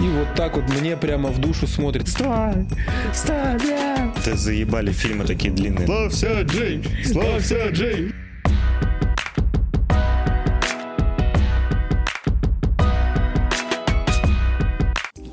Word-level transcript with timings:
И 0.00 0.06
вот 0.06 0.34
так 0.36 0.56
вот 0.56 0.68
мне 0.80 0.96
прямо 0.96 1.30
в 1.30 1.40
душу 1.40 1.66
смотрит. 1.66 2.08
Стой! 2.08 2.66
Стой, 3.12 3.58
бля! 3.58 4.12
Это 4.16 4.36
заебали 4.36 4.92
фильмы 4.92 5.24
такие 5.24 5.52
длинные. 5.52 5.86
Славься, 5.86 6.42
Джеймс! 6.42 6.86
Славься, 7.04 7.68
Джеймс! 7.70 8.12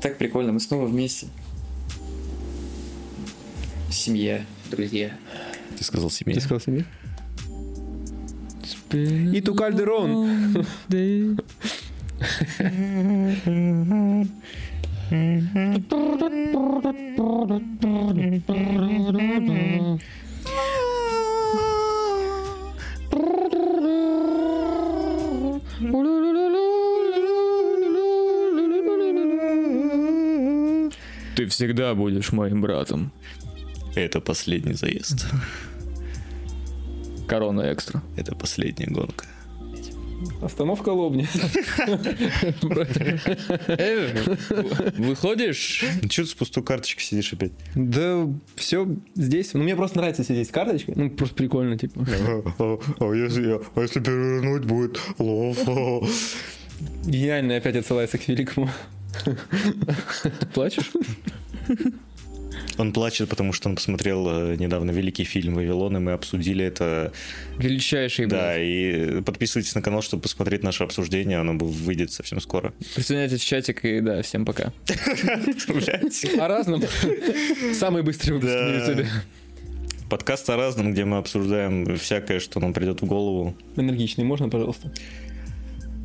Так 0.00 0.18
прикольно, 0.18 0.52
мы 0.52 0.60
снова 0.60 0.86
вместе. 0.86 1.28
Семья, 3.90 4.44
друзья. 4.70 5.12
Ты 5.78 5.84
сказал 5.84 6.10
семья. 6.10 6.34
Ты 6.34 6.40
сказал 6.40 6.60
себе? 6.60 6.84
И 8.92 9.40
ту 9.40 9.54
Кальдерон. 9.54 10.64
Ты 31.36 31.46
всегда 31.46 31.94
будешь 31.94 32.32
моим 32.32 32.60
братом. 32.60 33.12
Это 33.94 34.20
последний 34.20 34.72
заезд. 34.72 35.26
Корона 37.28 37.72
экстра. 37.72 38.02
Это 38.16 38.34
последняя 38.34 38.86
гонка. 38.86 39.26
Остановка 40.42 40.90
Лобни. 40.90 41.26
Выходишь? 44.98 45.84
Ну 46.02 46.10
что 46.10 46.22
ты 46.22 46.28
с 46.28 46.34
пустой 46.34 46.62
карточкой 46.62 47.04
сидишь 47.04 47.32
опять? 47.32 47.52
Да 47.74 48.28
все 48.54 48.86
здесь. 49.14 49.54
Ну, 49.54 49.62
мне 49.62 49.76
просто 49.76 49.98
нравится 49.98 50.24
сидеть 50.24 50.48
с 50.48 50.50
карточкой. 50.50 50.94
Ну, 50.96 51.10
просто 51.10 51.34
прикольно, 51.34 51.76
типа. 51.78 52.06
А 52.08 53.12
если, 53.12 53.60
а 53.74 53.80
если 53.80 54.00
перевернуть 54.00 54.64
будет 54.64 55.00
лов? 55.18 55.58
Гениально 57.04 57.56
опять 57.56 57.76
отсылается 57.76 58.18
к 58.18 58.28
великому. 58.28 58.68
Плачешь? 60.52 60.92
Он 62.78 62.92
плачет, 62.92 63.28
потому 63.28 63.52
что 63.52 63.68
он 63.68 63.76
посмотрел 63.76 64.26
э, 64.28 64.56
недавно 64.56 64.90
великий 64.90 65.24
фильм 65.24 65.54
«Вавилон», 65.54 65.96
и 65.96 66.00
мы 66.00 66.12
обсудили 66.12 66.64
это. 66.64 67.12
Величайший, 67.58 68.26
Да, 68.26 68.54
блядь. 68.54 68.62
и 68.62 69.22
подписывайтесь 69.24 69.74
на 69.74 69.82
канал, 69.82 70.02
чтобы 70.02 70.22
посмотреть 70.22 70.62
наше 70.62 70.84
обсуждение, 70.84 71.38
оно 71.38 71.56
выйдет 71.56 72.12
совсем 72.12 72.40
скоро. 72.40 72.74
Присоединяйтесь 72.94 73.40
в 73.40 73.46
чатик 73.46 73.84
и 73.84 74.00
да, 74.00 74.20
всем 74.22 74.44
пока. 74.44 74.72
О 76.38 76.48
разном. 76.48 76.82
Самый 77.74 78.02
быстрый 78.02 78.32
выпуск 78.32 78.52
на 78.52 78.76
ютубе. 78.76 79.08
Подкаст 80.10 80.48
о 80.50 80.56
разном, 80.56 80.92
где 80.92 81.04
мы 81.04 81.16
обсуждаем 81.16 81.96
всякое, 81.96 82.38
что 82.38 82.60
нам 82.60 82.72
придет 82.72 83.02
в 83.02 83.06
голову. 83.06 83.56
Энергичный, 83.74 84.22
можно, 84.24 84.48
пожалуйста? 84.48 84.92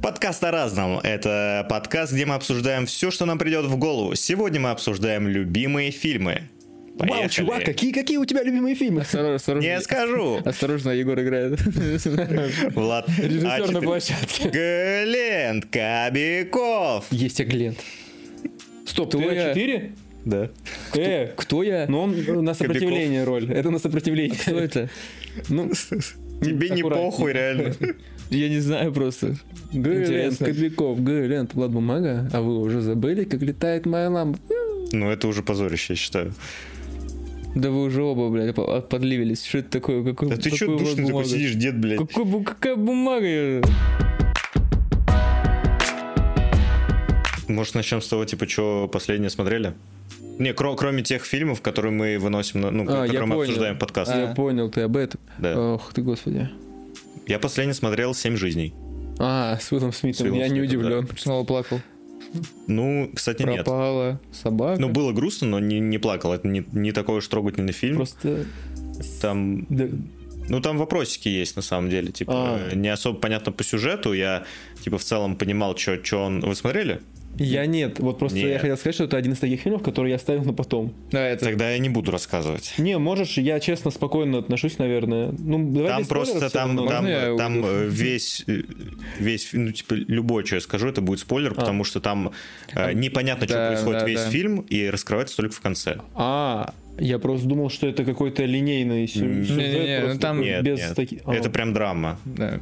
Подкаст 0.02 0.44
о 0.44 0.50
разном. 0.50 1.00
Это 1.04 1.68
подкаст, 1.70 2.12
где 2.12 2.26
мы 2.26 2.34
обсуждаем 2.34 2.88
все, 2.88 3.12
что 3.12 3.28
нам 3.28 3.38
придет 3.38 3.66
в 3.66 3.78
голову. 3.78 4.16
Сегодня 4.16 4.60
мы 4.60 4.72
обсуждаем 4.72 5.28
любимые 5.28 5.92
фильмы. 5.92 6.50
Поехали. 6.98 7.20
Вау, 7.22 7.30
чувак, 7.30 7.64
какие, 7.66 7.92
какие 7.92 8.18
у 8.18 8.26
тебя 8.26 8.44
любимые 8.44 8.76
фильмы? 8.76 9.02
Осторожно, 9.02 9.36
осторожно. 9.36 9.68
Не 9.68 9.82
скажу. 9.82 10.40
Осторожно, 10.46 10.90
Егор 10.92 11.20
играет. 11.20 11.60
Влад. 12.76 13.08
Режиссер 13.18 13.72
на 13.72 13.78
А4. 13.78 13.82
площадке. 13.84 14.50
Глент 14.50 15.66
Кобяков. 15.66 17.06
Есть 17.12 17.40
я 17.40 17.46
Глент. 17.46 17.80
Стоп, 18.86 19.12
ты 19.12 19.18
я? 19.20 19.54
А4? 19.54 19.92
Да. 20.26 20.50
Э, 20.96 21.28
Кто 21.36 21.64
я? 21.64 21.86
но 21.88 22.04
он 22.04 22.44
на 22.44 22.54
сопротивление 22.54 23.24
роль. 23.24 23.52
Это 23.52 23.72
на 23.72 23.80
сопротивление. 23.80 24.38
Кто 24.38 24.60
это? 24.60 24.90
Ну, 25.50 25.72
Тебе 26.42 26.70
не 26.70 26.84
похуй, 26.84 27.34
реально. 27.34 27.74
Я 28.30 28.50
не 28.50 28.60
знаю 28.60 28.92
просто. 28.94 29.36
Глент, 29.74 30.08
Интересно. 30.08 30.46
Кобяков, 30.48 31.02
Глент, 31.04 31.54
Влад 31.54 31.72
Бумага. 31.72 32.30
А 32.34 32.42
вы 32.42 32.60
уже 32.60 32.82
забыли, 32.82 33.24
как 33.24 33.42
летает 33.42 33.86
моя 33.86 34.10
лампа? 34.10 34.40
Ну, 34.92 35.10
это 35.10 35.28
уже 35.28 35.42
позорище, 35.42 35.94
я 35.94 35.98
считаю. 35.98 36.34
Да 37.56 37.70
вы 37.70 37.84
уже 37.84 38.02
оба, 38.02 38.30
блядь, 38.30 38.56
по- 38.56 38.82
подливились. 38.82 39.44
Что 39.46 39.58
это 39.60 39.70
такое? 39.72 40.04
Какой, 40.04 40.30
Да 40.30 40.38
ты 40.38 40.56
что 40.56 40.78
душный 40.78 41.08
такой 41.08 41.26
сидишь, 41.26 41.54
дед, 41.56 41.78
блядь? 41.80 42.00
Какой, 42.00 42.44
какая 42.44 42.76
бумага? 42.76 43.62
Может, 47.48 47.76
начнем 47.76 48.02
с 48.02 48.08
того, 48.08 48.24
типа, 48.26 48.48
что 48.48 48.90
последнее 48.92 49.30
смотрели? 49.30 49.74
Не, 50.40 50.52
кро- 50.52 50.76
кроме 50.78 51.04
тех 51.04 51.26
фильмов, 51.26 51.62
которые 51.62 51.92
мы 51.92 52.18
выносим, 52.18 52.62
на, 52.62 52.72
ну, 52.72 52.84
А, 52.84 53.04
которые 53.04 53.26
мы 53.26 53.36
понял. 53.36 53.42
обсуждаем 53.42 53.76
в 53.76 53.80
подкасте. 53.80 54.18
Я 54.20 54.28
понял, 54.34 54.70
ты 54.70 54.82
об 54.82 54.96
этом. 54.96 55.20
Да. 55.38 55.74
Ох 55.74 55.92
ты, 55.94 56.02
господи. 56.02 56.50
Я 57.28 57.38
последний 57.40 57.74
смотрел 57.74 58.14
«Семь 58.14 58.38
жизней». 58.38 58.74
А, 59.20 59.58
с 59.60 59.72
Уиллом 59.72 59.92
Смитом, 59.92 60.20
С 60.20 60.22
Уиллом 60.22 60.40
я 60.40 60.48
не 60.48 60.60
Смитом, 60.62 60.80
удивлен. 60.80 61.08
Снова 61.18 61.44
плакал. 61.44 61.82
Ну, 62.68 63.12
кстати, 63.14 63.44
нет. 63.44 63.66
Пропала 63.66 64.20
собака. 64.32 64.80
Ну, 64.80 64.90
было 64.90 65.12
грустно, 65.12 65.48
но 65.48 65.60
не, 65.60 65.80
не 65.80 65.98
плакал. 65.98 66.34
Это 66.34 66.48
не, 66.48 66.66
не 66.72 66.92
такой 66.92 67.18
уж 67.18 67.28
трогательный 67.28 67.74
фильм. 67.74 67.98
Просто... 67.98 68.46
Там, 69.22 69.66
да, 69.70 69.88
ну, 70.48 70.60
там 70.60 70.78
вопросики 70.78 71.28
есть, 71.28 71.56
на 71.56 71.62
самом 71.62 71.90
деле. 71.90 72.12
Типа, 72.12 72.34
А. 72.36 72.76
не 72.76 72.90
особо 72.90 73.20
понятно 73.20 73.52
по 73.52 73.64
сюжету. 73.64 74.14
Я, 74.14 74.44
типа, 74.84 74.98
в 74.98 75.04
целом 75.04 75.36
понимал, 75.36 75.78
что 75.78 76.18
он... 76.18 76.42
Вы 76.42 76.56
смотрели? 76.56 77.02
Я 77.38 77.66
нет, 77.66 78.00
вот 78.00 78.20
просто 78.20 78.38
я 78.38 78.50
Нет. 78.50 78.62
хотел 78.62 78.78
сказать, 78.78 78.94
что 78.96 79.04
это 79.06 79.18
один 79.18 79.34
из 79.34 79.40
таких 79.40 79.62
фильмов, 79.62 79.82
который 79.82 80.10
я 80.10 80.18
оставил 80.18 80.44
на 80.44 80.54
потом. 80.54 80.94
Да, 81.12 81.26
это... 81.26 81.46
Тогда 81.46 81.72
я 81.72 81.78
не 81.80 81.90
буду 81.90 82.12
рассказывать. 82.12 82.74
Не, 82.78 82.98
можешь, 82.98 83.38
я 83.38 83.60
честно, 83.60 83.90
спокойно 83.90 84.40
отношусь, 84.40 84.78
наверное. 84.78 85.34
Ну, 85.40 85.72
давай 85.74 85.90
Там 85.90 86.06
просто 86.06 86.50
там, 86.50 86.78
равно. 86.78 86.88
там, 86.88 87.04
Можно 87.06 87.10
я 87.32 87.38
там 87.38 87.66
э, 87.66 87.88
весь, 87.88 88.44
э, 88.48 88.62
весь, 89.20 89.50
ну, 89.54 89.72
типа, 89.72 89.94
любое, 89.94 90.44
что 90.46 90.56
я 90.56 90.62
скажу, 90.62 90.88
это 90.90 91.02
будет 91.02 91.20
спойлер, 91.20 91.54
потому 91.56 91.84
что 91.84 92.00
там 92.02 92.32
э, 92.76 92.94
непонятно, 92.94 93.48
что 93.48 93.56
Да, 93.56 93.68
происходит 93.70 94.02
да, 94.02 94.08
весь 94.08 94.24
да. 94.24 94.30
фильм, 94.30 94.60
и 94.70 94.90
раскрывается 94.90 95.38
только 95.38 95.56
в 95.56 95.62
конце. 95.62 95.98
А, 96.16 96.74
я 97.00 97.18
просто 97.18 97.48
думал, 97.48 97.70
что 97.70 97.88
это 97.88 98.04
какой-то 98.04 98.44
линейный 98.46 99.08
сю- 99.08 99.26
Не-не-не, 99.26 99.46
сюжет. 99.46 100.00
ну 100.00 100.06
просто 100.06 100.22
там- 100.22 100.42
Нет, 100.42 100.64
без 100.64 100.80
нет. 100.80 100.96
таки- 100.96 101.22
а, 101.26 101.34
Это 101.34 101.50
прям 101.50 101.74
драма. 101.74 102.20
Да. 102.26 102.60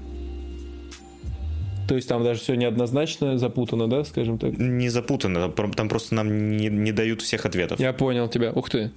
То 1.89 1.95
есть 1.95 2.07
там 2.07 2.23
даже 2.23 2.39
все 2.39 2.53
неоднозначно 2.53 3.37
запутано, 3.39 3.87
да, 3.89 4.03
скажем 4.05 4.37
так? 4.37 4.55
Не 4.57 4.89
запутанно, 4.89 5.39
там 5.41 5.51
про- 5.51 5.71
там 5.71 5.89
просто 5.89 6.13
нам 6.13 6.55
не, 6.55 6.67
не 6.67 6.91
дают 6.91 7.21
всех 7.23 7.47
ответов. 7.47 7.79
Я 7.79 7.93
понял 7.93 8.29
тебя. 8.29 8.51
Ух 8.51 8.69
ты. 8.69 8.91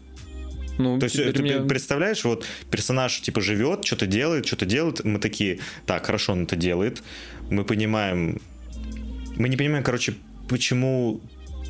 Ну, 0.78 0.98
То 0.98 1.04
есть 1.04 1.16
теперь 1.16 1.32
ты 1.32 1.42
мне- 1.42 1.60
представляешь, 1.60 2.22
вот 2.24 2.44
персонаж 2.70 3.18
типа 3.22 3.40
живет, 3.40 3.86
что-то 3.86 4.06
делает, 4.06 4.44
что-то 4.46 4.66
делает, 4.66 5.04
мы 5.04 5.18
такие, 5.18 5.58
так, 5.86 6.04
хорошо, 6.04 6.32
он 6.32 6.44
это 6.44 6.54
делает, 6.54 7.02
мы 7.50 7.64
понимаем, 7.64 8.42
мы 9.36 9.48
не 9.48 9.56
понимаем, 9.56 9.82
короче, 9.82 10.14
почему 10.48 11.20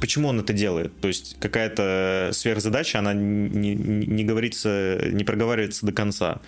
почему 0.00 0.28
он 0.28 0.41
это 0.41 0.53
делает. 0.53 0.91
То 1.00 1.06
есть 1.06 1.37
какая-то 1.38 2.31
сверхзадача, 2.32 2.99
она 2.99 3.15
не, 3.15 3.77
не, 3.77 4.06
не 4.06 4.25
говорится, 4.25 4.99
не 5.12 5.22
проговаривается 5.22 5.87
до 5.87 5.93
конца. 5.93 6.41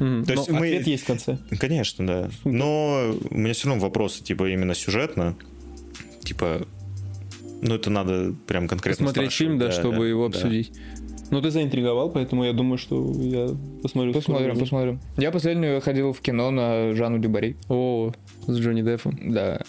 Мгм. 0.00 0.24
то 0.24 0.32
есть 0.32 0.48
Но 0.48 0.58
мы- 0.58 0.66
ответ 0.68 0.86
есть 0.86 1.04
в 1.04 1.06
конце. 1.06 1.38
Конечно, 1.58 2.06
да. 2.06 2.30
Но 2.44 3.14
у 3.30 3.34
меня 3.36 3.54
все 3.54 3.68
равно 3.68 3.82
вопросы, 3.82 4.22
типа, 4.22 4.48
именно 4.50 4.74
сюжетно. 4.74 5.36
Типа, 6.22 6.66
ну 7.62 7.74
это 7.76 7.90
надо 7.90 8.34
прям 8.46 8.66
конкретно 8.68 9.06
Посмотреть 9.06 9.32
фильм, 9.32 9.58
да, 9.58 9.70
чтобы 9.70 10.08
его 10.08 10.28
да. 10.28 10.36
обсудить. 10.38 10.72
Ну, 11.30 11.40
ты 11.40 11.50
заинтриговал, 11.50 12.10
поэтому 12.10 12.44
я 12.44 12.52
думаю, 12.52 12.76
что 12.78 13.10
я 13.20 13.48
посмотрю. 13.82 14.12
Посмотрим, 14.12 14.58
посмотрим. 14.58 15.00
Я 15.16 15.30
последнюю 15.30 15.80
ходил 15.80 16.12
в 16.12 16.20
кино 16.20 16.50
на 16.50 16.94
Жанну 16.94 17.18
Дюбари. 17.18 17.56
О, 17.68 18.12
с 18.46 18.56
Джонни 18.58 18.82
Деппом. 18.82 19.32
Да. 19.32 19.62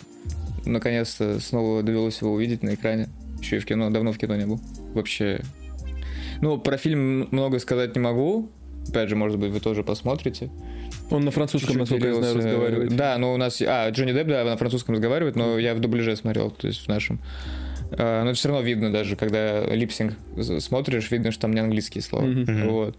Наконец-то 0.65 1.39
снова 1.39 1.81
довелось 1.81 2.19
его 2.21 2.33
увидеть 2.33 2.61
на 2.61 2.73
экране. 2.75 3.09
Еще 3.39 3.57
и 3.57 3.59
в 3.59 3.65
кино. 3.65 3.89
Давно 3.89 4.11
в 4.11 4.17
кино 4.17 4.35
не 4.35 4.45
был. 4.45 4.59
Вообще. 4.93 5.41
Ну, 6.41 6.57
про 6.57 6.77
фильм 6.77 7.29
много 7.31 7.59
сказать 7.59 7.95
не 7.95 8.01
могу. 8.01 8.51
Опять 8.89 9.09
же, 9.09 9.15
может 9.15 9.37
быть, 9.39 9.51
вы 9.51 9.59
тоже 9.59 9.83
посмотрите. 9.83 10.49
Он 11.09 11.23
на 11.25 11.31
французском, 11.31 11.75
Чуть-чуть 11.75 11.79
насколько 11.79 12.07
я 12.07 12.13
знаю, 12.15 12.33
делился. 12.33 12.49
разговаривает. 12.49 12.95
Да, 12.95 13.17
но 13.17 13.33
у 13.33 13.37
нас... 13.37 13.61
А, 13.61 13.89
Джонни 13.89 14.13
Депп, 14.13 14.27
да, 14.27 14.43
на 14.43 14.57
французском 14.57 14.93
разговаривает, 14.95 15.35
но 15.35 15.57
я 15.59 15.75
в 15.75 15.79
дубляже 15.79 16.15
смотрел, 16.15 16.51
то 16.51 16.67
есть 16.67 16.85
в 16.85 16.87
нашем. 16.87 17.19
А, 17.91 18.23
Но 18.23 18.33
все 18.33 18.49
равно 18.49 18.63
видно 18.63 18.91
даже, 18.91 19.15
когда 19.15 19.65
липсинг 19.65 20.13
смотришь, 20.59 21.11
видно, 21.11 21.31
что 21.31 21.41
там 21.41 21.53
не 21.53 21.59
английские 21.59 22.01
слова. 22.01 22.25
Мгм. 22.25 22.69
Вот. 22.69 22.95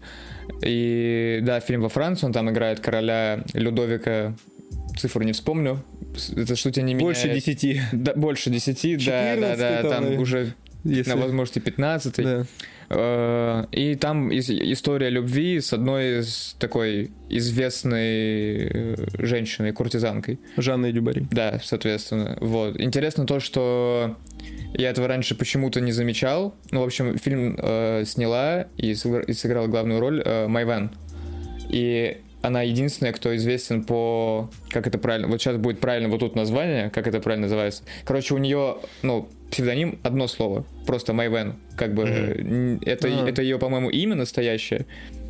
И 0.63 1.39
да, 1.43 1.59
фильм 1.59 1.81
во 1.81 1.89
Франции, 1.89 2.25
он 2.25 2.33
там 2.33 2.49
играет 2.49 2.79
короля 2.79 3.43
Людовика, 3.53 4.35
цифру 4.97 5.23
не 5.23 5.33
вспомню. 5.33 5.83
Это 6.35 6.55
что 6.55 6.71
тебя 6.71 6.83
не 6.83 6.95
Больше 6.95 7.25
меняет? 7.27 7.43
десяти. 7.43 7.81
Да, 7.91 8.13
больше 8.15 8.49
10, 8.49 9.05
да, 9.05 9.35
да, 9.35 9.55
да, 9.55 9.81
14 9.81 9.81
там, 9.81 10.05
там 10.05 10.19
уже 10.19 10.53
Если... 10.83 11.11
на 11.11 11.17
возможности 11.17 11.59
15. 11.59 12.15
Да. 12.23 12.45
Э, 12.89 13.65
И 13.71 13.95
там 13.95 14.29
ис- 14.29 14.71
история 14.71 15.09
любви 15.09 15.59
с 15.59 15.73
одной 15.73 16.19
из 16.21 16.55
такой 16.59 17.11
известной 17.29 18.67
э, 18.67 18.95
женщиной, 19.19 19.71
куртизанкой. 19.73 20.39
Жанна 20.57 20.87
и 20.87 20.91
Дюбари. 20.91 21.25
Да, 21.31 21.59
соответственно. 21.63 22.37
Вот. 22.41 22.79
Интересно 22.79 23.25
то, 23.25 23.39
что 23.39 24.15
я 24.73 24.89
этого 24.89 25.07
раньше 25.07 25.35
почему-то 25.35 25.81
не 25.81 25.91
замечал. 25.91 26.55
Ну, 26.71 26.81
в 26.81 26.83
общем, 26.85 27.17
фильм 27.17 27.57
э, 27.61 28.03
сняла 28.05 28.67
и, 28.77 28.91
сыгра- 28.93 29.25
и 29.25 29.33
сыграла 29.33 29.67
главную 29.67 29.99
роль 29.99 30.21
э, 30.23 30.47
Майвен. 30.47 30.91
И 31.69 32.17
она 32.41 32.61
единственная, 32.61 33.11
кто 33.11 33.35
известен 33.35 33.83
по... 33.83 34.49
Как 34.69 34.87
это 34.87 34.97
правильно? 34.97 35.27
Вот 35.27 35.41
сейчас 35.41 35.57
будет 35.57 35.79
правильно 35.79 36.07
вот 36.07 36.19
тут 36.19 36.35
название, 36.35 36.89
как 36.91 37.07
это 37.07 37.19
правильно 37.19 37.47
называется. 37.47 37.83
Короче, 38.05 38.33
у 38.35 38.37
нее, 38.37 38.77
ну, 39.01 39.27
псевдоним 39.51 39.99
одно 40.03 40.27
слово. 40.27 40.65
Просто 40.85 41.13
Майвен. 41.13 41.55
Как 41.75 41.93
бы... 41.93 42.03
н- 42.03 42.81
Это, 42.85 43.07
А. 43.07 43.27
это 43.29 43.41
ее, 43.41 43.57
по-моему, 43.59 43.89
имя 43.89 44.15
настоящее. 44.15 44.85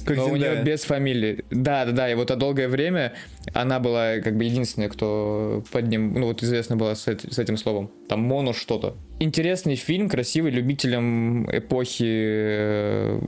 Как 0.06 0.16
но 0.18 0.26
у 0.28 0.30
Зендая. 0.38 0.56
нее 0.56 0.64
без 0.64 0.84
фамилии. 0.84 1.44
Да, 1.52 1.86
да, 1.86 1.92
да. 1.92 2.10
И 2.12 2.16
вот 2.16 2.32
а 2.32 2.36
долгое 2.38 2.68
время 2.70 3.14
она 3.54 3.80
была 3.80 4.20
как 4.20 4.38
бы 4.38 4.46
единственная, 4.46 4.88
кто 4.90 5.64
под 5.72 5.88
ним, 5.88 6.14
ну 6.14 6.28
вот 6.28 6.42
известна 6.44 6.78
была 6.78 6.96
с, 6.96 7.08
эт- 7.08 7.30
с 7.32 7.38
этим 7.38 7.58
словом. 7.58 7.92
Там 8.08 8.22
моно 8.22 8.54
что-то. 8.54 8.96
Интересный 9.20 9.76
фильм, 9.76 10.08
красивый, 10.10 10.52
любителям 10.52 11.46
эпохи 11.52 12.06
э, 12.08 13.20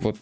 вот 0.00 0.16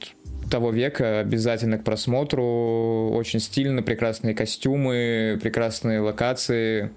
того 0.50 0.70
века 0.70 1.20
обязательно 1.20 1.78
к 1.78 1.84
просмотру. 1.84 3.10
Очень 3.14 3.40
стильно, 3.40 3.82
прекрасные 3.82 4.34
костюмы, 4.34 5.38
прекрасные 5.42 6.00
локации, 6.00 6.90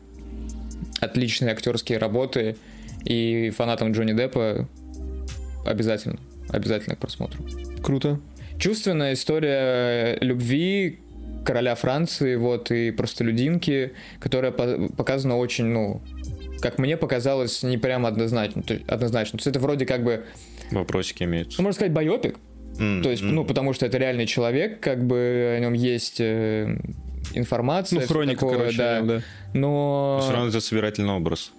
отличные 1.00 1.52
актерские 1.54 2.00
работы. 2.00 2.58
И 3.06 3.52
фанатам 3.52 3.92
Джонни 3.92 4.14
Деппа 4.14 4.68
обязательно, 5.66 6.18
обязательно 6.50 6.96
к 6.96 7.00
просмотру. 7.00 7.44
Круто. 7.84 8.20
Чувственная 8.58 9.14
история 9.14 10.18
любви 10.22 11.00
короля 11.46 11.76
Франции, 11.76 12.36
вот, 12.36 12.72
и 12.72 12.92
простолюдинки, 12.92 13.92
которая 14.20 14.52
по- 14.52 14.88
показана 14.96 15.38
очень, 15.38 15.66
ну, 15.66 16.02
как 16.62 16.80
мне 16.80 16.98
показалось, 16.98 17.62
не 17.64 17.78
прям 17.78 18.06
однозначно. 18.06 18.64
То 18.64 18.74
есть, 18.76 18.88
однозначно. 18.88 19.38
То 19.38 19.42
есть 19.42 19.48
это 19.48 19.60
вроде 19.60 19.86
как 19.86 20.04
бы, 20.04 20.26
Вопросики 20.72 21.24
имеются. 21.24 21.60
ну, 21.62 21.66
можно 21.66 21.76
сказать, 21.76 21.94
байопик. 21.94 22.38
М, 22.80 23.04
То 23.04 23.10
есть, 23.12 23.22
ну, 23.22 23.46
потому 23.46 23.74
что 23.74 23.86
это 23.86 23.98
реальный 23.98 24.26
человек, 24.26 24.80
как 24.80 25.06
бы 25.06 25.56
о 25.58 25.60
нем 25.60 25.74
есть 25.74 26.20
э, 26.20 26.78
информация. 27.34 28.00
Ну, 28.02 28.08
хроника, 28.08 28.40
такое, 28.40 28.58
короче, 28.58 28.78
да. 28.78 29.02
да. 29.02 29.22
Но 29.54 30.20
Все 30.24 30.32
равно 30.32 30.48
это 30.50 30.60
собирательный 30.60 31.14
образ. 31.14 31.52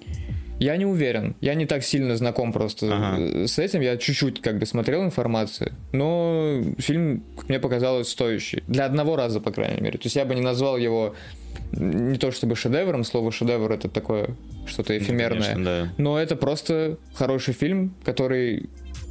Я 0.59 0.77
не 0.77 0.87
уверен. 0.87 1.37
Я 1.41 1.55
не 1.55 1.67
так 1.67 1.83
сильно 1.85 2.17
знаком 2.17 2.53
просто 2.53 2.87
Ага. 2.87 3.17
э, 3.21 3.47
с 3.47 3.59
этим. 3.59 3.81
Я 3.81 3.97
чуть-чуть 3.97 4.41
как 4.41 4.59
бы 4.59 4.67
смотрел 4.67 5.05
информацию. 5.05 5.73
Но 5.93 6.63
фильм, 6.79 7.23
как 7.37 7.49
мне 7.49 7.61
показалось, 7.61 8.09
стоящий. 8.09 8.63
Для 8.67 8.87
одного 8.87 9.17
раза, 9.17 9.41
по 9.41 9.51
крайней 9.53 9.81
мере. 9.81 9.99
То 9.99 10.07
есть 10.07 10.17
я 10.17 10.25
бы 10.25 10.35
не 10.35 10.41
назвал 10.43 10.77
его 10.77 11.15
не 11.73 12.19
то 12.19 12.31
чтобы 12.31 12.57
шедевром. 12.57 13.05
Слово 13.05 13.33
шедевр 13.33 13.71
это 13.73 13.89
такое 13.89 14.31
что-то 14.67 14.97
эфемерное. 14.97 15.43
Конечно, 15.43 15.65
да. 15.65 15.93
Но 15.99 16.19
это 16.19 16.37
просто 16.37 16.99
хороший 17.15 17.55
фильм, 17.55 17.95
который 18.05 18.69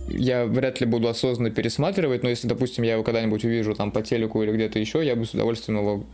я 0.07 0.45
вряд 0.45 0.81
ли 0.81 0.87
буду 0.87 1.07
осознанно 1.07 1.49
пересматривать, 1.49 2.23
но 2.23 2.29
если, 2.29 2.47
допустим, 2.47 2.83
я 2.83 2.93
его 2.93 3.03
когда-нибудь 3.03 3.43
увижу 3.43 3.73
там 3.73 3.91
по 3.91 4.01
телеку 4.01 4.41
или 4.43 4.51
где-то 4.51 4.79
еще, 4.79 5.05
я 5.05 5.15
бы 5.15 5.25
с 5.25 5.33
удовольствием 5.33 5.79
его 5.79 6.05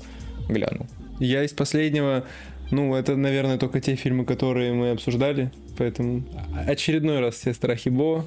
глянул. 0.47 0.87
Я 1.19 1.43
из 1.43 1.51
последнего, 1.51 2.25
ну, 2.71 2.95
это, 2.95 3.15
наверное, 3.15 3.57
только 3.57 3.79
те 3.81 3.95
фильмы, 3.95 4.25
которые 4.25 4.73
мы 4.73 4.91
обсуждали, 4.91 5.51
поэтому 5.77 6.23
очередной 6.68 7.19
раз 7.19 7.35
все 7.35 7.53
страхи 7.53 7.89
Бо, 7.89 8.25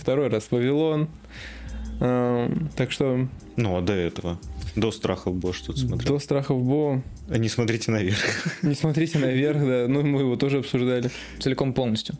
второй 0.00 0.28
раз 0.28 0.48
Вавилон. 0.50 1.08
Эм, 2.00 2.68
Так 2.76 2.90
что 2.90 3.28
Ну, 3.56 3.76
а 3.76 3.80
до 3.82 3.92
этого? 3.92 4.38
До 4.74 4.90
страхов 4.90 5.36
Бо 5.36 5.52
что-то 5.52 5.78
смотрел. 5.80 6.14
до 6.14 6.18
страхов 6.18 6.62
Бо 6.62 7.02
А 7.28 7.38
Не 7.38 7.48
смотрите 7.48 7.90
наверх. 7.92 8.18
не 8.62 8.74
смотрите 8.74 9.18
наверх, 9.18 9.58
да, 9.60 9.86
ну 9.88 10.02
мы 10.02 10.20
его 10.20 10.36
тоже 10.36 10.58
обсуждали. 10.58 11.10
Целиком 11.38 11.72
полностью. 11.74 12.16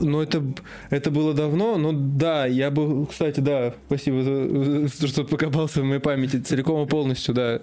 Ну, 0.00 0.20
это, 0.22 0.42
это 0.90 1.10
было 1.10 1.34
давно, 1.34 1.76
но 1.76 1.92
да, 1.92 2.46
я 2.46 2.70
бы, 2.70 3.06
кстати, 3.06 3.40
да, 3.40 3.74
спасибо, 3.86 4.22
за, 4.22 4.88
за- 4.88 5.06
что 5.06 5.22
покопался 5.24 5.82
в 5.82 5.84
моей 5.84 6.00
памяти 6.00 6.38
целиком 6.40 6.84
и 6.84 6.88
полностью, 6.88 7.34
да. 7.34 7.60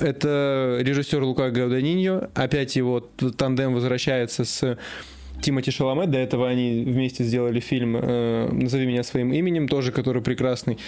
Это 0.00 0.78
режиссер 0.80 1.22
Лука 1.22 1.50
Гауданиньо, 1.50 2.30
опять 2.34 2.76
его 2.76 3.00
тандем 3.00 3.74
возвращается 3.74 4.44
с 4.44 4.78
Тимати 5.40 5.70
Шаломе, 5.70 6.06
до 6.06 6.18
этого 6.18 6.48
они 6.48 6.84
вместе 6.84 7.24
сделали 7.24 7.60
фильм 7.60 7.96
э, 7.96 8.48
«Назови 8.50 8.86
меня 8.86 9.02
своим 9.02 9.32
именем», 9.32 9.68
тоже 9.68 9.92
который 9.92 10.22
прекрасный. 10.22 10.78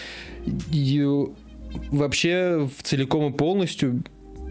И 0.72 1.04
вообще 1.90 2.68
в 2.76 2.82
целиком 2.82 3.32
и 3.32 3.36
полностью 3.36 4.02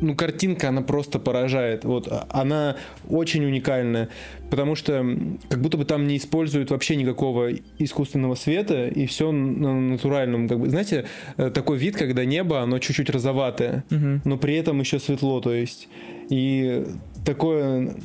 ну, 0.01 0.15
картинка, 0.15 0.69
она 0.69 0.81
просто 0.81 1.19
поражает. 1.19 1.85
Вот, 1.85 2.07
а- 2.09 2.27
она 2.29 2.75
очень 3.09 3.45
уникальная, 3.45 4.09
потому 4.49 4.75
что 4.75 5.05
как 5.49 5.61
будто 5.61 5.77
бы 5.77 5.85
там 5.85 6.07
не 6.07 6.17
используют 6.17 6.71
вообще 6.71 6.95
никакого 6.95 7.51
искусственного 7.79 8.35
света, 8.35 8.87
и 8.87 9.05
все 9.05 9.31
на 9.31 9.79
натуральном. 9.79 10.47
Как 10.47 10.59
бы, 10.59 10.69
знаете, 10.69 11.05
э, 11.37 11.49
такой 11.49 11.77
вид, 11.77 11.95
когда 11.95 12.25
небо, 12.25 12.61
оно 12.61 12.79
чуть-чуть 12.79 13.09
розоватое, 13.09 13.83
но 14.25 14.37
при 14.37 14.55
этом 14.55 14.79
еще 14.79 14.99
светло, 14.99 15.41
то 15.41 15.53
есть. 15.53 15.87
И 16.29 16.85
такое... 17.25 17.95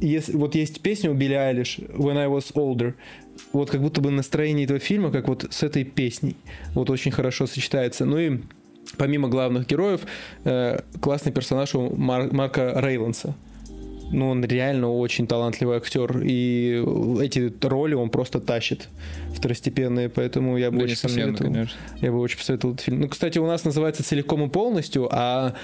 Если, 0.00 0.32
вот 0.32 0.56
есть 0.56 0.80
песня 0.80 1.10
у 1.12 1.14
Билли 1.14 1.34
Айлиш 1.34 1.78
«When 1.78 2.18
I 2.18 2.26
Was 2.26 2.52
Older», 2.54 2.94
вот 3.52 3.70
как 3.70 3.80
будто 3.80 4.00
бы 4.00 4.10
настроение 4.10 4.64
этого 4.64 4.80
фильма, 4.80 5.12
как 5.12 5.28
вот 5.28 5.46
с 5.48 5.62
этой 5.62 5.84
песней, 5.84 6.36
вот 6.74 6.90
очень 6.90 7.12
хорошо 7.12 7.46
сочетается. 7.46 8.04
Ну 8.04 8.18
и 8.18 8.40
помимо 8.98 9.28
главных 9.28 9.66
героев, 9.66 10.00
э, 10.44 10.80
классный 11.00 11.32
персонаж 11.32 11.74
у 11.74 11.94
Мар- 11.96 12.32
Марка 12.32 12.72
Рейланса. 12.76 13.34
Ну, 14.14 14.28
он 14.28 14.44
реально 14.44 14.90
очень 14.90 15.26
талантливый 15.26 15.78
актер, 15.78 16.20
и 16.22 16.84
эти 17.22 17.50
роли 17.66 17.94
он 17.94 18.10
просто 18.10 18.40
тащит 18.40 18.88
второстепенные, 19.34 20.10
поэтому 20.10 20.58
я 20.58 20.70
бы 20.70 20.76
Да, 20.76 20.84
очень 20.84 21.00
посоветовал. 21.00 21.50
конечно. 21.50 21.78
Я 22.02 22.12
бы 22.12 22.20
очень 22.20 22.36
посоветовал 22.36 22.74
этот 22.74 22.84
фильм. 22.84 23.00
Ну, 23.00 23.08
кстати, 23.08 23.38
у 23.38 23.46
нас 23.46 23.64
называется 23.64 24.02
целиком 24.04 24.44
и 24.44 24.50
полностью, 24.50 25.08
а 25.10 25.54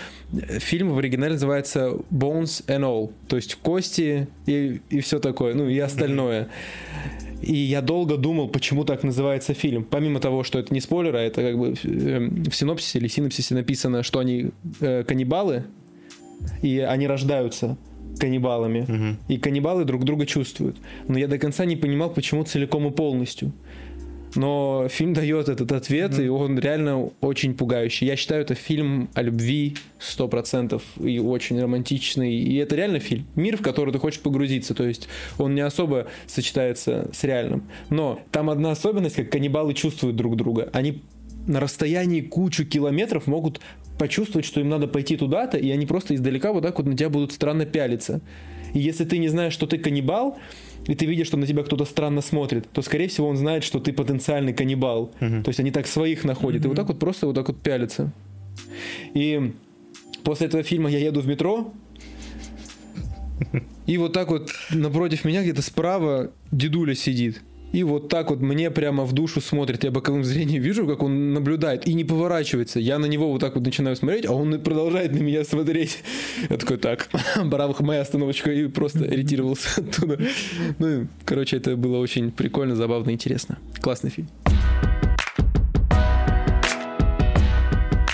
фильм 0.61 0.95
в 0.95 0.99
оригинале 0.99 1.35
называется 1.35 1.91
Bones 2.11 2.65
and 2.69 2.85
All, 2.85 3.13
то 3.29 3.37
есть 3.37 3.55
кости 3.57 4.29
и, 4.47 4.81
и 4.89 5.01
все 5.01 5.19
такое, 5.19 5.53
ну 5.53 5.69
и 5.69 5.79
остальное. 5.79 6.49
И 7.49 7.57
я 7.57 7.81
долго 7.81 8.19
думал, 8.19 8.49
почему 8.49 8.85
так 8.85 9.03
называется 9.03 9.55
фильм. 9.55 9.83
Помимо 9.83 10.21
того, 10.21 10.45
что 10.45 10.59
это 10.59 10.75
не 10.75 10.81
спойлер, 10.81 11.17
а 11.17 11.21
это 11.21 11.41
как 11.41 11.59
бы 11.59 11.75
э, 11.83 12.29
в 12.51 12.55
синопсисе 12.55 12.99
или 12.99 13.09
синопсисе 13.09 13.55
написано, 13.55 14.03
что 14.03 14.19
они 14.19 14.51
э, 14.81 15.03
каннибалы, 15.05 15.65
и 16.61 16.79
они 16.81 17.07
рождаются 17.07 17.79
каннибалами. 18.21 18.85
Мгм. 18.87 19.17
И 19.29 19.39
каннибалы 19.39 19.87
друг 19.87 20.05
друга 20.05 20.27
чувствуют. 20.27 20.77
Но 21.09 21.19
я 21.19 21.27
до 21.27 21.39
конца 21.39 21.65
не 21.65 21.77
понимал, 21.77 22.11
почему 22.11 22.45
целиком 22.45 22.87
и 22.87 22.91
полностью. 22.91 23.53
Но 24.39 24.87
фильм 24.89 25.15
дает 25.15 25.49
этот 25.49 25.73
ответ, 25.73 26.17
и 26.21 26.29
он 26.29 26.61
реально 26.61 27.11
очень 27.21 27.55
пугающий. 27.55 28.07
Я 28.07 28.15
считаю, 28.15 28.43
это 28.43 28.55
фильм 28.55 29.11
о 29.15 29.23
любви 29.23 29.77
100% 29.99 30.81
и 31.01 31.19
очень 31.19 31.61
романтичный. 31.61 32.37
И 32.37 32.55
это 32.55 32.77
реально 32.77 33.01
фильм. 33.01 33.27
Мир, 33.35 33.57
в 33.57 33.63
который 33.63 33.93
ты 33.93 33.99
хочешь 33.99 34.21
погрузиться. 34.21 34.75
То 34.75 34.87
есть 34.87 35.09
он 35.39 35.57
не 35.57 35.61
особо 35.61 36.07
сочетается 36.29 37.11
с 37.13 37.25
реальным. 37.25 37.65
Но 37.91 38.21
там 38.31 38.49
одна 38.49 38.71
особенность, 38.71 39.17
как 39.17 39.29
каннибалы 39.29 39.75
чувствуют 39.75 40.15
друг 40.15 40.37
друга. 40.37 40.71
Они 40.73 41.03
на 41.49 41.59
расстоянии 41.59 42.21
кучу 42.21 42.65
километров 42.65 43.27
могут 43.27 43.61
почувствовать, 43.99 44.47
что 44.47 44.61
им 44.61 44.69
надо 44.69 44.87
пойти 44.87 45.17
туда-то, 45.17 45.59
и 45.59 45.69
они 45.73 45.85
просто 45.85 46.15
издалека 46.15 46.53
вот 46.53 46.63
так 46.63 46.79
вот 46.79 46.87
на 46.87 46.97
тебя 46.97 47.09
будут 47.09 47.33
странно 47.33 47.67
пялиться. 47.67 48.21
И 48.73 48.79
если 48.79 49.05
ты 49.05 49.19
не 49.19 49.27
знаешь, 49.27 49.53
что 49.53 49.67
ты 49.67 49.79
каннибал, 49.79 50.39
и 50.89 50.95
ты 50.95 51.07
видишь, 51.07 51.29
что 51.29 51.37
на 51.37 51.47
тебя 51.47 51.63
кто-то 51.63 51.85
странно 51.85 52.23
смотрит, 52.23 52.69
то, 52.73 52.83
скорее 52.83 53.07
всего, 53.07 53.29
он 53.29 53.37
знает, 53.37 53.63
что 53.63 53.79
ты 53.79 53.93
потенциальный 53.93 54.53
каннибал. 54.53 55.13
То 55.21 55.45
есть 55.47 55.61
они 55.61 55.71
так 55.71 55.87
своих 55.87 56.25
находят. 56.25 56.65
И 56.65 56.69
вот 56.69 56.77
так 56.77 56.89
вот 56.89 56.99
просто 56.99 57.27
вот 57.27 57.35
так 57.35 57.47
вот 57.47 57.61
пялятся. 57.61 58.11
И 59.15 59.53
после 60.25 60.49
этого 60.49 60.63
фильма 60.63 60.91
я 60.91 60.99
еду 60.99 61.21
в 61.21 61.27
метро, 61.29 61.73
и 63.87 63.99
вот 63.99 64.13
так 64.13 64.31
вот 64.31 64.51
напротив 64.71 65.25
меня 65.25 65.43
где-то 65.43 65.63
справа 65.63 66.33
дедуля 66.51 66.95
сидит. 66.95 67.43
И 67.73 67.83
вот 67.83 68.09
так 68.09 68.31
вот 68.31 68.41
мне 68.41 68.71
прямо 68.71 69.05
в 69.05 69.13
душу 69.13 69.41
смотрит. 69.41 69.85
Я 69.85 69.91
боковым 69.91 70.25
зрением 70.25 70.63
вижу, 70.63 70.87
как 70.87 71.03
он 71.03 71.35
наблюдает 71.35 71.87
и 71.87 71.95
не 71.95 72.05
поворачивается. 72.05 72.81
Я 72.81 72.99
на 72.99 73.07
него 73.07 73.31
вот 73.31 73.41
так 73.41 73.55
вот 73.55 73.65
начинаю 73.65 73.95
смотреть, 73.97 74.27
а 74.27 74.33
он 74.33 74.59
продолжает 74.61 75.13
на 75.13 75.19
меня 75.19 75.45
смотреть. 75.45 75.99
Я 76.49 76.57
такой, 76.57 76.79
так, 76.79 77.09
браво, 77.45 77.77
моя 77.81 78.01
остановочка, 78.01 78.51
и 78.51 78.67
просто 78.69 79.05
ретировался 79.05 79.81
оттуда. 79.81 80.19
Ну, 80.79 81.09
короче, 81.25 81.57
это 81.57 81.77
было 81.77 81.99
очень 81.99 82.31
прикольно, 82.31 82.75
забавно, 82.75 83.11
интересно. 83.11 83.59
Классный 83.81 84.11
фильм. 84.11 84.29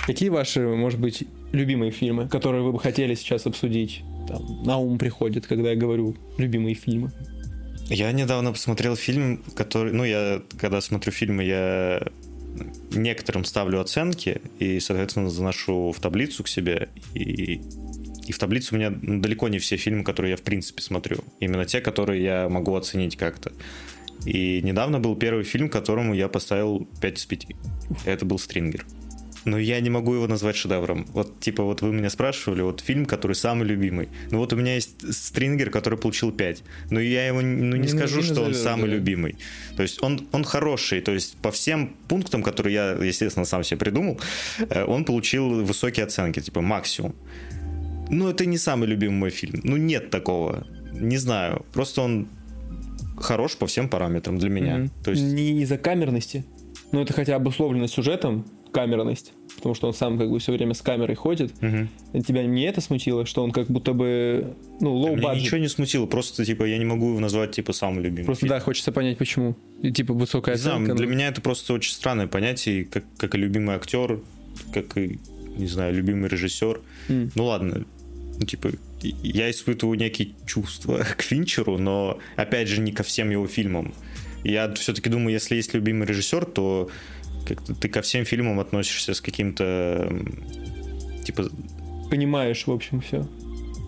Какие 0.05 0.29
ваши, 0.29 0.61
может 0.61 0.99
быть, 0.99 1.23
любимые 1.51 1.91
фильмы, 1.91 2.27
которые 2.27 2.61
вы 2.61 2.73
бы 2.73 2.79
хотели 2.79 3.15
сейчас 3.15 3.47
обсудить? 3.47 4.03
Там, 4.27 4.63
на 4.63 4.77
ум 4.77 4.97
приходит, 4.97 5.47
когда 5.47 5.71
я 5.71 5.75
говорю 5.75 6.15
любимые 6.37 6.75
фильмы. 6.75 7.11
Я 7.87 8.11
недавно 8.11 8.51
посмотрел 8.51 8.95
фильм, 8.95 9.43
который... 9.55 9.93
Ну, 9.93 10.03
я, 10.03 10.41
когда 10.57 10.81
смотрю 10.81 11.11
фильмы, 11.11 11.43
я 11.43 12.07
некоторым 12.91 13.43
ставлю 13.43 13.79
оценки 13.79 14.41
и, 14.59 14.79
соответственно, 14.79 15.29
заношу 15.29 15.91
в 15.91 15.99
таблицу 15.99 16.43
к 16.43 16.47
себе. 16.47 16.89
И, 17.13 17.61
и 18.25 18.31
в 18.31 18.37
таблицу 18.39 18.75
у 18.75 18.77
меня 18.77 18.89
ну, 18.89 19.21
далеко 19.21 19.49
не 19.49 19.59
все 19.59 19.77
фильмы, 19.77 20.03
которые 20.03 20.31
я 20.31 20.37
в 20.37 20.41
принципе 20.41 20.81
смотрю. 20.81 21.17
Именно 21.39 21.65
те, 21.65 21.81
которые 21.81 22.23
я 22.23 22.49
могу 22.49 22.75
оценить 22.75 23.17
как-то. 23.17 23.51
И 24.25 24.61
недавно 24.63 24.99
был 24.99 25.15
первый 25.15 25.43
фильм, 25.43 25.69
которому 25.69 26.15
я 26.15 26.27
поставил 26.27 26.87
5 27.01 27.17
из 27.17 27.25
5. 27.25 27.47
Это 28.05 28.25
был 28.25 28.39
«Стрингер». 28.39 28.85
Но 29.45 29.59
я 29.59 29.79
не 29.79 29.89
могу 29.89 30.15
его 30.15 30.27
назвать 30.27 30.55
шедевром. 30.55 31.05
Вот, 31.13 31.39
типа, 31.39 31.63
вот 31.63 31.81
вы 31.81 31.93
меня 31.93 32.09
спрашивали, 32.09 32.61
вот 32.61 32.81
фильм, 32.81 33.05
который 33.05 33.35
самый 33.35 33.67
любимый. 33.67 34.09
Ну 34.31 34.39
вот 34.39 34.51
у 34.53 34.55
меня 34.55 34.73
есть 34.73 35.13
«Стрингер», 35.13 35.69
который 35.69 35.99
получил 35.99 36.31
5. 36.31 36.63
Но 36.89 36.99
я 36.99 37.27
его 37.27 37.41
ну, 37.41 37.75
не, 37.75 37.83
не 37.83 37.87
скажу, 37.87 38.17
не 38.17 38.23
что 38.23 38.41
он 38.41 38.55
самый 38.55 38.89
да. 38.89 38.95
любимый. 38.95 39.35
То 39.77 39.83
есть 39.83 40.01
он, 40.01 40.27
он 40.31 40.43
хороший. 40.43 41.01
То 41.01 41.11
есть 41.11 41.37
по 41.37 41.51
всем 41.51 41.95
пунктам, 42.07 42.41
которые 42.41 42.73
я, 42.73 42.91
естественно, 42.91 43.45
сам 43.45 43.63
себе 43.63 43.77
придумал, 43.77 44.19
э, 44.69 44.83
он 44.83 45.05
получил 45.05 45.63
высокие 45.63 46.05
оценки, 46.05 46.39
типа 46.39 46.61
максимум. 46.61 47.15
Но 48.09 48.29
это 48.29 48.45
не 48.45 48.57
самый 48.57 48.87
любимый 48.87 49.15
мой 49.15 49.29
фильм. 49.29 49.61
Ну 49.63 49.77
нет 49.77 50.09
такого. 50.09 50.65
Не 50.91 51.17
знаю. 51.17 51.65
Просто 51.73 52.01
он 52.01 52.27
хорош 53.17 53.55
по 53.55 53.67
всем 53.67 53.89
параметрам 53.89 54.37
для 54.37 54.49
меня. 54.49 54.77
Mm-hmm. 54.77 54.89
То 55.03 55.11
есть... 55.11 55.23
Не 55.23 55.61
из-за 55.61 55.77
камерности, 55.77 56.45
но 56.91 57.01
это 57.01 57.13
хотя 57.13 57.35
обусловлено 57.35 57.87
сюжетом, 57.87 58.45
камерность, 58.75 59.31
потому 59.55 59.73
что 59.73 59.87
он 59.87 59.93
сам 59.93 60.17
как 60.17 60.29
бы 60.29 60.37
все 60.37 60.51
время 60.51 60.73
с 60.73 60.81
камерой 60.81 61.15
ходит. 61.15 61.53
Угу. 61.61 62.21
Тебя 62.23 62.43
не 62.43 62.63
это 62.63 62.81
смутило, 62.81 63.25
что 63.25 63.41
он 63.41 63.51
как 63.51 63.67
будто 63.67 63.93
бы, 63.93 64.53
ну, 64.81 65.01
low 65.01 65.15
budget? 65.15 65.39
ничего 65.39 65.57
не 65.59 65.69
смутило, 65.69 66.05
просто, 66.07 66.43
типа, 66.43 66.65
я 66.65 66.77
не 66.77 66.83
могу 66.83 67.11
его 67.11 67.21
назвать, 67.21 67.51
типа, 67.51 67.71
самым 67.71 68.03
любимым. 68.03 68.25
Просто, 68.25 68.47
фильм. 68.47 68.49
да, 68.49 68.59
хочется 68.59 68.91
понять, 68.91 69.17
почему. 69.17 69.55
И, 69.81 69.93
типа, 69.93 70.13
высокая 70.13 70.55
не 70.55 70.59
оценка. 70.59 70.77
Знаю, 70.77 70.89
но... 70.89 70.95
для 70.95 71.07
меня 71.07 71.29
это 71.29 71.39
просто 71.39 71.71
очень 71.71 71.93
странное 71.93 72.27
понятие, 72.27 72.83
как, 72.83 73.05
как 73.17 73.33
и 73.35 73.37
любимый 73.37 73.75
актер, 73.75 74.19
как 74.73 74.97
и, 74.97 75.19
не 75.55 75.67
знаю, 75.67 75.95
любимый 75.95 76.27
режиссер. 76.29 76.81
Mm. 77.07 77.31
Ну, 77.33 77.45
ладно, 77.45 77.85
ну, 78.37 78.45
типа, 78.45 78.71
я 79.01 79.49
испытываю 79.49 79.97
некие 79.97 80.31
чувства 80.45 81.05
к 81.17 81.21
Финчеру, 81.21 81.77
но, 81.77 82.19
опять 82.35 82.67
же, 82.67 82.81
не 82.81 82.91
ко 82.91 83.03
всем 83.03 83.29
его 83.29 83.47
фильмам. 83.47 83.93
Я 84.43 84.71
все-таки 84.73 85.09
думаю, 85.09 85.31
если 85.31 85.55
есть 85.55 85.73
любимый 85.73 86.05
режиссер, 86.05 86.45
то 86.45 86.89
как 87.45 87.61
ты 87.63 87.89
ко 87.89 88.01
всем 88.01 88.25
фильмам 88.25 88.59
относишься 88.59 89.13
с 89.13 89.21
каким-то 89.21 90.11
типа 91.23 91.49
понимаешь, 92.09 92.65
в 92.67 92.71
общем, 92.71 93.01
все. 93.01 93.27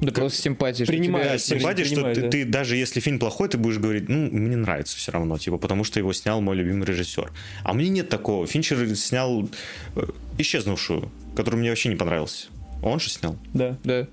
Да 0.02 0.08
как... 0.08 0.16
просто 0.16 0.42
симпатия. 0.42 0.86
Принимаешь. 0.86 1.42
Что 1.42 1.56
симпатия, 1.56 1.86
что 1.86 2.14
ты, 2.14 2.22
да. 2.22 2.30
ты 2.30 2.46
даже 2.46 2.76
если 2.76 3.00
фильм 3.00 3.20
плохой, 3.20 3.50
ты 3.50 3.58
будешь 3.58 3.80
говорить, 3.80 4.10
ну, 4.10 4.30
мне 4.30 4.56
нравится 4.56 4.96
все 4.98 5.12
равно, 5.12 5.38
типа, 5.38 5.58
потому 5.58 5.84
что 5.84 6.00
его 6.00 6.14
снял 6.14 6.40
мой 6.42 6.56
любимый 6.56 6.86
режиссер. 6.86 7.32
А 7.64 7.74
мне 7.74 7.90
нет 7.90 8.10
такого. 8.10 8.46
Финчер 8.46 8.96
снял 8.96 9.50
э, 9.96 10.04
«Исчезнувшую», 10.38 11.12
который 11.36 11.56
мне 11.56 11.70
вообще 11.70 11.90
не 11.90 11.96
понравился. 11.96 12.48
Он 12.84 13.00
же 13.00 13.10
снял? 13.10 13.38
Да. 13.54 13.78
Да. 13.84 14.08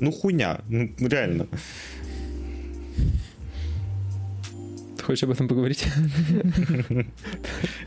Ну, 0.00 0.10
хуйня. 0.10 0.60
Ну, 0.68 0.90
реально. 1.00 1.48
Хочешь 5.06 5.22
об 5.22 5.30
этом 5.30 5.48
поговорить? 5.48 5.86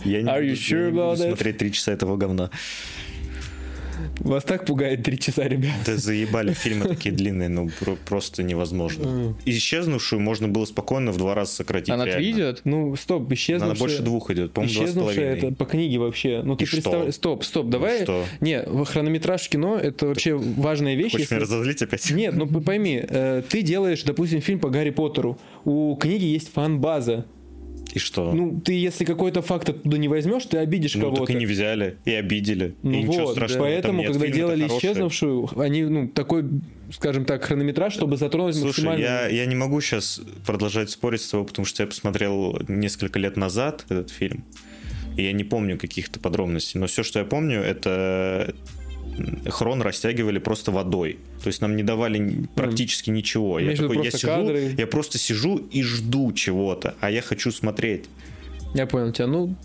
Я 0.04 0.22
не 0.22 0.92
буду 0.92 1.18
смотреть 1.18 1.58
три 1.58 1.72
часа 1.72 1.92
этого 1.92 2.18
говна. 2.18 2.50
Вас 4.20 4.44
так 4.44 4.66
пугает 4.66 5.04
три 5.04 5.18
часа, 5.18 5.48
ребят? 5.48 5.74
Да 5.86 5.98
заебали, 5.98 6.54
фильмы 6.54 6.88
такие 6.88 7.14
длинные, 7.14 7.50
ну 7.50 7.70
просто 8.06 8.44
невозможно. 8.44 9.36
Исчезнувшую 9.46 10.20
можно 10.20 10.48
было 10.48 10.66
спокойно 10.66 11.12
в 11.12 11.18
два 11.18 11.36
раза 11.36 11.54
сократить. 11.54 11.90
Она 11.90 12.06
три 12.06 12.32
идет? 12.32 12.62
Ну, 12.64 12.96
стоп, 12.96 13.32
исчезнувшая... 13.32 13.72
Она 13.72 13.80
больше 13.80 14.02
двух 14.02 14.32
идет, 14.32 14.52
по-моему, 14.52 14.76
два 14.76 14.88
с 14.88 14.94
половиной. 14.94 15.38
это 15.38 15.52
по 15.52 15.66
книге 15.66 15.98
вообще. 16.00 16.42
Ну, 16.44 16.56
ты 16.56 16.66
представляешь... 16.66 17.16
Стоп, 17.16 17.44
стоп, 17.44 17.70
давай... 17.70 18.04
Что? 18.04 18.26
Не, 18.40 18.64
хронометраж 18.86 19.48
кино— 19.50 19.78
это 19.82 20.08
вообще 20.08 20.36
важная 20.36 20.96
вещь. 20.96 21.12
Хочешь 21.12 21.32
меня 21.32 21.42
разозлить 21.42 21.82
опять? 21.82 22.10
Нет, 22.12 22.36
ну 22.36 22.48
пойми, 22.62 23.04
э, 23.08 23.42
ты 23.48 23.62
делаешь, 23.62 24.04
допустим, 24.04 24.42
фильм 24.42 24.60
по 24.60 24.70
Гарри 24.70 24.90
Поттеру. 24.92 25.38
У 25.66 25.96
книги 25.96 26.26
есть 26.26 26.52
фан-база. 26.54 27.26
И 27.94 28.00
что? 28.00 28.32
Ну, 28.32 28.60
ты 28.60 28.74
если 28.74 29.04
какой-то 29.04 29.42
факт 29.42 29.70
оттуда 29.70 29.98
не 29.98 30.08
возьмешь, 30.08 30.46
ты 30.46 30.58
обидишь 30.58 30.96
ну, 30.96 31.02
кого-то. 31.02 31.22
Ну, 31.22 31.26
так 31.26 31.36
и 31.36 31.40
не 31.40 31.46
взяли, 31.46 31.98
и 32.06 32.12
обидели. 32.12 32.76
Ну 32.84 32.92
и 32.92 33.06
вот, 33.06 33.32
страшного 33.32 33.64
поэтому, 33.64 34.04
когда 34.04 34.28
делали 34.28 34.68
исчезнувшую, 34.68 35.50
они, 35.60 35.84
ну, 35.84 36.08
такой, 36.08 36.46
скажем 36.92 37.26
так, 37.26 37.44
хронометраж, 37.44 37.94
чтобы 37.94 38.18
затронуть 38.18 38.56
Слушай, 38.56 38.86
максимально... 38.86 39.02
я, 39.02 39.28
я 39.28 39.46
не 39.46 39.56
могу 39.56 39.82
сейчас 39.82 40.22
продолжать 40.46 40.90
спорить 40.92 41.22
с 41.22 41.30
тобой, 41.30 41.48
потому 41.48 41.66
что 41.66 41.84
я 41.84 41.88
посмотрел 41.88 42.62
несколько 42.68 43.20
лет 43.20 43.38
назад 43.38 43.86
этот 43.90 44.12
фильм, 44.12 44.44
и 45.18 45.24
я 45.24 45.32
не 45.32 45.44
помню 45.44 45.78
каких-то 45.78 46.20
подробностей, 46.20 46.80
но 46.80 46.88
все, 46.88 47.04
что 47.04 47.20
я 47.20 47.26
помню, 47.26 47.60
это 47.60 48.54
хрон 49.48 49.82
растягивали 49.82 50.40
просто 50.40 50.72
водой. 50.72 51.20
То 51.44 51.48
есть 51.48 51.62
нам 51.62 51.76
не 51.76 51.84
давали 51.84 52.48
практически 52.56 53.10
ничего. 53.10 53.60
Я, 53.60 53.76
такой, 53.76 54.04
я, 54.04 54.12
сижу, 54.12 54.54
я 54.78 54.88
просто 54.88 55.18
сижу 55.18 55.58
и 55.58 55.84
жду 55.84 56.32
чего-то, 56.34 56.96
а 57.00 57.12
я 57.12 57.22
хочу 57.22 57.52
смотреть. 57.52 58.06
Я 58.74 58.86
понял 58.86 59.12
тебя. 59.12 59.28
Ну, 59.28 59.56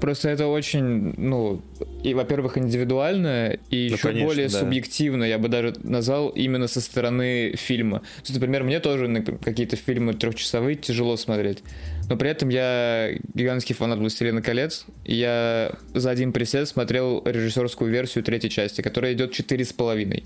Просто 0.00 0.28
это 0.28 0.46
очень, 0.46 1.14
ну, 1.16 1.60
и, 2.04 2.14
во-первых, 2.14 2.56
индивидуально, 2.56 3.58
и 3.70 3.88
ну, 3.88 3.94
еще 3.94 4.02
конечно, 4.02 4.26
более 4.26 4.48
да. 4.48 4.60
субъективно, 4.60 5.24
я 5.24 5.38
бы 5.38 5.48
даже 5.48 5.74
назвал 5.82 6.28
именно 6.28 6.68
со 6.68 6.80
стороны 6.80 7.54
фильма. 7.56 7.98
То 7.98 8.22
есть, 8.22 8.34
например, 8.34 8.62
мне 8.64 8.78
тоже 8.80 9.08
какие-то 9.42 9.76
фильмы 9.76 10.14
трехчасовые 10.14 10.76
тяжело 10.76 11.16
смотреть. 11.16 11.62
Но 12.08 12.16
при 12.16 12.30
этом 12.30 12.48
я 12.48 13.10
гигантский 13.34 13.74
фанат 13.74 13.98
«Властелина 13.98 14.40
колец», 14.40 14.86
и 15.04 15.14
я 15.14 15.72
за 15.94 16.10
один 16.10 16.32
присед 16.32 16.66
смотрел 16.68 17.22
режиссерскую 17.24 17.90
версию 17.90 18.24
третьей 18.24 18.50
части, 18.50 18.80
которая 18.80 19.12
идет 19.12 19.32
четыре 19.32 19.64
с 19.64 19.72
половиной. 19.72 20.24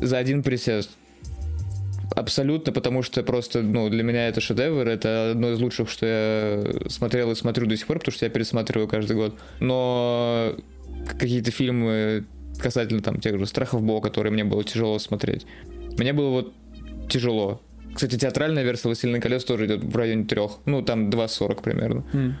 За 0.00 0.18
один 0.18 0.42
присест. 0.42 0.90
Абсолютно, 2.14 2.72
потому 2.72 3.02
что 3.02 3.22
просто, 3.22 3.62
ну, 3.62 3.88
для 3.88 4.02
меня 4.02 4.28
это 4.28 4.40
шедевр, 4.40 4.86
это 4.88 5.32
одно 5.32 5.52
из 5.52 5.60
лучших, 5.60 5.88
что 5.88 6.06
я 6.06 6.88
смотрел 6.90 7.30
и 7.30 7.34
смотрю 7.34 7.66
до 7.66 7.76
сих 7.76 7.86
пор, 7.86 7.98
потому 7.98 8.14
что 8.14 8.26
я 8.26 8.30
пересматриваю 8.30 8.88
каждый 8.88 9.16
год. 9.16 9.38
Но 9.60 10.54
какие-то 11.18 11.50
фильмы 11.50 12.24
касательно 12.58 13.02
там 13.02 13.20
тех 13.20 13.38
же 13.38 13.46
страхов 13.46 13.82
Бога, 13.82 14.08
которые 14.08 14.32
мне 14.32 14.44
было 14.44 14.64
тяжело 14.64 14.98
смотреть. 14.98 15.46
Мне 15.98 16.12
было 16.12 16.30
вот 16.30 16.52
тяжело. 17.08 17.60
Кстати, 17.98 18.16
театральная 18.16 18.62
версия 18.62 18.86
«Властелина 18.86 19.20
колец» 19.20 19.42
тоже 19.42 19.66
идет 19.66 19.82
в 19.82 19.96
районе 19.96 20.24
трех. 20.24 20.60
Ну, 20.66 20.82
там 20.82 21.10
2.40 21.10 21.62
примерно. 21.62 22.04
Mm. 22.12 22.32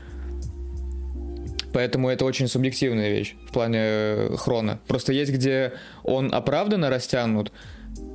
Поэтому 1.72 2.08
это 2.10 2.24
очень 2.24 2.46
субъективная 2.46 3.10
вещь 3.10 3.34
в 3.44 3.52
плане 3.52 3.78
э, 3.80 4.36
хрона. 4.36 4.78
Просто 4.86 5.12
есть, 5.12 5.32
где 5.32 5.72
он 6.04 6.32
оправданно 6.32 6.90
растянут, 6.90 7.50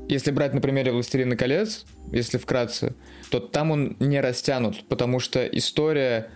если 0.08 0.32
брать 0.32 0.54
на 0.54 0.62
примере 0.62 0.94
«Властелина 0.94 1.36
колец», 1.36 1.84
если 2.14 2.38
вкратце, 2.38 2.96
то 3.30 3.42
там 3.42 3.72
он 3.72 3.98
не 4.00 4.22
растянут, 4.22 4.88
потому 4.88 5.20
что 5.20 5.46
история... 5.46 6.30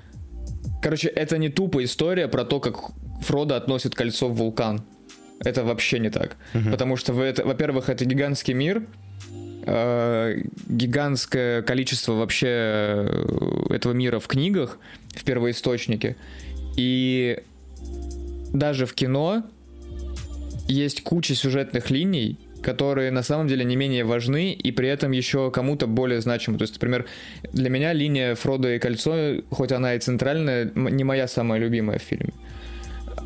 Короче, 0.83 1.07
это 1.07 1.37
не 1.37 1.47
тупо 1.47 1.85
история 1.85 2.27
про 2.27 2.43
то, 2.43 2.59
как 2.59 2.91
Фродо 3.21 3.55
относит 3.55 3.95
кольцо 3.95 4.27
в 4.27 4.35
вулкан. 4.35 4.83
Это 5.39 5.63
вообще 5.63 5.99
не 5.99 6.09
так. 6.09 6.35
Угу. 6.53 6.69
Потому 6.69 6.97
что, 6.97 7.13
это, 7.23 7.45
во-первых, 7.45 7.87
это 7.87 8.03
гигантский 8.03 8.53
мир, 8.53 8.83
э, 9.67 10.41
гигантское 10.67 11.61
количество 11.61 12.13
вообще 12.13 12.47
э, 12.47 13.65
этого 13.69 13.93
мира 13.93 14.19
в 14.19 14.27
книгах, 14.27 14.79
в 15.09 15.23
первоисточнике. 15.23 16.15
И 16.77 17.39
даже 18.53 18.85
в 18.85 18.93
кино 18.93 19.43
есть 20.67 21.03
куча 21.03 21.35
сюжетных 21.35 21.89
линий, 21.89 22.37
которые 22.61 23.11
на 23.11 23.23
самом 23.23 23.47
деле 23.47 23.63
не 23.65 23.75
менее 23.75 24.03
важны 24.03 24.53
и 24.53 24.71
при 24.71 24.89
этом 24.89 25.11
еще 25.11 25.51
кому-то 25.51 25.87
более 25.87 26.21
значимы. 26.21 26.57
То 26.57 26.63
есть, 26.63 26.73
например, 26.75 27.05
для 27.53 27.69
меня 27.69 27.93
линия 27.93 28.35
Фродо 28.35 28.69
и 28.69 28.79
Кольцо, 28.79 29.41
хоть 29.49 29.71
она 29.71 29.95
и 29.95 29.99
центральная, 29.99 30.71
не 30.75 31.03
моя 31.03 31.27
самая 31.27 31.59
любимая 31.59 31.99
в 31.99 32.03
фильме. 32.03 32.33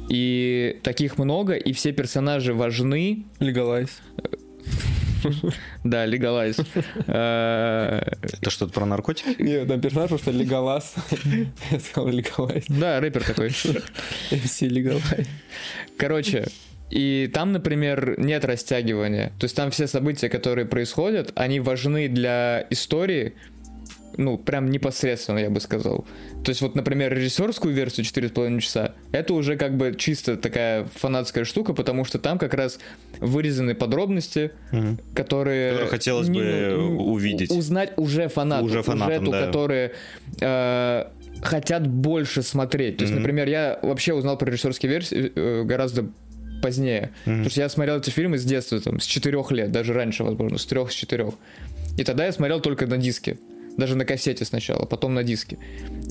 И 0.10 0.80
таких 0.84 1.18
много, 1.18 1.54
и 1.54 1.72
все 1.74 1.92
персонажи 1.92 2.54
важны. 2.54 3.26
Легалайз. 3.40 4.02
Да, 5.84 6.06
легалайз. 6.06 6.58
Это 7.08 8.50
что-то 8.50 8.74
про 8.74 8.86
наркотики? 8.86 9.42
Нет, 9.42 9.68
там 9.68 9.82
персонаж 9.82 10.10
просто 10.10 10.32
легалаз. 10.32 10.96
Я 11.72 11.80
сказал 11.80 12.10
легалайз. 12.10 12.66
Да, 12.68 13.00
рэпер 13.00 13.24
такой. 13.24 13.48
MC 14.32 14.68
легалайз. 14.68 15.28
Короче, 15.98 16.46
и 16.90 17.30
там, 17.34 17.54
например, 17.54 18.20
нет 18.20 18.44
растягивания. 18.46 19.32
То 19.40 19.46
есть 19.46 19.56
там 19.56 19.72
все 19.72 19.88
события, 19.88 20.30
которые 20.30 20.66
происходят, 20.66 21.32
они 21.36 21.60
важны 21.60 22.10
для 22.10 22.68
истории, 22.70 23.34
ну, 24.18 24.38
прям 24.38 24.70
непосредственно, 24.70 25.40
я 25.40 25.50
бы 25.50 25.60
сказал. 25.60 26.06
То 26.44 26.50
есть 26.50 26.62
вот, 26.62 26.76
например, 26.76 27.14
режиссерскую 27.14 27.74
версию 27.74 28.06
4,5 28.06 28.60
часа, 28.60 28.94
это 29.12 29.34
уже 29.34 29.58
как 29.58 29.78
бы 29.78 29.96
чисто 29.98 30.38
такая 30.38 30.86
фанатская 30.96 31.44
штука, 31.46 31.74
потому 31.74 32.06
что 32.06 32.20
там 32.20 32.38
как 32.38 32.54
раз 32.54 32.80
вырезаны 33.20 33.76
подробности, 33.76 34.52
Мгм. 34.72 35.00
которые... 35.14 35.72
Которые 35.72 35.90
хотелось 35.90 36.28
не- 36.28 36.40
бы 36.40 36.76
ну, 36.78 37.12
увидеть. 37.14 37.52
Узнать 37.52 37.94
уже 37.98 38.28
фанату. 38.28 38.66
Уже 38.66 38.82
фанатам, 38.84 39.26
ту, 39.26 39.32
да. 39.32 39.46
которые 39.46 39.92
э, 40.40 41.06
хотят 41.42 41.88
больше 41.88 42.42
смотреть. 42.42 42.98
То 42.98 43.04
есть, 43.04 43.14
Мгм. 43.14 43.22
например, 43.24 43.48
я 43.48 43.80
вообще 43.82 44.14
узнал 44.14 44.38
про 44.38 44.48
режиссерские 44.50 44.92
версии 44.92 45.32
э, 45.36 45.64
гораздо 45.64 46.06
позднее. 46.62 47.12
Мгм. 47.26 47.38
Потому 47.38 47.50
что 47.50 47.62
я 47.62 47.70
смотрел 47.70 47.98
эти 47.98 48.10
фильмы 48.10 48.38
с 48.38 48.44
детства, 48.44 48.80
там, 48.80 49.00
с 49.00 49.06
четырех 49.06 49.52
лет, 49.52 49.72
даже 49.72 49.94
раньше, 49.94 50.24
возможно, 50.24 50.58
с 50.58 50.66
трех, 50.66 50.92
с 50.92 50.96
четырех. 50.96 51.34
И 51.98 52.04
тогда 52.04 52.26
я 52.26 52.32
смотрел 52.32 52.60
только 52.62 52.86
на 52.88 52.98
диске. 52.98 53.38
Даже 53.78 53.96
на 53.96 54.06
кассете 54.06 54.46
сначала, 54.46 54.86
потом 54.86 55.14
на 55.14 55.24
диске. 55.24 55.58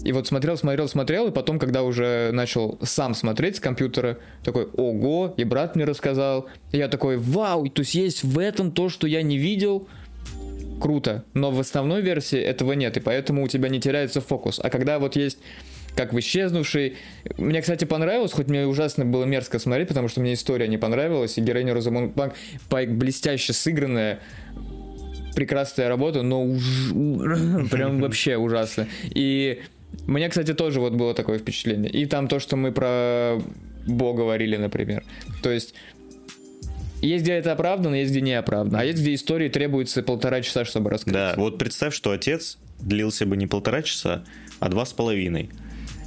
И 0.04 0.12
вот 0.12 0.26
смотрел, 0.26 0.56
смотрел, 0.56 0.88
смотрел, 0.88 1.28
и 1.28 1.32
потом, 1.32 1.58
когда 1.58 1.82
уже 1.82 2.30
начал 2.32 2.78
сам 2.82 3.14
смотреть 3.14 3.56
с 3.56 3.60
компьютера, 3.60 4.18
такой, 4.42 4.66
ого, 4.66 5.34
и 5.36 5.44
брат 5.44 5.76
мне 5.76 5.84
рассказал. 5.84 6.48
И 6.72 6.78
я 6.78 6.88
такой, 6.88 7.16
вау, 7.16 7.68
то 7.68 7.80
есть 7.80 7.94
есть 7.94 8.24
в 8.24 8.38
этом 8.38 8.72
то, 8.72 8.88
что 8.88 9.06
я 9.06 9.22
не 9.22 9.36
видел, 9.36 9.88
круто. 10.80 11.24
Но 11.34 11.50
в 11.50 11.60
основной 11.60 12.00
версии 12.00 12.38
этого 12.38 12.72
нет, 12.72 12.96
и 12.96 13.00
поэтому 13.00 13.44
у 13.44 13.48
тебя 13.48 13.68
не 13.68 13.80
теряется 13.80 14.20
фокус. 14.20 14.58
А 14.62 14.70
когда 14.70 14.98
вот 14.98 15.16
есть 15.16 15.38
как 15.94 16.12
в 16.12 16.18
исчезнувший. 16.18 16.96
Мне, 17.36 17.60
кстати, 17.60 17.84
понравилось, 17.84 18.32
хоть 18.32 18.48
мне 18.48 18.66
ужасно 18.66 19.04
было 19.04 19.24
мерзко 19.24 19.58
смотреть, 19.58 19.88
потому 19.88 20.08
что 20.08 20.20
мне 20.20 20.34
история 20.34 20.68
не 20.68 20.78
понравилась, 20.78 21.36
и 21.38 21.40
героиня 21.40 21.74
Розамунд 21.74 22.14
Панк 22.14 22.34
блестяще 22.90 23.52
сыгранная, 23.52 24.20
прекрасная 25.34 25.88
работа, 25.88 26.22
но 26.22 26.42
уж- 26.44 26.90
у- 26.92 27.66
прям 27.70 28.00
вообще 28.00 28.36
ужасно. 28.36 28.86
И 29.14 29.60
мне, 30.06 30.28
кстати, 30.28 30.54
тоже 30.54 30.80
вот 30.80 30.92
было 30.94 31.14
такое 31.14 31.38
впечатление. 31.38 31.90
И 31.90 32.06
там 32.06 32.28
то, 32.28 32.38
что 32.40 32.56
мы 32.56 32.72
про 32.72 33.40
Бо 33.86 34.12
говорили, 34.12 34.56
например. 34.56 35.04
То 35.42 35.50
есть 35.50 35.74
есть 37.02 37.24
где 37.24 37.32
это 37.32 37.52
оправдано, 37.52 37.94
есть 37.94 38.10
где 38.10 38.20
не 38.20 38.34
оправдано. 38.34 38.80
А 38.80 38.84
есть 38.84 39.00
где 39.00 39.14
истории 39.14 39.48
требуется 39.48 40.02
полтора 40.02 40.42
часа, 40.42 40.64
чтобы 40.64 40.90
раскрыть. 40.90 41.14
Да, 41.14 41.34
вот 41.36 41.58
представь, 41.58 41.94
что 41.94 42.10
отец 42.10 42.58
длился 42.78 43.24
бы 43.26 43.36
не 43.36 43.46
полтора 43.46 43.82
часа, 43.82 44.22
а 44.58 44.68
два 44.68 44.84
с 44.84 44.92
половиной. 44.92 45.50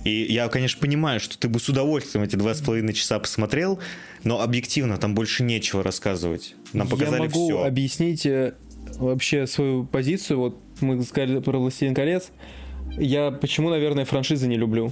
И 0.03 0.25
я, 0.33 0.49
конечно, 0.49 0.79
понимаю, 0.81 1.19
что 1.21 1.37
ты 1.39 1.47
бы 1.47 1.59
с 1.61 1.69
удовольствием 1.69 2.25
эти 2.25 2.35
два 2.35 2.53
с 2.53 2.61
половиной 2.61 2.93
часа 2.93 3.19
посмотрел, 3.19 3.79
но 4.25 4.41
объективно 4.41 4.97
там 4.97 5.15
больше 5.15 5.43
нечего 5.43 5.81
рассказывать. 5.81 6.55
Нам 6.73 6.87
показали 6.89 7.21
Я 7.21 7.27
могу 7.29 7.47
все. 7.47 7.63
объяснить 7.63 8.25
э, 8.25 8.53
вообще 8.97 9.47
свою 9.47 9.85
позицию. 9.85 10.39
Вот 10.39 10.57
мы 10.81 11.01
сказали 11.03 11.39
про 11.39 11.57
«Властелин 11.57 11.93
колец». 11.93 12.31
Я 12.97 13.31
почему, 13.31 13.69
наверное, 13.69 14.05
франшизы 14.05 14.47
не 14.47 14.57
люблю. 14.57 14.91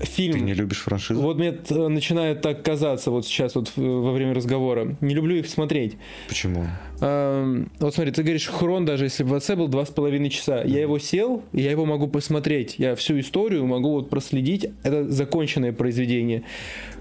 Фильм... 0.00 0.32
Ты 0.34 0.40
не 0.40 0.54
любишь 0.54 0.78
франшизу? 0.80 1.20
Вот 1.20 1.38
мне 1.38 1.52
начинает 1.70 2.40
так 2.42 2.64
казаться 2.64 3.10
вот 3.10 3.26
сейчас 3.26 3.54
вот 3.54 3.68
в- 3.68 3.76
во 3.80 4.12
время 4.12 4.34
разговора. 4.34 4.96
Не 5.00 5.14
люблю 5.14 5.36
их 5.36 5.48
смотреть. 5.48 5.96
Почему? 6.28 6.64
Эм, 7.00 7.70
вот 7.78 7.94
смотри, 7.94 8.12
ты 8.12 8.22
говоришь, 8.22 8.46
Хрон, 8.48 8.84
даже 8.84 9.04
если 9.04 9.22
в 9.22 9.38
ВЦ 9.38 9.54
был 9.54 9.68
два 9.68 9.84
с 9.84 9.90
половиной 9.90 10.30
часа. 10.30 10.62
Я 10.64 10.80
его 10.80 10.98
сел, 10.98 11.42
и 11.52 11.60
я 11.60 11.70
его 11.70 11.84
могу 11.84 12.08
посмотреть. 12.08 12.76
Я 12.78 12.96
всю 12.96 13.20
историю 13.20 13.66
могу 13.66 13.92
вот 13.92 14.10
проследить. 14.10 14.66
Это 14.82 15.08
законченное 15.08 15.72
произведение. 15.72 16.42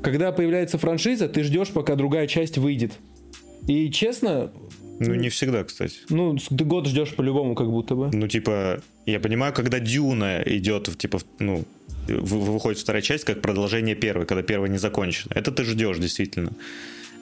Когда 0.04 0.32
появляется 0.32 0.78
франшиза, 0.78 1.28
ты 1.28 1.44
ждешь, 1.44 1.70
пока 1.70 1.96
другая 1.96 2.28
часть 2.28 2.58
выйдет. 2.60 2.94
И 3.68 3.90
честно, 3.90 4.52
Ну, 5.00 5.16
не 5.16 5.30
всегда, 5.30 5.64
кстати. 5.64 5.96
ну, 6.10 6.38
ты 6.38 6.64
год 6.66 6.88
ждешь 6.88 7.14
по-любому, 7.16 7.56
как 7.56 7.68
будто 7.70 7.96
бы. 7.96 8.10
Ну, 8.14 8.28
типа, 8.28 8.82
я 9.06 9.20
понимаю, 9.20 9.54
когда 9.54 9.80
Дюна 9.80 10.42
идет, 10.46 10.98
типа, 10.98 11.20
ну, 11.40 11.64
вы- 12.08 12.40
выходит 12.54 12.80
вторая 12.80 13.02
часть 13.02 13.24
как 13.26 13.42
продолжение 13.42 13.96
первой, 13.96 14.26
когда 14.26 14.42
первая 14.44 14.70
не 14.72 14.78
закончена. 14.80 15.32
Это 15.36 15.52
ты 15.52 15.64
ждешь, 15.64 15.98
действительно. 15.98 16.52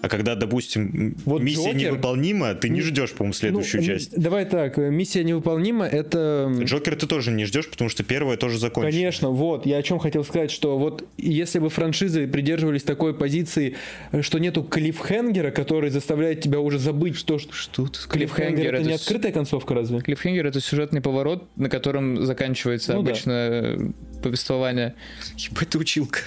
А 0.06 0.08
когда, 0.08 0.36
допустим, 0.36 1.16
Вот 1.26 1.42
миссия 1.42 1.72
Джокер- 1.72 1.90
невыполнима, 1.94 2.54
ты 2.54 2.70
не 2.70 2.82
ждешь, 2.82 3.12
по-моему, 3.14 3.34
следующую 3.34 3.82
Ну, 3.82 3.88
часть. 3.88 4.12
Давай 4.16 4.46
так, 4.46 4.78
э, 4.78 4.92
миссия 4.92 5.24
невыполнима, 5.24 5.84
это... 5.88 6.54
Джокер 6.62 6.96
ты 6.96 7.08
тоже 7.08 7.32
не 7.32 7.46
ждешь, 7.46 7.68
потому 7.68 7.90
что 7.90 8.04
первая 8.04 8.38
тоже 8.38 8.60
закончена. 8.60 8.92
Конечно, 8.92 9.30
вот, 9.32 9.66
я 9.66 9.78
о 9.78 9.82
чем 9.82 9.98
хотел 9.98 10.24
сказать, 10.24 10.52
что 10.52 10.78
вот 10.78 11.04
если 11.18 11.58
бы 11.58 11.70
франшизы 11.72 12.28
придерживались 12.28 12.84
такой 12.84 13.16
позиции, 13.16 13.78
э, 14.12 14.22
что 14.22 14.38
нету 14.38 14.62
клиффхенгера, 14.62 15.50
который 15.50 15.90
заставляет 15.90 16.40
тебя 16.42 16.60
уже 16.60 16.78
забыть, 16.78 17.16
что... 17.16 17.40
Что 17.40 17.88
ты 17.88 17.98
Клиффхенгер 18.08 18.76
это 18.76 18.84
это 18.84 18.92
не 18.92 18.98
с- 19.00 19.02
открытая 19.02 19.32
концовка 19.32 19.74
разве? 19.74 20.02
Клиффхенгер 20.02 20.46
это 20.46 20.62
сюжетный 20.62 21.02
поворот, 21.02 21.48
на 21.56 21.68
котором 21.68 22.24
заканчивается 22.28 22.94
Ну 22.94 23.02
да. 23.02 23.10
обычно 23.10 23.32
э, 23.32 23.78
повествование. 24.22 24.94
Ебать 25.36 25.70
ты 25.70 25.80
училка. 25.80 26.20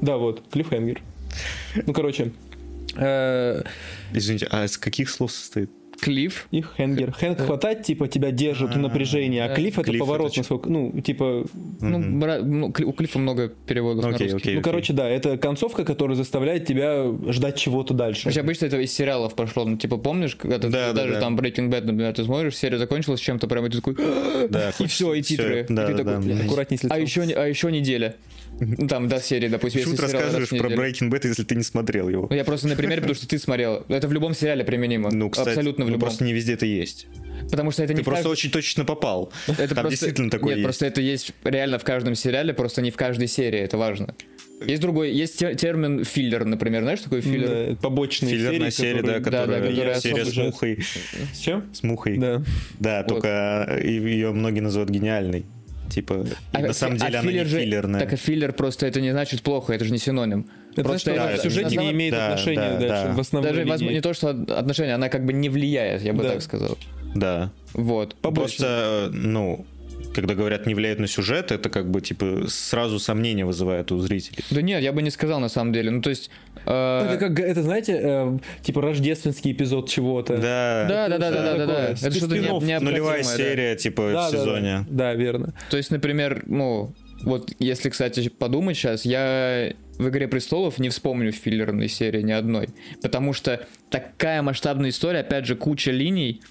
Да, 0.00 0.18
вот, 0.18 0.40
клиффхенгер. 0.52 1.02
Ну, 1.84 1.92
короче, 1.92 2.30
Извините, 2.96 4.46
а 4.50 4.64
из 4.64 4.78
каких 4.78 5.10
слов 5.10 5.32
состоит? 5.32 5.70
Клифф. 6.00 6.46
и 6.50 6.62
хенгер. 6.76 7.12
Хэнк 7.12 7.40
хватать, 7.40 7.82
типа, 7.82 8.08
тебя 8.08 8.30
держит 8.30 8.74
в 8.74 8.78
напряжении, 8.78 9.40
а 9.40 9.54
клифф 9.54 9.78
это 9.78 9.92
поворот, 9.92 10.36
насколько, 10.36 10.68
ну, 10.68 11.00
типа, 11.00 11.44
Ну, 11.80 11.98
ну, 11.98 12.66
у 12.66 12.92
Клиффа 12.92 13.18
много 13.18 13.48
переводов 13.48 14.04
на 14.04 14.18
русский. 14.18 14.56
ну, 14.56 14.62
короче, 14.62 14.92
да, 14.92 15.08
это 15.08 15.38
концовка, 15.38 15.84
которая 15.84 16.16
заставляет 16.16 16.66
тебя 16.66 17.06
ждать 17.28 17.56
чего-то 17.56 17.94
дальше. 17.94 18.26
Вообще, 18.26 18.40
обычно 18.40 18.66
это 18.66 18.80
из 18.80 18.92
сериалов 18.92 19.34
пошло. 19.34 19.64
Ну, 19.64 19.76
типа, 19.76 19.96
помнишь, 19.96 20.36
когда 20.36 20.58
ты 20.58 20.68
Да, 20.68 20.88
да, 20.88 20.92
даже 20.92 21.14
да. 21.14 21.20
там 21.20 21.36
Breaking 21.36 21.70
Bad, 21.70 21.84
например, 21.84 22.12
ты 22.12 22.24
смотришь, 22.24 22.56
серия 22.56 22.78
закончилась 22.78 23.20
чем-то, 23.20 23.46
прям 23.46 23.66
и 23.66 23.70
ты 23.70 23.80
такой, 23.80 23.94
и 24.78 24.86
все, 24.86 25.14
и 25.14 25.22
титры. 25.22 25.66
да, 25.68 25.84
и 25.84 25.86
ты 25.86 25.92
да, 25.92 26.12
такой, 26.12 26.12
да. 26.14 26.20
«Блядь, 26.20 26.46
Аккуратней 26.46 26.78
с 26.78 26.84
а 26.88 26.98
еще, 26.98 27.22
а 27.22 27.46
еще 27.46 27.70
неделя. 27.70 28.16
Ну, 28.60 28.86
там, 28.86 29.08
до 29.08 29.20
серии, 29.20 29.48
допустим, 29.48 29.80
Почему 29.80 29.96
ты 29.96 30.02
если 30.04 30.56
в 30.56 30.58
про. 30.60 30.68
Breaking 30.70 31.10
Bad, 31.10 31.26
если 31.26 31.42
ты 31.44 31.56
не 31.56 31.62
смотрел 31.64 32.08
его? 32.08 32.26
Ну, 32.30 32.36
я 32.36 32.44
просто 32.44 32.68
на 32.68 32.76
примере, 32.76 33.00
потому 33.00 33.14
что 33.16 33.26
ты 33.28 33.38
смотрел. 33.38 33.84
Это 33.88 34.06
в 34.08 34.12
любом 34.12 34.34
сериале 34.34 34.64
применимо. 34.64 35.10
Ну, 35.12 35.28
кстати, 35.30 35.48
Абсолютно 35.50 35.84
в 35.84 35.88
ну, 35.88 35.94
любом. 35.94 36.00
просто 36.08 36.24
не 36.24 36.32
везде 36.32 36.54
это 36.54 36.66
есть. 36.66 37.06
Потому 37.50 37.70
что 37.72 37.82
это 37.82 37.92
не 37.94 37.98
Ты 37.98 38.04
просто 38.04 38.28
очень 38.28 38.50
точно 38.50 38.84
попал. 38.84 39.32
Это 39.48 39.56
Там 39.56 39.68
просто- 39.68 39.90
действительно 39.90 40.30
такое 40.30 40.50
Нет, 40.50 40.58
есть. 40.58 40.64
просто 40.64 40.86
это 40.86 41.00
есть 41.00 41.32
реально 41.44 41.78
в 41.78 41.84
каждом 41.84 42.14
сериале, 42.14 42.54
просто 42.54 42.80
не 42.80 42.90
в 42.90 42.96
каждой 42.96 43.26
серии, 43.28 43.58
это 43.60 43.76
важно. 43.76 44.14
Есть 44.64 44.80
другой, 44.80 45.10
есть 45.12 45.38
те- 45.38 45.54
термин 45.56 46.04
филлер, 46.04 46.44
например, 46.44 46.82
знаешь, 46.82 47.00
что 47.00 47.10
такое 47.10 47.22
филлер? 47.22 47.70
Да, 47.74 47.76
побочные 47.82 48.34
Филлерная 48.36 48.70
серия, 48.70 49.02
да, 49.02 49.18
которые- 49.20 49.20
да, 49.20 49.54
которая 49.66 49.70
которая 49.70 50.00
серия 50.00 50.24
с 50.24 50.36
мухой. 50.36 50.78
С 51.34 51.38
чем? 51.38 51.74
С 51.74 51.82
мухой. 51.82 52.16
Да. 52.18 52.42
Да, 52.78 52.98
Вот. 53.00 53.08
только 53.08 53.80
ее 53.82 54.32
многие 54.32 54.60
называют 54.60 54.90
гениальной. 54.90 55.44
Типа, 55.94 56.26
и 56.58 56.62
на 56.62 56.72
самом 56.72 56.96
деле 56.96 57.18
она 57.18 57.30
не 57.30 57.44
же- 57.44 57.60
филлерная. 57.60 58.00
Так, 58.00 58.12
а 58.12 58.16
филлер 58.16 58.52
просто 58.52 58.86
это 58.86 59.00
не 59.00 59.12
значит 59.12 59.42
плохо, 59.42 59.72
это 59.72 59.84
же 59.84 59.92
не 59.92 59.98
синоним. 59.98 60.46
Это 60.72 60.82
Просто 60.82 61.10
значит, 61.10 61.14
что 61.14 61.22
она 61.22 61.30
это- 61.32 61.40
в 61.40 61.44
сюжете 61.44 61.76
да, 61.76 61.82
не 61.82 61.90
имеет 61.92 62.14
да, 62.14 62.26
отношения 62.26 62.56
да, 62.72 62.76
дальше 62.78 63.04
да. 63.06 63.12
в 63.12 63.20
основной 63.20 63.50
Даже, 63.52 63.60
возможно, 63.62 63.84
линии. 63.84 63.94
не 63.94 64.00
то, 64.00 64.12
что 64.14 64.28
от- 64.30 64.50
отношения, 64.50 64.94
она 64.94 65.08
как 65.08 65.24
бы 65.24 65.32
не 65.32 65.48
влияет, 65.48 66.02
я 66.02 66.12
бы 66.12 66.24
Да. 66.24 66.30
так 66.32 66.42
сказал. 66.42 66.76
Да. 67.14 67.52
Вот. 67.74 68.16
Просто, 68.16 69.08
э, 69.12 69.14
ну, 69.14 69.64
когда 70.14 70.34
говорят 70.34 70.66
не 70.66 70.74
влияет 70.74 70.98
на 70.98 71.06
сюжет, 71.06 71.52
это 71.52 71.68
как 71.68 71.90
бы, 71.90 72.00
типа, 72.00 72.44
сразу 72.48 72.98
сомнения 72.98 73.44
вызывает 73.44 73.92
у 73.92 73.98
зрителей. 73.98 74.44
Да 74.50 74.62
нет, 74.62 74.82
я 74.82 74.92
бы 74.92 75.02
не 75.02 75.10
сказал 75.10 75.40
на 75.40 75.48
самом 75.48 75.72
деле. 75.72 75.90
Ну, 75.90 76.00
то 76.00 76.10
есть... 76.10 76.30
э, 76.66 77.08
Это 77.14 77.16
как, 77.18 77.40
это 77.40 77.62
знаете, 77.62 78.00
э, 78.02 78.38
типа 78.62 78.80
рождественский 78.80 79.52
эпизод 79.52 79.88
чего-то. 79.88 80.36
Да. 80.36 80.86
Да, 80.88 81.08
да, 81.08 81.18
да, 81.18 81.30
да, 81.30 81.56
да, 81.56 81.66
да, 81.66 81.84
Это 81.90 82.10
что-то 82.10 82.38
не, 82.38 82.78
Нулевая 82.78 83.22
да. 83.22 83.36
серия, 83.36 83.76
типа, 83.76 84.10
Да, 84.12 84.28
в 84.28 84.32
да, 84.32 84.38
сезоне. 84.38 84.78
Да, 84.88 85.12
да, 85.12 85.14
верно. 85.14 85.54
То 85.70 85.76
есть, 85.76 85.90
например, 85.90 86.44
ну, 86.46 86.94
вот 87.22 87.52
если, 87.58 87.90
кстати, 87.90 88.28
подумать 88.28 88.76
сейчас, 88.76 89.04
я 89.04 89.72
в 89.98 90.08
«Игре 90.08 90.28
престолов» 90.28 90.78
не 90.78 90.88
вспомню 90.88 91.32
филлерной 91.32 91.88
серии 91.88 92.22
ни 92.22 92.32
одной. 92.32 92.68
Потому 93.02 93.32
что 93.32 93.66
такая 93.90 94.42
масштабная 94.42 94.90
история, 94.90 95.20
опять 95.20 95.46
же, 95.46 95.56
куча 95.56 95.90
линий, 95.90 96.42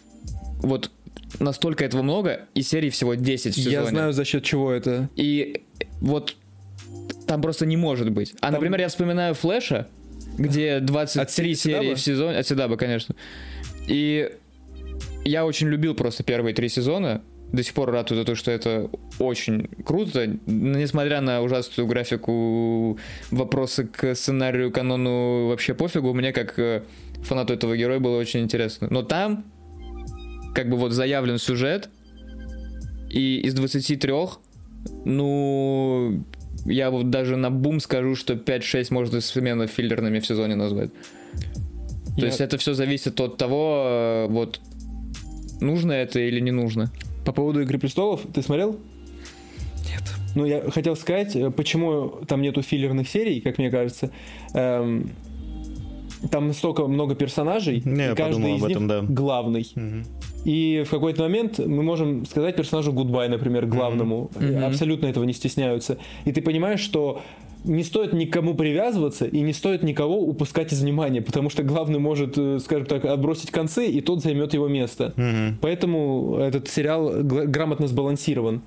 вот 0.61 0.91
настолько 1.39 1.85
этого 1.85 2.01
много, 2.01 2.47
и 2.53 2.61
серий 2.61 2.89
всего 2.89 3.15
10 3.15 3.53
в 3.53 3.55
сезоне. 3.55 3.73
Я 3.75 3.85
знаю, 3.85 4.13
за 4.13 4.25
счет 4.25 4.43
чего 4.43 4.71
это. 4.71 5.09
И 5.15 5.63
вот 6.01 6.35
там 7.27 7.41
просто 7.41 7.65
не 7.65 7.77
может 7.77 8.11
быть. 8.11 8.33
А, 8.41 8.51
например, 8.51 8.79
я 8.79 8.87
вспоминаю 8.87 9.33
Флэша, 9.33 9.87
где 10.37 10.79
23 10.79 11.21
От 11.21 11.31
серии 11.31 11.53
Седаба? 11.53 11.95
в 11.95 11.99
сезоне. 11.99 12.37
От 12.37 12.47
Седаба, 12.47 12.77
конечно. 12.77 13.15
И 13.87 14.31
я 15.25 15.45
очень 15.45 15.67
любил 15.67 15.95
просто 15.95 16.23
первые 16.23 16.53
три 16.53 16.69
сезона. 16.69 17.21
До 17.51 17.61
сих 17.61 17.73
пор 17.75 17.91
рад 17.91 18.09
за 18.09 18.25
то, 18.25 18.33
что 18.33 18.49
это 18.49 18.89
очень 19.19 19.69
круто. 19.85 20.25
Несмотря 20.47 21.21
на 21.21 21.41
ужасную 21.41 21.87
графику, 21.87 22.97
вопросы 23.29 23.85
к 23.85 24.15
сценарию, 24.15 24.71
канону 24.71 25.49
вообще 25.49 25.75
пофигу. 25.75 26.13
Мне, 26.13 26.33
как 26.33 26.57
э, 26.57 26.81
фанату 27.21 27.53
этого 27.53 27.77
героя, 27.77 27.99
было 27.99 28.17
очень 28.17 28.39
интересно. 28.39 28.87
Но 28.89 29.03
там, 29.03 29.45
как 30.53 30.69
бы 30.69 30.77
вот 30.77 30.91
заявлен 30.91 31.37
сюжет, 31.37 31.89
и 33.09 33.39
из 33.41 33.53
23, 33.53 34.13
ну, 35.05 36.23
я 36.65 36.89
вот 36.91 37.09
даже 37.09 37.35
на 37.35 37.49
бум 37.51 37.79
скажу, 37.79 38.15
что 38.15 38.33
5-6 38.35 38.87
можно 38.93 39.21
сменно 39.21 39.67
филлерными 39.67 40.19
в 40.19 40.25
сезоне 40.25 40.55
назвать. 40.55 40.91
То 42.15 42.21
Я- 42.21 42.27
есть 42.27 42.41
это 42.41 42.57
все 42.57 42.73
зависит 42.73 43.19
от 43.19 43.37
того, 43.37 43.83
э, 43.85 44.27
вот, 44.29 44.59
нужно 45.61 45.91
это 45.93 46.19
или 46.19 46.39
не 46.39 46.51
нужно. 46.51 46.91
по 47.25 47.31
поводу 47.31 47.61
«Игры 47.61 47.79
престолов», 47.79 48.21
ты 48.33 48.41
смотрел? 48.41 48.77
Нет. 49.89 50.03
Ну, 50.35 50.45
я 50.45 50.69
хотел 50.71 50.95
сказать, 50.95 51.35
э, 51.35 51.51
почему 51.51 52.19
там 52.27 52.41
нету 52.41 52.61
филлерных 52.61 53.07
серий, 53.07 53.39
как 53.41 53.57
мне 53.59 53.69
кажется. 53.71 54.11
Эм, 54.53 55.11
там 56.31 56.47
настолько 56.47 56.87
много 56.87 57.15
персонажей, 57.15 57.81
Не, 57.85 58.11
и 58.11 58.15
каждый 58.15 58.55
из 58.55 58.63
об 58.63 58.69
них 58.69 58.71
этом, 58.71 58.87
да. 58.87 59.01
главный. 59.01 59.71
Мгм. 59.75 60.03
И 60.45 60.83
в 60.85 60.89
какой-то 60.89 61.23
момент 61.23 61.59
мы 61.59 61.83
можем 61.83 62.25
сказать 62.25 62.55
персонажу 62.55 62.91
гудбай, 62.91 63.29
например, 63.29 63.65
главному. 63.65 64.29
Мгм. 64.35 64.65
Абсолютно 64.65 65.07
этого 65.07 65.23
не 65.23 65.33
стесняются. 65.33 65.97
И 66.25 66.31
ты 66.31 66.41
понимаешь, 66.41 66.81
что 66.81 67.21
не 67.63 67.83
стоит 67.83 68.11
никому 68.13 68.55
привязываться 68.55 69.25
и 69.25 69.39
не 69.41 69.53
стоит 69.53 69.83
никого 69.83 70.19
упускать 70.19 70.73
из 70.73 70.81
внимания, 70.81 71.21
потому 71.21 71.49
что 71.49 71.63
главный 71.63 71.99
может, 71.99 72.37
э, 72.37 72.59
скажем 72.59 72.85
так, 72.85 73.05
отбросить 73.05 73.51
концы, 73.51 73.87
и 73.87 74.01
тот 74.01 74.21
займет 74.21 74.53
его 74.53 74.67
место. 74.67 75.13
Мгм. 75.15 75.59
Поэтому 75.61 76.37
этот 76.39 76.67
сериал 76.67 77.11
грамотно 77.23 77.87
сбалансирован. 77.87 78.63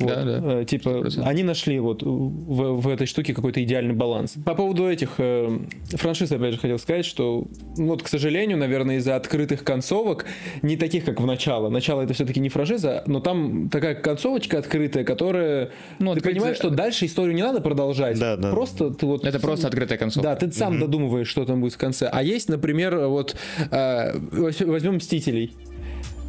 Вот, 0.00 0.08
Да, 0.08 0.24
да. 0.24 0.60
э, 0.60 0.64
Типа, 0.64 0.88
100%. 0.88 1.22
они 1.24 1.42
нашли 1.44 1.78
вот 1.78 2.02
в, 2.02 2.80
в 2.80 2.88
этой 2.88 3.06
штуке 3.06 3.32
какой-то 3.32 3.62
идеальный 3.62 3.94
баланс. 3.94 4.34
По 4.44 4.54
поводу 4.54 4.88
этих 4.90 5.14
э, 5.18 5.58
франшиз, 5.90 6.32
опять 6.32 6.54
же, 6.54 6.58
хотел 6.60 6.78
сказать, 6.78 7.04
что, 7.04 7.46
ну, 7.76 7.86
вот, 7.88 8.02
к 8.02 8.08
сожалению, 8.08 8.58
наверное, 8.58 8.96
из-за 8.96 9.14
открытых 9.16 9.62
концовок, 9.62 10.26
не 10.62 10.76
таких, 10.76 11.04
как 11.04 11.20
в 11.20 11.26
начало. 11.26 11.68
Начало 11.68 12.02
это 12.02 12.12
все-таки 12.14 12.40
не 12.40 12.48
франшиза, 12.48 13.04
но 13.06 13.20
там 13.20 13.68
такая 13.68 13.94
концовочка 13.94 14.58
открытая, 14.58 15.04
которая... 15.04 15.70
Ну, 16.00 16.12
ты 16.14 16.18
открытая- 16.20 16.32
понимаешь, 16.34 16.56
что 16.56 16.70
дальше 16.70 17.06
историю 17.06 17.34
не 17.34 17.42
надо 17.42 17.60
продолжать. 17.60 18.18
Да, 18.18 18.36
да. 18.36 18.50
Просто 18.50 18.90
ты 18.90 19.06
вот... 19.06 19.24
Это 19.24 19.38
просто 19.38 19.68
открытая 19.68 19.98
концовка. 19.98 20.30
Да, 20.30 20.36
ты 20.36 20.50
сам 20.52 20.80
додумываешь, 20.80 21.28
что 21.28 21.44
там 21.44 21.60
будет 21.60 21.74
в 21.74 21.78
конце. 21.78 22.08
А 22.12 22.22
есть, 22.22 22.48
например, 22.48 22.98
вот 23.06 23.36
э, 23.70 24.12
возьмем 24.32 24.96
Мстителей. 24.96 25.52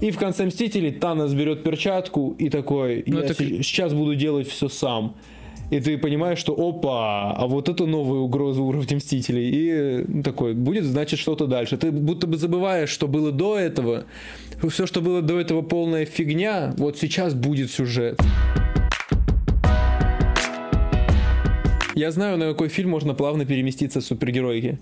И 0.01 0.11
в 0.11 0.17
конце 0.17 0.45
Мстителей 0.45 0.91
Танос 0.91 1.33
берет 1.33 1.63
перчатку 1.63 2.35
и 2.37 2.49
такой, 2.49 3.03
Ну, 3.07 3.19
я 3.19 3.25
это 3.25 3.33
се- 3.33 3.63
сейчас 3.63 3.93
буду 3.93 4.15
делать 4.15 4.47
все 4.47 4.67
сам. 4.69 5.15
И 5.71 5.79
ты 5.79 5.97
понимаешь, 5.97 6.37
что 6.37 6.53
опа, 6.53 7.31
а 7.31 7.47
вот 7.47 7.69
это 7.69 7.87
новая 7.87 8.19
угроза 8.19 8.61
уровня 8.61 8.97
Мстителей. 8.97 9.49
И 9.49 10.05
ну, 10.07 10.21
такой, 10.21 10.53
будет 10.53 10.83
значит 10.83 11.19
что-то 11.19 11.47
дальше. 11.47 11.77
Ты 11.77 11.91
будто 11.91 12.27
бы 12.27 12.37
забываешь, 12.37 12.89
что 12.89 13.07
было 13.07 13.31
до 13.31 13.57
этого. 13.57 14.05
Все, 14.69 14.85
что 14.85 15.01
было 15.01 15.21
до 15.21 15.39
этого 15.39 15.61
полная 15.63 16.05
фигня, 16.05 16.73
вот 16.77 16.97
сейчас 16.99 17.33
будет 17.33 17.71
сюжет. 17.71 18.19
Я 21.95 22.11
знаю, 22.11 22.37
на 22.37 22.49
какой 22.49 22.67
фильм 22.67 22.89
можно 22.89 23.13
плавно 23.15 23.45
переместиться 23.45 24.01
с 24.01 24.05
супергероики. 24.05 24.77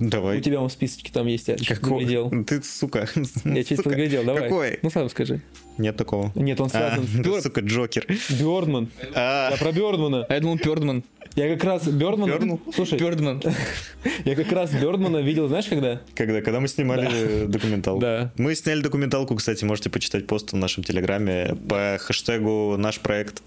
Давай. 0.00 0.38
У 0.38 0.40
тебя 0.40 0.60
он 0.60 0.68
в 0.68 0.72
списочке 0.72 1.10
там 1.12 1.26
есть, 1.26 1.48
я 1.48 1.56
чуть 1.56 1.80
подглядел. 1.80 2.30
Ты, 2.46 2.62
сука. 2.62 3.08
Я 3.44 3.64
чуть 3.64 3.76
Сука. 3.78 3.90
подглядел, 3.90 4.24
давай. 4.24 4.42
Какой? 4.44 4.78
Ну 4.82 4.90
сам 4.90 5.08
скажи. 5.08 5.40
Нет 5.78 5.96
такого. 5.96 6.32
Нет, 6.34 6.60
он 6.60 6.66
А, 6.66 6.70
связан 6.70 7.04
с 7.06 7.10
да, 7.16 7.22
Бёр- 7.22 7.40
сука, 7.42 7.60
Джокер. 7.60 8.06
Бёрдман. 8.40 8.88
А, 9.14 9.50
Я 9.50 9.56
про 9.56 9.72
Бёрдмана. 9.72 10.24
А 10.28 10.34
я 10.34 10.40
думал, 10.40 10.58
Пёрдман. 10.58 11.04
Я 11.36 11.48
как 11.54 11.64
раз 11.64 11.88
Бёрдмана... 11.88 12.30
Бёрдман? 12.32 12.60
Слушай, 12.74 12.98
Пёрдман. 12.98 13.42
я 14.24 14.34
как 14.36 14.52
раз 14.52 14.70
Бёрдмана 14.72 15.18
видел, 15.18 15.48
знаешь, 15.48 15.66
когда? 15.66 16.00
Когда, 16.14 16.42
когда 16.42 16.60
мы 16.60 16.68
снимали 16.68 17.46
документалку. 17.46 18.00
Да. 18.00 18.32
Мы 18.36 18.54
сняли 18.54 18.82
документалку, 18.82 19.34
кстати, 19.34 19.64
можете 19.64 19.90
почитать 19.90 20.26
пост 20.26 20.52
в 20.52 20.56
нашем 20.56 20.84
телеграме 20.84 21.56
по 21.68 21.96
хэштегу 22.00 22.76
«Наш 22.76 23.00
проект». 23.00 23.42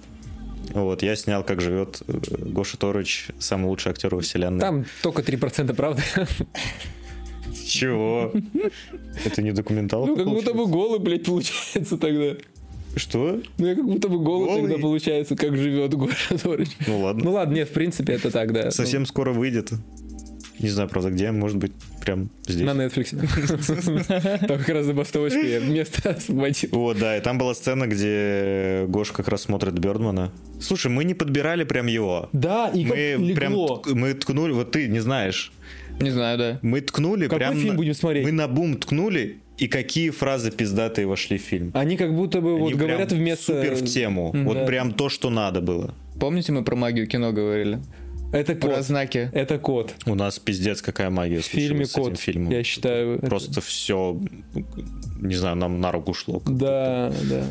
Вот, 0.74 1.02
я 1.02 1.16
снял, 1.16 1.44
как 1.44 1.62
живет 1.62 2.02
э, 2.08 2.18
Гоша 2.46 2.78
Торыч, 2.78 3.28
самый 3.40 3.68
лучший 3.68 3.92
актер 3.92 4.14
во 4.14 4.22
вселенной. 4.22 4.60
Там 4.60 4.86
только 5.02 5.22
3% 5.22 5.74
правды. 5.74 6.04
Чего? 7.66 8.32
Это 9.26 9.42
не 9.42 9.52
документалка? 9.52 10.10
Ну, 10.10 10.16
как 10.18 10.28
будто 10.28 10.54
бы 10.54 10.68
голый, 10.68 11.00
блядь, 11.00 11.26
получается 11.26 11.98
тогда. 11.98 12.36
Что? 12.96 13.42
Ну, 13.58 13.68
я 13.68 13.76
как 13.76 13.86
будто 13.86 14.10
бы 14.10 14.20
голый 14.20 14.48
Голый? 14.48 14.62
тогда 14.64 14.78
получается, 14.82 15.36
как 15.36 15.56
живет 15.56 15.94
Гоша 15.94 16.38
Торыч. 16.38 16.70
Ну 16.88 17.02
ладно. 17.02 17.24
Ну 17.24 17.32
ладно, 17.32 17.54
нет, 17.54 17.70
в 17.70 17.74
принципе, 17.74 18.14
это 18.14 18.32
так, 18.32 18.54
да. 18.54 18.72
Совсем 18.72 19.06
скоро 19.06 19.34
выйдет. 19.34 19.72
Не 20.60 20.70
знаю, 20.70 20.90
правда, 20.90 21.10
где. 21.12 21.32
Может 21.32 21.58
быть, 21.58 21.72
прям 22.04 22.30
здесь. 22.48 22.66
На 22.66 22.72
Netflix. 22.72 23.12
Там 24.48 24.58
как 24.60 24.70
раз 24.70 24.86
забастовочка, 24.86 25.40
я 25.40 25.60
место 25.60 26.10
освободил. 26.12 26.70
Вот, 26.72 26.98
да, 27.00 27.18
и 27.18 27.22
там 27.22 27.38
была 27.38 27.54
сцена, 27.54 27.86
где 27.88 28.86
Гош 28.88 29.12
как 29.12 29.28
раз 29.28 29.44
смотрит 29.44 29.74
Бёрдмана. 29.78 30.32
Слушай, 30.60 30.92
мы 30.92 31.04
не 31.04 31.14
подбирали 31.14 31.64
прям 31.64 31.88
его. 31.88 32.30
Да, 32.34 32.70
и 32.74 32.86
Мы 32.86 33.34
прям 33.36 33.54
мы 33.94 34.14
ткнули, 34.14 34.52
вот 34.54 34.72
ты 34.72 34.88
не 34.88 35.00
знаешь, 35.00 35.52
Не 36.02 36.10
знаю, 36.12 36.38
да. 36.38 36.60
мы 36.62 36.82
ткнули 36.82 37.26
Какой 37.26 37.38
прям. 37.40 37.54
фильм 37.56 37.68
на- 37.70 37.74
будем 37.76 37.94
смотреть? 37.94 38.26
Мы 38.26 38.32
на 38.32 38.48
бум 38.48 38.78
ткнули, 38.78 39.38
и 39.58 39.68
какие 39.68 40.10
фразы 40.12 40.52
пиздатые 40.52 41.08
вошли 41.08 41.38
в 41.38 41.42
фильм. 41.42 41.72
Они 41.74 41.98
как 41.98 42.14
будто 42.16 42.42
бы 42.42 42.58
вот 42.58 42.68
Они 42.70 42.76
прям 42.76 42.88
говорят 42.90 43.12
вместо... 43.12 43.62
Супер 43.62 43.76
в 43.76 43.86
тему. 43.86 44.32
М, 44.34 44.46
Вот 44.46 44.56
да. 44.58 44.66
прям 44.66 44.92
то, 44.94 45.10
что 45.10 45.30
надо 45.30 45.62
было. 45.62 45.94
Помните, 46.20 46.52
мы 46.52 46.64
про 46.64 46.76
магию 46.76 47.08
кино 47.08 47.32
говорили? 47.32 47.80
Это 48.32 48.56
Про 48.56 48.76
кот. 48.76 48.84
знаки. 48.86 49.30
Это 49.34 49.58
кот. 49.58 49.96
У 50.06 50.16
нас 50.16 50.38
пиздец 50.40 50.82
какая 50.82 51.10
магия 51.10 51.40
В 51.40 51.46
фильме 51.46 51.86
с 51.86 51.92
этим 51.94 52.04
кот, 52.04 52.20
фильмом. 52.20 52.52
я 52.52 52.64
считаю. 52.64 53.18
это- 53.20 53.28
Просто 53.28 53.62
все, 53.62 54.20
не 55.20 55.36
знаю, 55.36 55.56
нам 55.56 55.80
на 55.80 55.92
руку 55.92 56.14
шло. 56.14 56.42
Да, 56.46 57.12
да. 57.30 57.44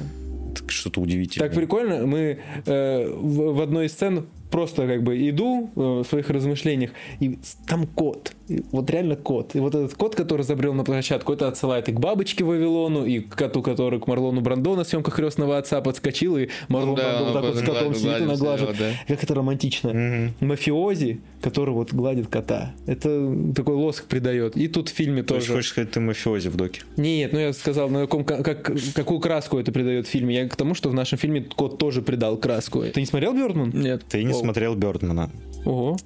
Так 0.54 0.70
Что-то 0.70 1.00
удивительное. 1.00 1.48
Так 1.48 1.56
прикольно, 1.56 2.06
мы 2.06 2.38
э, 2.66 3.08
в, 3.10 3.54
в 3.54 3.60
одной 3.60 3.86
из 3.86 3.92
сцен 3.92 4.26
просто 4.50 4.86
как 4.86 5.02
бы 5.02 5.28
иду 5.28 5.70
э, 5.76 5.80
в 5.80 6.04
своих 6.04 6.30
размышлениях, 6.30 6.90
и 7.20 7.38
там 7.66 7.86
кот. 7.86 8.32
Вот 8.72 8.88
реально 8.90 9.16
кот. 9.16 9.54
И 9.56 9.60
вот 9.60 9.74
этот 9.74 9.94
кот, 9.94 10.14
который 10.14 10.42
забрел 10.42 10.72
на 10.72 10.84
площадку, 10.84 11.32
это 11.32 11.48
отсылает 11.48 11.88
и 11.88 11.92
к 11.92 11.98
бабочке 11.98 12.44
Вавилону, 12.44 13.04
и 13.04 13.20
к 13.20 13.34
коту, 13.34 13.60
который 13.62 13.98
к 14.00 14.06
Марлону 14.06 14.40
Брандо 14.40 14.76
на 14.76 14.84
съемках 14.84 15.16
крестного 15.16 15.58
отца 15.58 15.80
подскочил, 15.80 16.36
и 16.36 16.48
Марлон 16.68 16.94
Да, 16.94 17.02
Брандо 17.02 17.24
вот 17.24 17.32
так 17.34 17.44
вот 17.44 17.56
с 17.56 17.60
котом 17.62 17.94
сидит 17.94 18.20
и 18.20 18.24
наглаживает. 18.24 18.78
да. 18.78 18.90
Как 19.08 19.24
это 19.24 19.34
романтично. 19.34 19.92
Мгм. 19.92 20.34
Мафиози, 20.40 21.20
который 21.42 21.74
вот 21.74 21.92
гладит 21.92 22.28
кота. 22.28 22.72
Это 22.86 23.34
такой 23.54 23.74
лоск 23.74 24.04
придает. 24.04 24.56
И 24.56 24.68
тут 24.68 24.88
в 24.90 24.92
фильме 24.94 25.22
То 25.22 25.34
есть, 25.34 25.46
тоже. 25.48 25.58
хочешь 25.58 25.70
сказать, 25.70 25.90
ты 25.90 26.00
мафиози 26.00 26.48
в 26.48 26.56
доке? 26.56 26.82
Нет, 26.96 27.32
ну 27.32 27.38
я 27.40 27.52
сказал, 27.52 27.88
на 27.88 28.02
каком, 28.02 28.24
как, 28.24 28.70
какую 28.94 29.20
краску 29.20 29.58
это 29.58 29.72
придает 29.72 30.06
в 30.06 30.10
фильме. 30.10 30.36
Я 30.36 30.48
к 30.48 30.54
тому, 30.56 30.74
что 30.74 30.88
в 30.88 30.94
нашем 30.94 31.18
фильме 31.18 31.40
кот 31.42 31.78
тоже 31.78 32.00
придал 32.02 32.36
краску. 32.36 32.82
Ты 32.82 33.00
не 33.00 33.06
смотрел 33.06 33.34
Бёрдман? 33.34 33.70
Нет. 33.74 34.02
Ты 34.08 34.22
не 34.22 34.32
Воу. 34.32 34.40
смотрел 34.40 34.74
Бёрдмана. 34.76 35.30
Ого. 35.64 35.96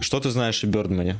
Что 0.00 0.18
ты 0.20 0.30
знаешь 0.30 0.64
о 0.64 0.66
Бёрдмане? 0.66 1.16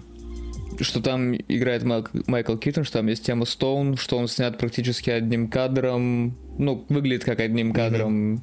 Что 0.82 1.00
там 1.00 1.34
играет 1.34 1.82
Майк- 1.84 2.10
Майкл 2.26 2.56
Китон, 2.56 2.84
что 2.84 2.98
там 2.98 3.06
есть 3.06 3.24
тема 3.24 3.44
Стоун, 3.44 3.96
что 3.96 4.18
он 4.18 4.28
снят 4.28 4.58
практически 4.58 5.10
одним 5.10 5.48
кадром. 5.48 6.36
Ну, 6.58 6.84
выглядит 6.88 7.24
как 7.24 7.40
одним 7.40 7.72
кадром. 7.72 8.42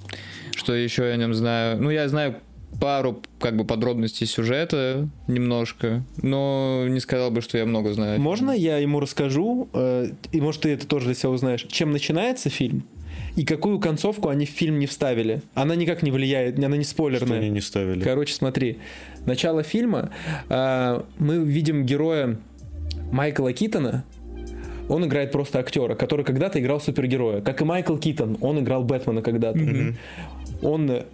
Что 0.56 0.74
еще 0.74 1.04
я 1.08 1.14
о 1.14 1.18
нем 1.18 1.34
знаю? 1.34 1.82
Ну, 1.82 1.90
я 1.90 2.08
знаю 2.08 2.36
пару 2.80 3.22
как 3.40 3.58
бы 3.58 3.66
подробностей 3.66 4.26
сюжета 4.28 5.10
немножко, 5.28 6.04
но 6.22 6.86
не 6.88 7.00
сказал 7.00 7.32
бы, 7.32 7.42
что 7.42 7.58
я 7.58 7.66
много 7.66 7.94
знаю. 7.94 8.22
Можно 8.22 8.52
я 8.52 8.78
ему 8.78 9.00
расскажу, 9.00 9.70
э, 9.74 10.12
и 10.32 10.42
может 10.42 10.62
ты 10.62 10.70
это 10.70 10.88
тоже 10.88 11.06
для 11.08 11.16
себя 11.16 11.32
узнаешь, 11.32 11.66
чем 11.70 11.92
начинается 11.92 12.50
фильм 12.50 12.84
и 13.36 13.46
какую 13.46 13.80
концовку 13.80 14.30
они 14.30 14.46
в 14.46 14.50
фильм 14.50 14.80
не 14.80 14.86
вставили. 14.88 15.42
Она 15.54 15.76
никак 15.76 16.04
не 16.04 16.12
влияет, 16.12 16.58
она 16.58 16.76
не 16.78 16.84
Что 16.84 16.92
спойлерная. 16.94 17.40
они 17.40 17.50
не 17.50 17.62
ставили? 17.62 18.04
Короче, 18.04 18.34
смотри. 18.34 18.78
Начало 19.26 19.64
фильма. 19.64 20.12
э, 20.50 21.02
мы 21.20 21.38
видим 21.44 21.86
героя 21.86 22.38
Майкла 23.12 23.54
Китона. 23.54 24.04
Он 24.88 25.06
играет 25.06 25.32
просто 25.32 25.60
актера, 25.60 25.94
который 25.96 26.26
когда-то 26.26 26.60
играл 26.60 26.82
супергероя. 26.82 27.42
Как 27.42 27.62
и 27.62 27.66
Майкл 27.66 27.96
Китон, 27.98 28.38
он 28.42 28.60
играл 28.60 28.84
Бэтмена 28.84 29.22
когда-то. 29.22 29.60
Он 30.62 30.90
э, 30.90 31.06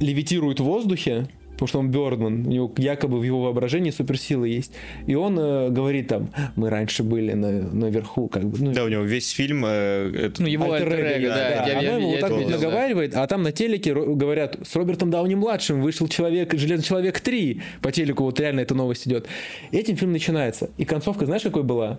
левитирует 0.00 0.60
в 0.60 0.64
воздухе, 0.64 1.26
потому 1.64 1.68
что 1.68 1.78
он 1.78 1.90
Бёрдман, 1.90 2.46
у 2.46 2.50
него 2.50 2.72
якобы 2.76 3.18
в 3.18 3.22
его 3.22 3.42
воображении 3.42 3.90
суперсилы 3.90 4.48
есть. 4.48 4.72
И 5.06 5.14
он 5.14 5.38
э, 5.38 5.70
говорит 5.70 6.08
там, 6.08 6.30
мы 6.56 6.68
раньше 6.68 7.02
были 7.02 7.32
на, 7.32 7.50
наверху, 7.72 8.28
как 8.28 8.44
бы. 8.44 8.58
ну, 8.58 8.72
Да, 8.72 8.84
у 8.84 8.88
него 8.88 9.02
весь 9.02 9.30
фильм... 9.30 9.64
э, 9.66 10.12
это- 10.26 10.42
Ну, 10.42 10.48
его 10.48 10.70
Альтер 10.72 10.92
эго, 10.92 11.28
да. 11.28 11.34
да. 11.34 11.66
я- 11.66 11.66
я- 11.66 11.78
Она 11.78 11.98
ему 11.98 12.06
я 12.08 12.12
вот 12.12 12.20
так 12.20 12.30
вот 12.32 12.38
видел, 12.40 12.50
да. 12.50 12.56
наговаривает, 12.56 13.16
а 13.16 13.26
там 13.26 13.42
на 13.42 13.52
телеке 13.52 13.94
говорят, 13.94 14.58
с 14.62 14.76
Робертом 14.76 15.10
Дауни-младшим 15.10 15.80
вышел 15.80 16.06
человек, 16.08 16.52
Железный 16.54 16.84
Человек 16.84 17.20
3. 17.20 17.62
По 17.80 17.92
телеку 17.92 18.24
вот 18.24 18.38
реально 18.40 18.60
эта 18.60 18.74
новость 18.74 19.06
идет. 19.08 19.26
Этим 19.72 19.96
фильм 19.96 20.12
начинается. 20.12 20.68
И 20.76 20.84
концовка, 20.84 21.24
знаешь, 21.24 21.42
какой 21.42 21.62
была? 21.62 21.98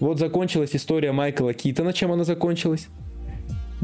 Вот 0.00 0.18
закончилась 0.18 0.70
история 0.74 1.12
Майкла 1.12 1.52
Китона. 1.52 1.92
Чем 1.92 2.12
она 2.12 2.24
закончилась? 2.24 2.88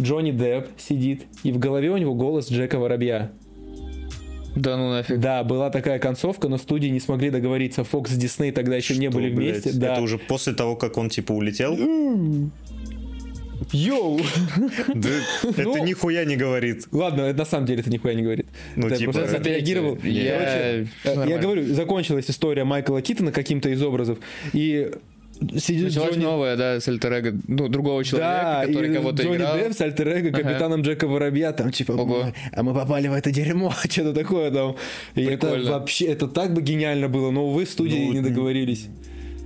Джонни 0.01 0.31
Депп 0.31 0.69
сидит, 0.79 1.25
и 1.43 1.53
в 1.53 1.59
голове 1.59 1.91
у 1.91 1.97
него 1.99 2.15
голос 2.15 2.51
Джека 2.51 2.79
Воробья. 2.79 3.31
Да 4.61 4.77
ну 4.77 4.91
нафиг. 4.91 5.19
Да, 5.19 5.45
была 5.45 5.71
такая 5.71 5.99
концовка, 5.99 6.49
но 6.49 6.59
студии 6.59 6.89
не 6.89 7.01
смогли 7.01 7.31
договориться. 7.31 7.83
Fox 7.83 8.15
и 8.15 8.19
Disney 8.19 8.53
тогда 8.53 8.77
еще 8.77 8.97
не 8.97 9.09
Что, 9.09 9.19
были 9.19 9.31
блядь, 9.33 9.63
вместе. 9.65 9.73
Да. 9.79 9.93
Это 9.95 10.03
уже 10.03 10.19
после 10.19 10.53
того, 10.53 10.77
как 10.77 10.97
он 10.99 11.09
типа 11.11 11.33
улетел? 11.33 11.77
Йоу! 13.73 14.21
Да 14.95 15.09
это 15.43 15.63
Ну, 15.63 15.85
нихуя 15.85 16.25
не 16.25 16.37
говорит. 16.37 16.87
Ладно, 16.93 17.23
это 17.23 17.39
на 17.41 17.45
самом 17.45 17.67
деле 17.67 17.81
это 17.81 17.91
нихуя 17.91 18.15
не 18.15 18.23
говорит. 18.23 18.47
Ну, 18.77 18.87
Это 18.87 18.95
я 18.95 18.99
типа, 18.99 19.13
просто 19.13 19.37
отреагировал. 19.37 19.99
Я- 20.03 20.87
Короче, 21.03 21.25
э, 21.25 21.29
я 21.29 21.39
говорю, 21.39 21.75
закончилась 21.75 22.31
история 22.31 22.65
Майкла 22.65 23.03
Китона 23.03 23.33
каким-то 23.33 23.69
из 23.69 23.83
образов, 23.83 24.19
и 24.53 24.91
сидит 25.59 25.85
Началась 25.85 26.11
Джонни... 26.15 26.23
новая, 26.25 26.57
да, 26.57 26.81
с 26.81 26.89
альтер 26.89 27.13
эго, 27.13 27.39
ну, 27.47 27.69
другого 27.69 28.05
человека, 28.05 28.33
Да, 28.61 28.67
который 28.67 28.91
и 28.91 28.95
кого-то 28.95 29.23
Джонни 29.23 29.37
играл. 29.37 29.57
Депп 29.59 29.73
с 29.73 29.81
альтер 29.81 30.09
эго 30.09 30.29
Ага. 30.29 30.43
капитаном 30.43 30.83
Джека 30.83 31.07
Воробья, 31.07 31.53
там 31.53 31.71
типа, 31.71 31.93
Ого. 31.93 32.25
«Мы- 32.25 32.35
а 32.53 32.63
мы 32.63 32.75
попали 32.75 33.09
в 33.09 33.13
это 33.13 33.31
дерьмо, 33.31 33.73
что-то 33.89 34.13
такое 34.13 34.51
там. 34.51 34.77
И 35.15 35.23
это 35.25 35.47
Прикольно. 35.49 35.71
вообще, 35.73 36.07
это 36.07 36.27
так 36.29 36.53
бы 36.55 36.63
гениально 36.63 37.09
было, 37.09 37.31
но, 37.31 37.47
увы, 37.47 37.67
студии 37.67 38.07
Ну, 38.09 38.13
не 38.15 38.21
договорились. 38.21 38.87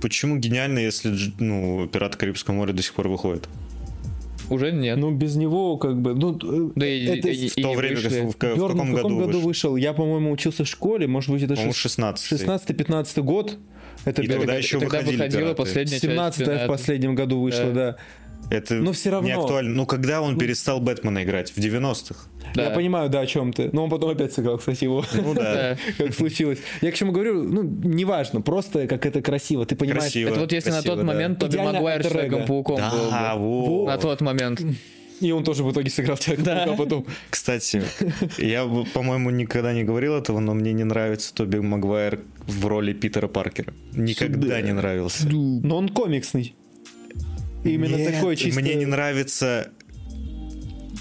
Почему 0.01 0.37
гениально, 0.37 0.79
если 0.79 1.13
ну, 1.39 1.87
«Пираты 1.87 2.17
Карибского 2.17 2.55
моря» 2.55 2.73
до 2.73 2.81
сих 2.83 2.93
пор 2.93 3.07
выходит? 3.07 3.47
Уже 4.49 4.73
нет. 4.73 4.97
Ну, 4.97 5.11
без 5.11 5.35
него, 5.37 5.77
как 5.77 6.01
бы, 6.01 6.13
ну, 6.13 6.33
э, 6.35 6.71
да 6.75 6.85
это 6.85 7.29
и- 7.29 7.47
В 7.47 7.57
и 7.57 7.61
то 7.61 7.69
не 7.69 7.75
время, 7.77 7.95
вышли. 7.95 8.09
в, 8.09 8.25
в 8.27 8.31
в 8.33 8.37
каком, 8.37 8.59
в 8.59 8.67
каком 8.67 8.91
году, 8.93 9.09
году 9.19 9.25
вышел? 9.25 9.41
вышел? 9.41 9.75
Я, 9.77 9.93
по-моему, 9.93 10.31
учился 10.31 10.65
в 10.65 10.67
школе, 10.67 11.07
может 11.07 11.29
быть, 11.29 11.41
это 11.43 11.53
По-моему, 11.53 11.71
шест- 11.71 11.77
16 11.83 12.31
16-15 12.33 13.21
год. 13.23 13.57
Это 14.05 14.21
И 14.21 14.27
тогда 14.27 14.55
еще 14.55 14.79
Тогда 14.79 14.97
выходили 14.99 15.15
выходила 15.17 15.41
«Пираты». 15.41 15.55
последняя 15.55 15.91
часть 15.91 16.01
17 16.03 16.41
в 16.41 16.45
«Пиратов». 16.45 16.67
последнем 16.67 17.15
году 17.15 17.41
вышло, 17.41 17.65
Да. 17.71 17.73
да. 17.73 17.97
Это 18.49 18.75
Но 18.75 18.91
всё 18.91 19.11
равно. 19.11 19.27
не 19.27 19.33
актуально. 19.33 19.73
Ну, 19.73 19.85
когда 19.85 20.21
он 20.21 20.37
перестал 20.37 20.81
Бэтмена 20.81 21.23
играть? 21.23 21.51
В 21.51 21.57
90-х? 21.57 22.25
Да. 22.53 22.65
Я 22.65 22.69
понимаю, 22.71 23.09
да, 23.09 23.21
о 23.21 23.25
чем 23.25 23.53
ты. 23.53 23.69
Но 23.71 23.85
он 23.85 23.89
потом 23.89 24.09
опять 24.11 24.33
сыграл, 24.33 24.57
кстати, 24.57 24.83
его. 24.83 25.03
Ну 25.13 25.33
да. 25.33 25.77
Как 25.97 26.13
случилось. 26.13 26.59
Я 26.81 26.91
к 26.91 26.95
чему 26.95 27.13
говорю, 27.13 27.41
ну, 27.43 27.63
неважно, 27.63 28.41
просто 28.41 28.85
как 28.87 29.05
это 29.05 29.21
красиво. 29.21 29.65
Ты 29.65 29.75
понимаешь, 29.77 30.03
Красиво. 30.03 30.29
Это 30.29 30.39
вот 30.41 30.51
если 30.51 30.71
на 30.71 30.81
тот 30.83 30.97
да. 30.97 31.03
момент 31.05 31.39
Тоби 31.39 31.57
Магуайр. 31.57 32.03
Человеком-пауком 32.03 32.75
был 32.75 33.09
Да, 33.09 33.35
бы. 33.37 33.41
во. 33.41 33.85
На 33.87 33.97
тот 33.97 34.19
момент. 34.21 34.61
И 35.21 35.31
он 35.31 35.43
тоже 35.43 35.63
в 35.63 35.71
итоге 35.71 35.89
сыграл 35.89 36.17
человека 36.19 36.63
а 36.63 36.75
потом. 36.75 37.05
Кстати, 37.29 37.83
я, 38.37 38.65
по-моему, 38.93 39.29
никогда 39.29 39.73
не 39.73 39.83
говорил 39.83 40.15
этого, 40.15 40.39
но 40.39 40.53
мне 40.53 40.73
не 40.73 40.83
нравится 40.83 41.33
Тоби 41.33 41.57
Магуайр 41.57 42.21
в 42.47 42.65
роли 42.65 42.93
Питера 42.93 43.27
Паркера. 43.27 43.73
Никогда 43.93 44.41
Сюда. 44.41 44.61
не 44.61 44.73
нравился. 44.73 45.27
Но 45.27 45.77
он 45.77 45.89
комиксный. 45.89 46.55
Именно 47.63 47.95
Нет, 47.95 48.13
такой 48.13 48.35
чисто... 48.35 48.59
Мне 48.59 48.75
не 48.75 48.85
нравится... 48.85 49.71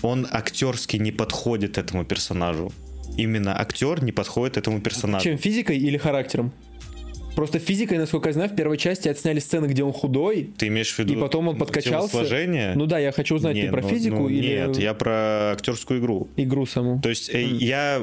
Он 0.02 0.26
актерски 0.30 0.96
не 0.96 1.12
подходит 1.12 1.78
этому 1.78 2.04
персонажу. 2.04 2.72
Именно 3.16 3.60
актер 3.60 4.02
не 4.02 4.10
подходит 4.10 4.56
этому 4.56 4.80
персонажу. 4.80 5.24
Чем, 5.24 5.38
физикой 5.38 5.78
или 5.78 5.96
характером? 5.96 6.52
Просто 7.34 7.58
физикой, 7.58 7.98
насколько 7.98 8.28
я 8.28 8.32
знаю, 8.34 8.50
в 8.50 8.54
первой 8.56 8.76
части 8.76 9.08
отсняли 9.08 9.38
сцены, 9.38 9.66
где 9.66 9.82
он 9.82 9.92
худой, 9.92 10.50
Ты 10.58 10.68
имеешь 10.68 10.92
в 10.92 10.98
виду 10.98 11.14
и 11.14 11.16
потом 11.16 11.48
он 11.48 11.56
подкачался. 11.56 12.10
телосложение? 12.12 12.74
Ну 12.74 12.86
да, 12.86 12.98
я 12.98 13.12
хочу 13.12 13.36
узнать, 13.36 13.54
Не, 13.54 13.62
ты 13.62 13.70
про 13.70 13.82
ну- 13.82 13.88
физику 13.88 14.16
ну, 14.16 14.28
или 14.28 14.48
Нет, 14.48 14.78
я 14.78 14.94
про 14.94 15.52
актерскую 15.52 16.00
игру. 16.00 16.28
игру 16.36 16.66
саму? 16.66 17.00
То 17.00 17.08
есть 17.08 17.30
э, 17.34 17.42
я 17.42 18.02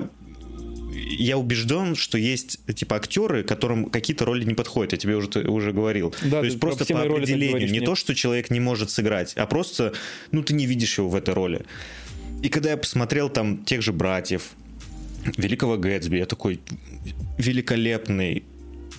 я 1.11 1.37
убежден, 1.37 1.95
что 1.95 2.17
есть 2.17 2.59
типа 2.75 2.95
актеры, 2.97 3.43
которым 3.43 3.85
какие-то 3.85 4.25
роли 4.25 4.43
не 4.43 4.53
подходят. 4.53 4.91
Я 4.93 4.97
тебе 4.97 5.15
уже 5.15 5.27
уже 5.47 5.71
говорил. 5.71 6.13
Да, 6.23 6.39
то 6.39 6.45
есть 6.45 6.59
про 6.59 6.67
просто 6.67 6.85
по 6.93 7.01
определению, 7.01 7.49
говоришь, 7.51 7.71
не 7.71 7.77
нет. 7.79 7.85
то, 7.85 7.95
что 7.95 8.15
человек 8.15 8.49
не 8.49 8.59
может 8.59 8.89
сыграть, 8.89 9.33
а 9.35 9.45
просто 9.45 9.93
ну 10.31 10.43
ты 10.43 10.53
не 10.53 10.65
видишь 10.65 10.97
его 10.97 11.09
в 11.09 11.15
этой 11.15 11.33
роли. 11.33 11.61
И 12.41 12.49
когда 12.49 12.71
я 12.71 12.77
посмотрел 12.77 13.29
там 13.29 13.63
тех 13.63 13.81
же 13.81 13.93
братьев, 13.93 14.51
Великого 15.37 15.77
Гэтсби, 15.77 16.17
я 16.17 16.25
такой 16.25 16.59
великолепный, 17.37 18.43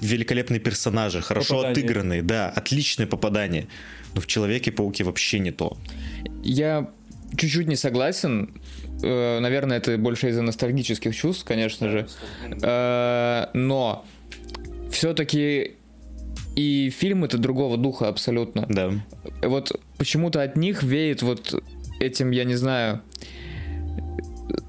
великолепные 0.01 0.61
персонажи, 0.61 1.21
хорошо 1.21 1.57
Попадание. 1.57 1.73
отыгранные, 1.85 2.23
да, 2.23 2.49
отличное 2.51 3.07
попадание. 3.07 3.67
Но 4.15 4.21
в 4.21 4.27
Человеке-пауке 4.27 5.05
вообще 5.05 5.39
не 5.39 5.53
то. 5.53 5.77
Я 6.43 6.91
чуть-чуть 7.37 7.69
не 7.69 7.77
согласен. 7.77 8.61
Э, 9.03 9.39
Наверное, 9.41 9.77
это 9.79 9.97
больше 9.99 10.29
из-за 10.31 10.43
ностальгических 10.43 11.15
чувств, 11.15 11.45
конечно 11.45 11.89
же. 11.91 12.09
Э, 12.63 13.47
Но 13.55 14.05
все-таки 14.91 15.77
и 16.57 16.91
фильм 16.91 17.25
это 17.25 17.39
другого 17.39 17.77
духа 17.77 18.09
абсолютно. 18.09 18.67
Да. 18.69 18.93
Вот 19.43 19.81
почему-то 19.97 20.43
от 20.43 20.57
них 20.57 20.83
веет 20.83 21.23
вот 21.23 21.63
этим, 22.01 22.33
я 22.33 22.45
не 22.45 22.57
знаю, 22.57 23.01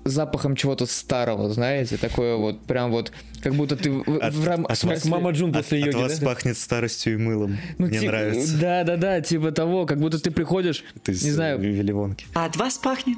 запахом 0.03 0.55
чего-то 0.55 0.85
старого, 0.85 1.49
знаете, 1.49 1.97
такое 1.97 2.35
вот, 2.35 2.59
прям 2.61 2.91
вот, 2.91 3.11
как 3.41 3.53
будто 3.53 3.75
ты 3.75 3.91
в, 3.91 4.01
От- 4.19 4.33
в 4.33 4.47
рам- 4.47 4.65
от 4.67 4.79
Как 4.79 5.05
мама 5.05 5.31
Джун 5.31 5.49
От, 5.51 5.57
после 5.57 5.79
от 5.81 5.85
йоги, 5.87 5.95
вас 6.01 6.19
да? 6.19 6.25
пахнет 6.25 6.57
старостью 6.57 7.13
и 7.13 7.17
мылом. 7.17 7.57
ну, 7.77 7.87
Мне 7.87 7.99
типа, 7.99 8.11
нравится. 8.11 8.57
Да, 8.59 8.83
да, 8.83 8.97
да, 8.97 9.21
типа 9.21 9.51
того, 9.51 9.85
как 9.85 9.99
будто 9.99 10.19
ты 10.19 10.31
приходишь, 10.31 10.83
Ты 11.03 11.11
не 11.11 11.31
знаю, 11.31 11.59
э, 11.59 11.61
Вилли 11.61 11.91
Вонки. 11.91 12.25
А 12.33 12.45
от 12.45 12.55
вас 12.57 12.77
пахнет 12.77 13.17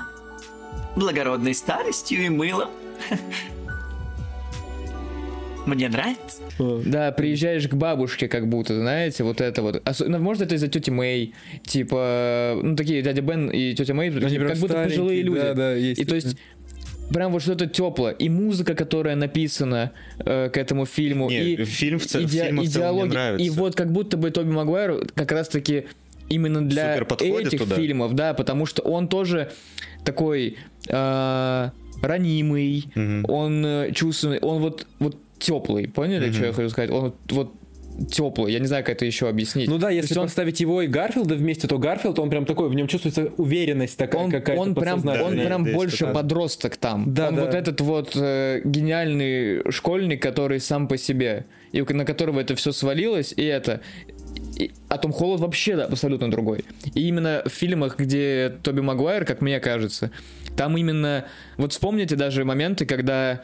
благородной 0.95 1.53
старостью 1.55 2.25
и 2.25 2.29
мылом. 2.29 2.69
Мне 5.65 5.87
нравится. 5.87 6.41
Да, 6.85 7.11
приезжаешь 7.13 7.67
к 7.69 7.73
бабушке, 7.73 8.27
как 8.27 8.49
будто, 8.49 8.75
знаете, 8.75 9.23
вот 9.23 9.39
это 9.39 9.61
вот. 9.61 9.77
Осо- 9.87 10.07
ну, 10.09 10.19
может, 10.19 10.43
это 10.43 10.55
из-за 10.55 10.67
тети 10.67 10.89
Мэй, 10.89 11.33
типа, 11.65 12.59
ну, 12.61 12.75
такие 12.75 13.01
дядя 13.01 13.21
Бен 13.21 13.49
и 13.49 13.73
тетя 13.73 13.93
Мэй, 13.93 14.09
Они 14.09 14.37
как 14.37 14.57
будто 14.57 14.83
пожилые 14.83 15.21
люди. 15.21 15.39
Да, 15.39 15.53
да, 15.53 15.73
есть. 15.73 16.01
И 16.01 16.05
то 16.05 16.15
есть, 16.15 16.35
прям 17.13 17.31
вот 17.31 17.41
что-то 17.41 17.67
теплое. 17.67 18.11
И 18.13 18.27
музыка, 18.29 18.75
которая 18.75 19.15
написана 19.15 19.91
э, 20.19 20.49
к 20.49 20.57
этому 20.57 20.85
фильму. 20.85 21.29
Не, 21.29 21.53
и 21.53 21.65
фильм 21.65 21.99
в, 21.99 22.05
ц... 22.05 22.19
иде- 22.21 22.45
фильм 22.47 22.59
в 22.61 22.67
целом 22.69 23.05
мне 23.05 23.13
нравится. 23.13 23.45
И 23.45 23.49
вот 23.49 23.75
как 23.75 23.91
будто 23.91 24.17
бы 24.17 24.31
Тоби 24.31 24.49
Магуайр 24.51 25.07
как 25.15 25.31
раз-таки 25.31 25.85
именно 26.29 26.61
для 26.67 26.95
этих 26.97 27.59
туда. 27.59 27.75
фильмов, 27.75 28.13
да, 28.15 28.33
потому 28.33 28.65
что 28.65 28.81
он 28.81 29.07
тоже 29.07 29.51
такой 30.03 30.57
э, 30.89 31.69
ранимый, 32.01 32.85
Мгм. 32.95 33.25
он 33.29 33.65
э, 33.65 33.91
чувственный, 33.93 34.39
он 34.39 34.61
вот, 34.61 34.87
вот 34.99 35.17
теплый, 35.39 35.87
поняли, 35.87 36.31
что 36.31 36.45
я 36.47 36.53
хочу 36.53 36.69
сказать? 36.69 36.89
Он 36.89 37.01
вот, 37.01 37.15
вот 37.31 37.53
теплый, 38.09 38.53
я 38.53 38.59
не 38.59 38.67
знаю, 38.67 38.83
как 38.83 38.95
это 38.95 39.05
еще 39.05 39.29
объяснить. 39.29 39.67
Ну 39.69 39.77
да, 39.77 39.89
если 39.89 40.09
есть 40.09 40.17
он, 40.17 40.25
поставить 40.25 40.59
его 40.59 40.81
и 40.81 40.87
Гарфилда 40.87 41.35
вместе, 41.35 41.67
то 41.67 41.77
Гарфилд, 41.77 42.17
он 42.19 42.29
прям 42.29 42.45
такой, 42.45 42.69
в 42.69 42.73
нем 42.73 42.87
чувствуется 42.87 43.31
уверенность 43.37 43.97
такая 43.97 44.23
он, 44.23 44.31
какая-то 44.31 44.61
он 44.61 44.75
прям, 44.75 44.95
он 44.95 45.01
подсознательная. 45.03 45.45
прям 45.45 45.63
Да, 45.63 45.71
больше 45.73 46.07
подросток 46.07 46.77
там. 46.77 47.13
Да, 47.13 47.29
он 47.29 47.35
да. 47.35 47.45
вот 47.45 47.53
этот 47.53 47.81
вот 47.81 48.15
э, 48.15 48.61
гениальный 48.63 49.71
школьник, 49.71 50.21
который 50.21 50.59
сам 50.59 50.87
по 50.87 50.97
себе, 50.97 51.45
и 51.71 51.81
на 51.81 52.05
которого 52.05 52.39
это 52.39 52.55
все 52.55 52.71
свалилось, 52.71 53.33
и 53.35 53.43
это. 53.43 53.81
И- 54.57 54.71
а 54.89 54.97
Том 54.97 55.11
Холланд 55.11 55.41
вообще 55.41 55.75
да, 55.75 55.85
абсолютно 55.85 56.29
другой. 56.29 56.65
И 56.93 57.07
именно 57.07 57.43
в 57.45 57.49
фильмах, 57.49 57.97
где 57.97 58.53
Тоби 58.63 58.81
Магуайр, 58.81 59.25
как 59.25 59.41
мне 59.41 59.59
кажется, 59.59 60.11
там 60.55 60.77
именно... 60.77 61.25
Вот 61.57 61.73
вспомните 61.73 62.15
даже 62.15 62.45
моменты, 62.45 62.85
когда 62.85 63.41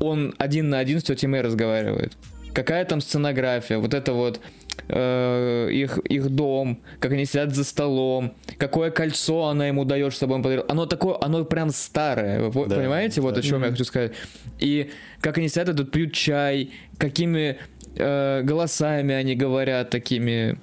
он 0.00 0.34
один 0.38 0.68
на 0.68 0.78
один 0.78 1.00
с 1.00 1.04
тетей 1.04 1.26
Мэй 1.26 1.40
разговаривает. 1.40 2.12
Какая 2.58 2.84
там 2.84 3.00
сценография, 3.00 3.78
вот 3.78 3.94
это 3.94 4.12
вот 4.14 4.40
э, 4.88 5.68
их, 5.70 5.98
их 5.98 6.28
дом, 6.28 6.82
как 6.98 7.12
они 7.12 7.24
сидят 7.24 7.54
за 7.54 7.62
столом, 7.62 8.34
какое 8.56 8.90
кольцо 8.90 9.44
она 9.44 9.68
ему 9.68 9.84
дает, 9.84 10.12
чтобы 10.12 10.34
он 10.34 10.42
подарил. 10.42 10.64
Оно 10.68 10.86
такое, 10.86 11.16
оно 11.20 11.44
прям 11.44 11.70
старое, 11.70 12.48
вы 12.48 12.66
Да, 12.66 12.74
понимаете, 12.74 13.20
вот 13.20 13.34
да. 13.34 13.40
о 13.40 13.42
чем 13.44 13.62
я 13.62 13.70
хочу 13.70 13.84
сказать. 13.84 14.10
И 14.58 14.90
как 15.20 15.38
они 15.38 15.48
сидят, 15.48 15.76
тут 15.76 15.92
пьют 15.92 16.12
чай, 16.14 16.72
какими 16.98 17.58
э, 17.94 18.42
голосами 18.42 19.14
они 19.14 19.36
говорят, 19.36 19.90
такими 19.90 20.58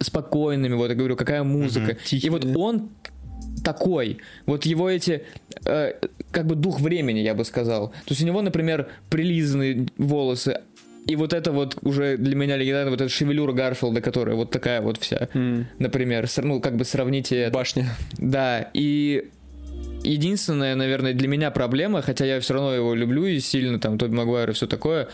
спокойными, 0.00 0.74
вот 0.74 0.88
я 0.90 0.96
говорю, 0.96 1.14
какая 1.14 1.44
музыка. 1.44 1.96
Мгм. 2.10 2.20
И 2.20 2.28
вот 2.28 2.44
он 2.56 2.90
такой, 3.62 4.18
вот 4.46 4.66
его 4.66 4.90
эти, 4.90 5.22
э, 5.64 5.92
как 6.30 6.46
бы 6.46 6.54
дух 6.54 6.80
времени, 6.80 7.20
я 7.20 7.34
бы 7.34 7.44
сказал. 7.44 7.88
То 7.88 8.10
есть 8.10 8.22
у 8.22 8.26
него, 8.26 8.42
например, 8.42 8.88
прилизанные 9.10 9.86
волосы, 9.96 10.62
и 11.08 11.16
вот 11.16 11.32
это 11.32 11.52
вот 11.52 11.78
уже 11.82 12.18
для 12.18 12.36
меня 12.36 12.56
легендарно, 12.56 12.90
вот 12.90 13.00
эта 13.00 13.10
шевелюра 13.10 13.52
Гарфилда, 13.52 14.02
которая 14.02 14.36
вот 14.36 14.50
такая 14.50 14.82
вот 14.82 14.98
вся, 14.98 15.28
М, 15.32 15.66
например, 15.78 16.28
ну, 16.42 16.60
как 16.60 16.76
бы 16.76 16.84
сравните. 16.84 17.48
Башня. 17.50 17.96
Да, 18.18 18.68
и 18.74 19.30
единственная, 20.04 20.74
наверное, 20.74 21.14
для 21.14 21.26
меня 21.26 21.50
проблема, 21.50 22.02
хотя 22.02 22.26
я 22.26 22.38
все 22.40 22.54
равно 22.54 22.74
его 22.74 22.94
люблю 22.94 23.24
и 23.24 23.40
сильно, 23.40 23.80
там, 23.80 23.96
Тоби 23.96 24.14
Магуайр 24.14 24.50
и 24.50 24.52
все 24.52 24.66
такое, 24.66 25.08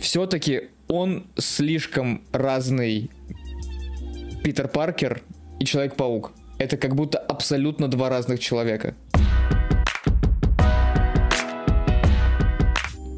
все-таки 0.00 0.70
он 0.88 1.24
слишком 1.38 2.22
разный 2.32 3.10
Питер 4.42 4.66
Паркер 4.66 5.22
и 5.60 5.64
Человек-паук. 5.64 6.32
Это 6.58 6.76
как 6.76 6.96
будто 6.96 7.18
абсолютно 7.18 7.86
два 7.88 8.08
разных 8.08 8.40
человека. 8.40 8.96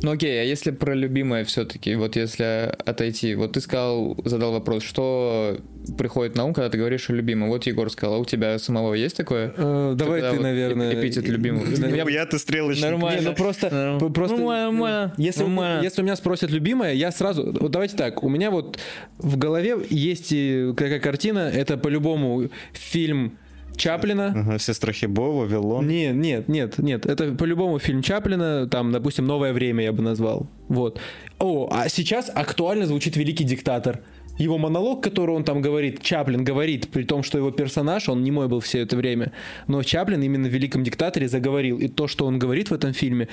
Ну 0.05 0.11
окей, 0.11 0.39
а 0.39 0.45
если 0.45 0.71
про 0.71 0.93
любимое 0.93 1.45
все-таки, 1.47 1.95
вот 1.95 2.15
если 2.17 2.75
отойти, 2.85 3.35
вот 3.35 3.53
ты 3.53 3.63
сказал, 3.63 4.15
задал 4.27 4.53
вопрос, 4.53 4.83
что 4.83 5.57
приходит 5.97 6.37
на 6.37 6.45
ум, 6.45 6.53
когда 6.53 6.69
ты 6.69 6.77
говоришь 6.77 7.09
о 7.09 7.15
любимом. 7.15 7.49
Вот 7.49 7.67
Егор 7.67 7.91
сказал, 7.91 8.17
а 8.17 8.19
у 8.19 8.27
тебя 8.27 8.59
самого 8.59 8.93
есть 8.93 9.17
такое? 9.17 9.55
Э, 9.57 9.95
Давай 9.97 10.21
ты, 10.21 10.31
вот 10.33 10.41
наверное... 10.43 10.93
эпитет 11.01 11.27
любимого. 11.27 11.65
Да, 11.75 11.89
Ну, 11.89 11.95
я- 11.97 12.05
Я 12.11 12.27
ты 12.27 12.39
стрелочник. 12.39 12.85
Нормально. 12.85 13.21
Не, 13.21 13.27
ну 13.29 13.35
просто, 13.35 13.71
Нормально. 13.71 14.73
нормально. 14.73 15.15
если, 15.17 15.41
Нормально. 15.41 15.83
если 15.83 16.03
у 16.03 16.05
меня 16.05 16.17
спросят 16.17 16.51
любимое, 16.51 16.93
я 16.93 17.11
сразу, 17.11 17.57
вот 17.59 17.71
давайте 17.71 17.97
так, 17.97 18.23
у 18.23 18.29
меня 18.29 18.51
вот 18.51 18.79
в 19.17 19.39
голове 19.39 19.79
есть 19.89 20.33
и 20.33 20.75
какая 20.77 21.01
картина, 21.01 21.51
это 21.51 21.79
по-любому 21.79 22.51
фильм 22.75 23.39
Чаплина. 23.77 24.33
Ага, 24.35 24.59
все 24.59 24.75
страхи 24.75 25.07
Бо, 25.07 25.33
Вавилон. 25.33 25.87
Нет, 25.87 26.15
нет, 26.15 26.49
нет, 26.49 26.79
нет. 26.79 27.07
Это 27.07 27.33
по-любому 27.33 27.79
фильм 27.79 28.03
Чаплина, 28.03 28.69
там, 28.69 28.93
допустим, 28.93 29.27
«Новое 29.27 29.53
время» 29.53 29.85
я 29.85 29.93
бы 29.93 30.03
назвал. 30.03 30.49
Вот. 30.69 31.01
О, 31.39 31.69
а 31.71 31.89
сейчас 31.89 32.31
актуально 32.35 32.87
звучит 32.87 33.17
«Великий 33.17 33.45
диктатор». 33.45 34.01
его 34.39 34.59
монолог, 34.59 35.03
который 35.03 35.35
он 35.35 35.45
там 35.45 35.61
говорит, 35.61 36.03
Чаплин 36.03 36.45
говорит, 36.45 36.89
при 36.89 37.05
том, 37.05 37.23
что 37.23 37.39
его 37.39 37.51
персонаж, 37.51 38.09
он 38.09 38.23
не 38.23 38.33
мой 38.33 38.49
был 38.49 38.59
все 38.61 38.81
это 38.81 38.97
время, 38.97 39.33
но 39.69 39.83
Чаплин 39.83 40.23
именно 40.23 40.49
в 40.49 40.53
«Великом 40.53 40.83
диктаторе» 40.83 41.29
заговорил. 41.29 41.79
И 41.79 41.89
то, 41.89 42.09
что 42.09 42.27
он 42.27 42.39
говорит 42.39 42.71
в 42.71 42.75
этом 42.75 42.93
фильме, 42.93 43.29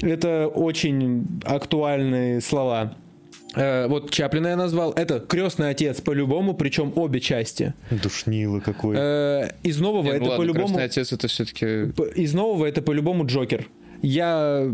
это 0.00 0.46
очень 0.46 1.26
актуальные 1.44 2.40
слова. 2.40 2.96
Э, 3.54 3.86
Вот 3.88 4.10
Чаплина 4.10 4.48
я 4.48 4.56
назвал. 4.56 4.92
Это 4.92 5.20
крестный 5.20 5.70
отец 5.70 6.00
по-любому, 6.00 6.54
причем 6.54 6.92
обе 6.96 7.20
части. 7.20 7.74
Душнило 7.90 8.60
какой. 8.60 8.96
Э, 8.98 9.50
Из 9.62 9.78
нового 9.80 10.04
Не, 10.04 10.10
ну 10.10 10.16
это 10.16 10.24
ладно, 10.24 10.36
по-любому... 10.38 10.66
«Крестный 10.66 10.84
отец» 10.84 11.12
это 11.12 11.28
все-таки... 11.28 11.66
Из 12.20 12.34
нового 12.34 12.66
это 12.66 12.82
по-любому 12.82 13.26
Джокер. 13.26 13.66
Я... 14.02 14.72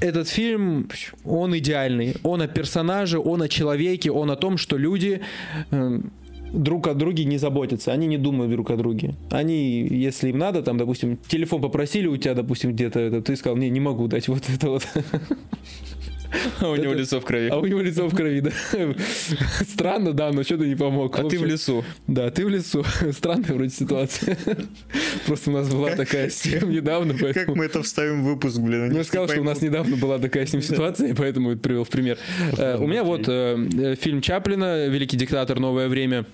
Этот 0.00 0.28
фильм, 0.28 0.88
он 1.24 1.56
идеальный. 1.56 2.14
Он 2.22 2.42
о 2.42 2.48
персонаже, 2.48 3.18
он 3.18 3.42
о 3.42 3.48
человеке, 3.48 4.10
он 4.10 4.30
о 4.30 4.36
том, 4.36 4.58
что 4.58 4.76
люди 4.76 5.20
э, 5.70 6.00
друг 6.52 6.86
о 6.88 6.94
друге 6.94 7.24
не 7.24 7.38
заботятся. 7.38 7.92
Они 7.92 8.06
не 8.06 8.18
думают 8.18 8.52
друг 8.52 8.70
о 8.70 8.76
друге. 8.76 9.14
Они, 9.30 9.86
если 9.88 10.28
им 10.30 10.38
надо, 10.38 10.62
там, 10.62 10.76
допустим, 10.76 11.18
телефон 11.28 11.62
попросили 11.62 12.06
у 12.06 12.16
тебя, 12.16 12.34
допустим, 12.34 12.72
где-то, 12.72 13.00
это, 13.00 13.22
ты 13.22 13.36
сказал, 13.36 13.56
не, 13.56 13.70
не 13.70 13.80
могу 13.80 14.08
дать 14.08 14.28
вот 14.28 14.42
это 14.54 14.70
вот. 14.70 14.86
А 16.60 16.68
у 16.68 16.76
него 16.76 16.92
лицо 16.92 17.20
в 17.20 17.24
крови. 17.24 17.48
А 17.48 17.58
у 17.58 17.66
него 17.66 17.80
лицо 17.80 18.08
в 18.08 18.14
крови, 18.14 18.40
да. 18.40 18.50
Странно, 19.68 20.12
да, 20.12 20.30
но 20.32 20.42
что 20.42 20.58
ты 20.58 20.68
не 20.68 20.76
помог. 20.76 21.18
А 21.18 21.24
ты 21.24 21.38
в 21.38 21.44
лесу. 21.44 21.84
Да, 22.06 22.30
ты 22.30 22.44
в 22.44 22.48
лесу. 22.48 22.84
Странная 23.12 23.54
вроде 23.54 23.70
ситуация. 23.70 24.36
Просто 25.26 25.50
у 25.50 25.54
нас 25.54 25.68
была 25.68 25.90
такая 25.96 26.30
с 26.30 26.44
ним 26.44 26.70
недавно, 26.70 27.14
Как 27.14 27.22
поэтому... 27.22 27.56
мы 27.56 27.64
это 27.64 27.82
вставим 27.82 28.22
в 28.22 28.26
выпуск, 28.26 28.58
блин? 28.58 28.88
Ну, 28.90 28.98
я 28.98 29.04
сказал, 29.04 29.28
что 29.28 29.40
у 29.40 29.44
нас 29.44 29.60
недавно 29.60 29.96
была 29.96 30.18
такая 30.18 30.46
с 30.46 30.52
ним 30.52 30.62
ситуация, 30.62 31.08
и 31.08 31.12
поэтому 31.14 31.52
это 31.52 31.60
привел 31.60 31.84
в 31.84 31.88
пример. 31.88 32.18
Э, 32.56 32.76
У 32.78 32.86
меня 32.86 33.04
вот 33.04 33.28
э, 33.28 33.56
э, 33.78 33.94
фильм 33.96 34.20
Чаплина 34.20 34.86
«Великий 34.86 35.16
диктатор. 35.16 35.58
Новое 35.60 35.88
время». 35.88 36.26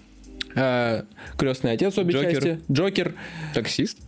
Крестный 1.37 1.73
отец 1.73 1.99
обе 1.99 2.15
Джокер. 2.15 2.33
части. 2.33 2.61
Джокер. 2.73 3.15
Таксист? 3.53 3.99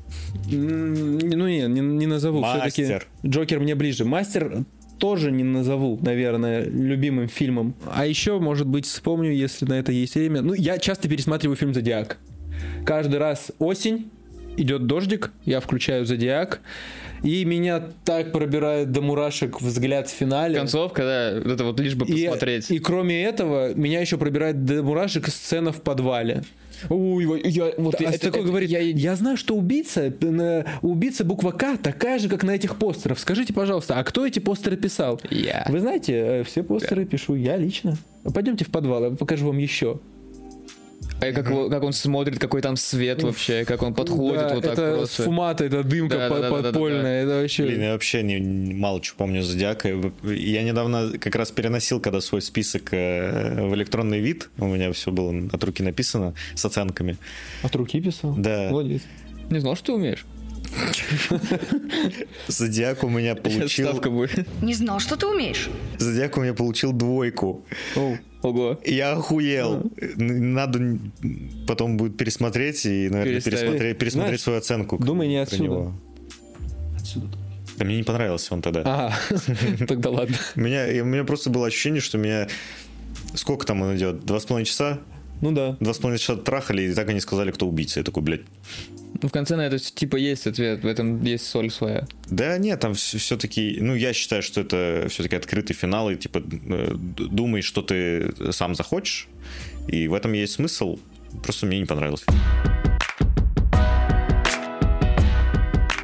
Ну, 0.50 1.46
не, 1.46 1.66
не, 1.66 1.80
не 1.80 2.06
назову. 2.06 2.42
Все-таки 2.42 2.82
Мастер. 2.82 3.06
Джокер 3.26 3.60
мне 3.60 3.74
ближе. 3.74 4.06
Мастер 4.06 4.64
тоже 4.98 5.30
не 5.30 5.44
назову, 5.44 5.98
наверное, 6.02 6.64
любимым 6.64 7.28
фильмом. 7.28 7.74
А 7.86 8.06
еще, 8.06 8.38
может 8.38 8.66
быть, 8.66 8.86
вспомню, 8.86 9.32
если 9.32 9.64
на 9.64 9.74
это 9.74 9.92
есть 9.92 10.14
время. 10.14 10.42
Ну, 10.42 10.54
я 10.54 10.78
часто 10.78 11.08
пересматриваю 11.08 11.56
фильм 11.56 11.74
«Зодиак». 11.74 12.18
Каждый 12.84 13.18
раз 13.18 13.52
осень, 13.58 14.10
идет 14.56 14.86
дождик, 14.86 15.30
я 15.44 15.60
включаю 15.60 16.04
«Зодиак», 16.04 16.60
и 17.22 17.44
меня 17.44 17.82
так 18.04 18.32
пробирает 18.32 18.92
до 18.92 19.00
мурашек 19.00 19.60
взгляд 19.60 20.08
в 20.08 20.12
финале. 20.12 20.56
Концовка, 20.56 21.02
да, 21.02 21.52
это 21.52 21.64
вот 21.64 21.80
лишь 21.80 21.94
бы 21.94 22.06
И, 22.06 22.26
посмотреть. 22.26 22.70
и 22.70 22.78
кроме 22.78 23.24
этого, 23.24 23.74
меня 23.74 24.00
еще 24.00 24.18
пробирает 24.18 24.64
до 24.64 24.82
мурашек 24.82 25.28
сцена 25.28 25.72
в 25.72 25.82
подвале. 25.82 26.44
Ой, 26.88 27.42
я, 27.44 27.72
вот 27.76 27.94
А 28.00 28.04
это- 28.04 28.18
такой 28.20 28.40
это- 28.40 28.48
говорит, 28.48 28.70
я- 28.70 28.80
я... 28.80 29.16
знаю, 29.16 29.36
что 29.36 29.54
убийца, 29.56 30.12
у 30.82 30.88
убийцы 30.90 31.24
буква 31.24 31.50
К 31.52 31.76
такая 31.76 32.18
же, 32.18 32.28
как 32.28 32.42
на 32.44 32.52
этих 32.52 32.76
постерах. 32.76 33.18
Скажите, 33.18 33.52
пожалуйста, 33.52 33.94
а 33.98 34.04
кто 34.04 34.26
эти 34.26 34.38
постеры 34.38 34.76
писал? 34.76 35.20
Я. 35.30 35.66
Вы 35.68 35.80
знаете, 35.80 36.12
э, 36.14 36.44
все 36.44 36.62
постеры 36.62 37.04
пишу 37.04 37.34
я 37.34 37.56
лично. 37.56 37.96
Пойдемте 38.34 38.64
в 38.64 38.68
подвал, 38.68 39.04
я 39.04 39.10
покажу 39.10 39.46
вам 39.46 39.58
еще. 39.58 40.00
А 41.20 41.32
как, 41.32 41.48
его- 41.50 41.68
как 41.68 41.82
он 41.82 41.92
смотрит, 41.92 42.38
какой 42.38 42.62
там 42.62 42.76
свет 42.76 43.22
вообще, 43.24 43.64
как 43.64 43.82
он 43.82 43.92
подходит 43.92 44.40
Да, 44.48 44.54
вот 44.54 44.62
так 44.62 44.72
это 44.74 44.94
просто. 44.98 45.22
сфумата, 45.22 45.64
это 45.64 45.82
дымка 45.82 46.16
Да, 46.16 46.28
да, 46.28 46.34
по- 46.34 46.40
да, 46.40 46.42
да, 46.42 46.50
да, 46.50 46.62
да. 46.62 46.68
подпольная, 46.70 47.22
это 47.24 47.40
вообще... 47.40 47.64
Блин, 47.64 47.82
я 47.82 47.92
вообще 47.92 48.22
не, 48.22 48.74
мало 48.74 49.00
чего 49.00 49.16
помню 49.18 49.42
Зодиака. 49.42 49.88
Я 50.22 50.62
недавно 50.62 51.18
как 51.18 51.34
раз 51.34 51.50
переносил, 51.50 52.00
когда 52.00 52.20
свой 52.20 52.40
список 52.40 52.92
э, 52.92 53.66
в 53.68 53.74
электронный 53.74 54.20
вид. 54.20 54.48
У 54.58 54.66
меня 54.66 54.92
все 54.92 55.10
было 55.10 55.34
от 55.52 55.64
руки 55.64 55.82
написано 55.82 56.34
с 56.54 56.64
оценками. 56.64 57.16
От 57.62 57.74
руки 57.74 58.00
писал? 58.00 58.34
Да. 58.36 58.68
Молодец. 58.70 59.02
Не 59.50 59.58
знал, 59.58 59.74
что 59.74 59.86
ты 59.86 59.92
умеешь. 59.94 60.24
Зодиак 62.48 63.02
у 63.04 63.08
меня 63.08 63.34
получил... 63.36 63.88
Не 64.62 64.74
знал, 64.74 65.00
что 65.00 65.16
ты 65.16 65.26
умеешь. 65.26 65.68
Зодиак 65.98 66.36
у 66.36 66.42
меня 66.42 66.54
получил 66.54 66.92
двойку. 66.92 67.64
Ого. 68.42 68.78
Я 68.84 69.12
охуел. 69.12 69.90
Н- 70.00 70.52
Надо 70.54 70.98
потом 71.66 71.96
будет 71.96 72.16
пересмотреть 72.16 72.86
и, 72.86 73.08
наверное, 73.08 73.40
пересмотреть, 73.40 73.98
пересмотреть 73.98 74.12
Знаешь, 74.12 74.40
свою 74.42 74.58
оценку. 74.58 74.98
думай 74.98 75.26
не 75.28 75.36
отсюда. 75.38 75.62
него. 75.64 75.92
Да 77.76 77.84
мне 77.84 77.96
не 77.96 78.02
понравился 78.02 78.54
он 78.54 78.62
тогда. 78.62 78.82
Ага, 78.84 79.14
тогда 79.86 80.10
ладно. 80.10 80.36
У 80.56 80.60
меня, 80.60 80.86
у 81.02 81.06
меня 81.06 81.24
просто 81.24 81.50
было 81.50 81.66
ощущение, 81.66 82.00
что 82.00 82.18
меня... 82.18 82.48
Сколько 83.34 83.66
там 83.66 83.82
он 83.82 83.96
идет? 83.96 84.24
Два 84.24 84.40
с 84.40 84.44
половиной 84.46 84.66
часа? 84.66 84.98
Ну 85.40 85.52
да. 85.52 85.76
Два 85.80 85.94
с 85.94 85.98
половиной 85.98 86.18
часа 86.18 86.36
трахали, 86.36 86.82
и 86.82 86.94
так 86.94 87.08
и 87.10 87.14
не 87.14 87.20
сказали, 87.20 87.50
кто 87.52 87.68
убийца. 87.68 88.00
Я 88.00 88.04
такой, 88.04 88.22
блядь. 88.22 88.40
Ну, 89.20 89.28
в 89.28 89.32
конце 89.32 89.56
на 89.56 89.66
это 89.66 89.78
типа 89.78 90.16
есть 90.16 90.46
ответ, 90.46 90.82
в 90.82 90.86
этом 90.86 91.22
есть 91.22 91.46
соль 91.46 91.70
своя. 91.70 92.06
Да 92.30 92.56
нет, 92.58 92.80
там 92.80 92.94
все-таки, 92.94 93.78
ну 93.80 93.94
я 93.94 94.12
считаю, 94.12 94.42
что 94.42 94.60
это 94.60 95.06
все-таки 95.08 95.34
открытый 95.34 95.74
финал, 95.74 96.10
и 96.10 96.16
типа 96.16 96.38
э, 96.38 96.94
думай, 96.94 97.62
что 97.62 97.82
ты 97.82 98.32
сам 98.52 98.74
захочешь, 98.74 99.28
и 99.88 100.06
в 100.06 100.14
этом 100.14 100.32
есть 100.34 100.54
смысл. 100.54 100.98
Просто 101.42 101.66
мне 101.66 101.80
не 101.80 101.86
понравилось. 101.86 102.24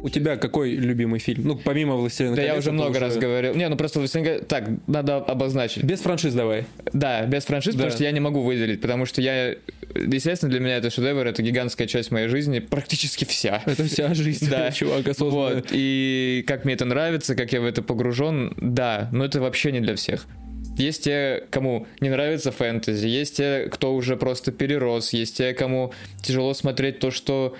У 0.05 0.09
тебя 0.09 0.37
какой 0.37 0.73
любимый 0.75 1.19
фильм? 1.19 1.47
Ну, 1.47 1.55
помимо 1.55 1.95
«Властелина 1.95 2.35
Да 2.35 2.41
я 2.43 2.49
колец», 2.49 2.61
уже 2.63 2.71
много 2.73 2.99
раз 2.99 3.17
говорил. 3.17 3.55
Не, 3.55 3.67
ну 3.69 3.75
просто 3.75 3.97
«Властелин 3.97 4.23
колец». 4.23 4.43
Так, 4.47 4.69
надо 4.85 5.17
обозначить. 5.17 5.83
Без 5.83 5.99
франшиз 6.01 6.35
давай. 6.35 6.65
Да, 6.93 7.25
без 7.25 7.43
франшиз, 7.45 7.73
Да. 7.73 7.79
потому 7.79 7.91
что 7.95 8.03
я 8.03 8.11
не 8.11 8.19
могу 8.19 8.41
выделить, 8.41 8.81
потому 8.81 9.07
что 9.07 9.19
я... 9.23 9.55
Естественно, 9.95 10.51
для 10.51 10.59
меня 10.59 10.77
это 10.77 10.91
шедевр, 10.91 11.25
это 11.25 11.41
гигантская 11.41 11.87
часть 11.87 12.11
моей 12.11 12.27
жизни, 12.27 12.59
практически 12.59 13.25
вся. 13.25 13.63
Это 13.65 13.83
вся 13.85 14.13
жизнь, 14.13 14.47
Да. 14.51 14.71
чувак. 14.71 15.05
Вот, 15.17 15.69
и 15.71 16.43
как 16.45 16.65
мне 16.65 16.75
это 16.75 16.85
нравится, 16.85 17.33
как 17.33 17.51
я 17.51 17.59
в 17.59 17.65
это 17.65 17.81
погружен, 17.81 18.53
да, 18.57 19.09
но 19.11 19.25
это 19.25 19.41
вообще 19.41 19.71
не 19.71 19.79
для 19.79 19.95
всех. 19.95 20.27
Есть 20.77 21.05
те, 21.05 21.45
кому 21.49 21.87
не 21.99 22.09
нравится 22.09 22.51
фэнтези, 22.51 23.07
есть 23.07 23.37
те, 23.37 23.69
кто 23.71 23.95
уже 23.95 24.17
просто 24.17 24.51
перерос, 24.51 25.13
есть 25.13 25.37
те, 25.37 25.53
кому 25.53 25.93
тяжело 26.21 26.53
смотреть 26.53 26.99
то, 26.99 27.09
что 27.09 27.55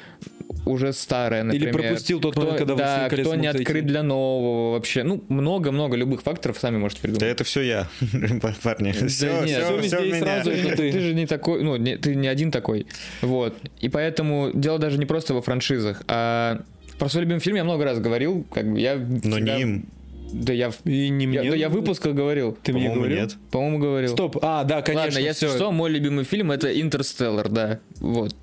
уже 0.65 0.93
старое, 0.93 1.43
например. 1.43 1.71
пропустил 1.73 2.19
тот 2.19 2.33
кто, 2.33 2.41
момент, 2.41 2.57
когда 2.59 2.75
да, 2.75 2.83
«Властелин 2.83 3.09
колец» 3.09 3.25
кто 3.27 3.35
не 3.35 3.41
мог 3.43 3.51
зайти. 3.53 3.63
открыт 3.63 3.85
для 3.85 4.03
нового 4.03 4.71
вообще. 4.73 5.03
Ну, 5.03 5.23
много-много 5.29 5.95
любых 5.95 6.21
факторов 6.23 6.57
сами 6.59 6.77
можете 6.77 7.01
придумать. 7.01 7.19
Да 7.21 7.27
это 7.27 7.43
все 7.43 7.61
я, 7.61 7.87
парни. 8.63 8.91
Все, 9.07 9.41
нет, 9.43 9.63
все, 9.85 9.99
и 10.03 10.07
меня. 10.11 10.19
сразу 10.19 10.51
ты. 10.51 10.75
ты. 10.75 10.99
же 10.99 11.13
не 11.13 11.25
такой, 11.27 11.63
ну, 11.63 11.75
не- 11.75 11.97
ты 11.97 12.15
не 12.15 12.27
один 12.27 12.51
такой. 12.51 12.87
Вот. 13.21 13.55
И 13.79 13.89
поэтому 13.89 14.51
дело 14.53 14.79
даже 14.79 14.97
не 14.97 15.05
просто 15.05 15.33
во 15.33 15.41
франшизах, 15.41 16.01
а 16.07 16.61
про 16.99 17.09
свой 17.09 17.23
любимый 17.23 17.39
фильм 17.39 17.57
я 17.57 17.63
много 17.63 17.83
раз 17.83 17.99
говорил, 17.99 18.45
как 18.53 18.71
бы 18.71 18.79
я 18.79 18.95
Но 18.95 19.19
всегда- 19.19 19.55
не 19.57 19.61
им. 19.61 19.85
Да 20.33 20.51
я, 20.51 20.71
в- 20.71 20.83
И 20.85 21.09
не 21.09 21.27
мне. 21.27 21.43
я, 21.43 21.51
да 21.51 21.55
я 21.55 21.69
в 21.69 21.73
выпусках 21.73 22.15
говорил. 22.15 22.57
Ты 22.63 22.73
мне 22.73 22.89
говорил? 22.89 23.15
нет. 23.21 23.35
По-моему, 23.51 23.77
говорил. 23.77 24.09
Стоп. 24.09 24.37
А, 24.41 24.63
да, 24.63 24.81
конечно. 24.81 25.05
Ладно, 25.05 25.19
если 25.19 25.45
всё. 25.45 25.55
что, 25.55 25.71
мой 25.71 25.91
любимый 25.91 26.25
фильм 26.25 26.51
это 26.51 26.81
Интерстеллар, 26.81 27.47
да. 27.49 27.79
Вот. 27.99 28.35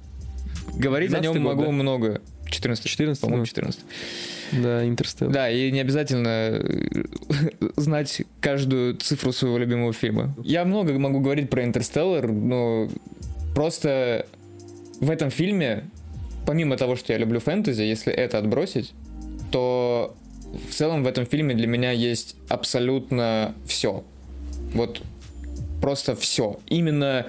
Говорить 0.74 1.12
о 1.12 1.18
12-й 1.18 1.22
нем 1.22 1.42
год, 1.42 1.42
могу 1.42 1.64
да? 1.64 1.70
много. 1.70 2.20
14 2.50 2.86
14-й, 2.86 3.20
по-моему, 3.20 3.42
ну. 3.42 3.46
14 3.46 3.80
Да, 4.52 4.86
Интерстеллар. 4.86 5.34
Да, 5.34 5.50
и 5.50 5.70
не 5.70 5.80
обязательно 5.80 6.28
э, 6.28 7.04
знать 7.76 8.22
каждую 8.40 8.96
цифру 8.96 9.32
своего 9.32 9.58
любимого 9.58 9.92
фильма. 9.92 10.34
Я 10.44 10.64
много 10.64 10.98
могу 10.98 11.20
говорить 11.20 11.48
про 11.50 11.64
Интерстеллар, 11.64 12.30
но 12.30 12.88
просто 13.54 14.26
в 15.00 15.10
этом 15.10 15.30
фильме, 15.30 15.84
помимо 16.46 16.76
того, 16.76 16.96
что 16.96 17.12
я 17.12 17.18
люблю 17.18 17.40
фэнтези, 17.40 17.82
если 17.82 18.12
это 18.12 18.38
отбросить, 18.38 18.92
то 19.50 20.14
в 20.68 20.74
целом 20.74 21.02
в 21.02 21.06
этом 21.06 21.26
фильме 21.26 21.54
для 21.54 21.66
меня 21.66 21.92
есть 21.92 22.36
абсолютно 22.48 23.54
все. 23.66 24.04
Вот 24.74 25.02
просто 25.80 26.14
все. 26.14 26.60
Именно 26.68 27.26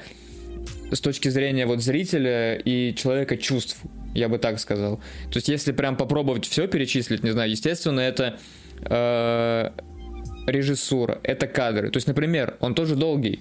с 0.96 1.02
точки 1.02 1.30
зрения 1.30 1.66
вот 1.66 1.82
зрителя 1.82 2.56
и 2.56 2.94
человека 2.96 3.38
чувств, 3.38 3.78
я 4.14 4.30
бы 4.30 4.38
так 4.38 4.60
сказал. 4.60 4.98
То 5.32 5.38
есть, 5.38 5.50
если 5.50 5.72
прям 5.72 5.96
попробовать 5.98 6.46
все 6.46 6.68
перечислить, 6.68 7.24
не 7.24 7.32
знаю, 7.32 7.50
естественно, 7.50 8.00
это 8.00 8.38
э, 8.86 9.70
режиссура, 10.48 11.20
это 11.24 11.48
кадры. 11.48 11.90
То 11.90 11.98
есть, 11.98 12.08
например, 12.08 12.58
он 12.60 12.76
тоже 12.76 12.96
долгий. 12.96 13.40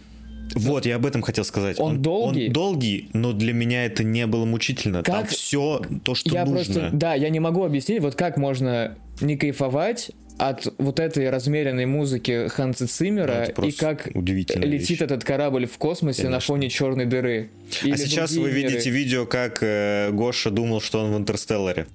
Вот, 0.54 0.84
я 0.84 0.96
об 0.96 1.06
этом 1.06 1.22
хотел 1.22 1.44
сказать. 1.44 1.78
Он 1.80 2.02
долгий? 2.02 2.48
Он 2.48 2.52
долгий, 2.52 3.08
но 3.14 3.32
для 3.32 3.52
меня 3.52 3.86
это 3.86 4.04
не 4.04 4.26
было 4.26 4.44
мучительно. 4.44 5.02
Там 5.02 5.22
Как- 5.22 5.30
все 5.30 5.80
то, 6.04 6.14
что 6.14 6.34
я 6.34 6.44
нужно. 6.44 6.56
просто, 6.56 6.90
да, 6.92 7.14
я 7.14 7.30
не 7.30 7.40
могу 7.40 7.64
объяснить, 7.64 8.00
вот 8.02 8.14
как 8.16 8.36
можно 8.36 8.96
не 9.20 9.36
кайфовать 9.36 10.10
от 10.38 10.72
вот 10.78 10.98
этой 11.00 11.30
размеренной 11.30 11.86
музыки 11.86 12.48
Ханса 12.48 12.84
Ну, 12.84 12.88
Циммера 12.88 13.32
это 13.32 13.62
и 13.62 13.72
как 13.72 14.08
летит 14.14 14.90
вещь. 14.90 15.00
этот 15.00 15.24
корабль 15.24 15.66
в 15.66 15.78
космосе 15.78 16.22
на 16.24 16.28
Конечно. 16.30 16.46
фоне 16.54 16.68
черной 16.70 17.06
дыры. 17.06 17.50
А 17.90 17.96
сейчас 17.96 18.32
вы 18.32 18.48
миры. 18.48 18.62
видите 18.68 18.90
видео, 18.90 19.26
как 19.26 19.58
э, 19.62 20.10
Гоша 20.12 20.50
думал, 20.50 20.80
что 20.80 21.00
он 21.04 21.12
в 21.12 21.16
Интерстелларе. 21.18 21.86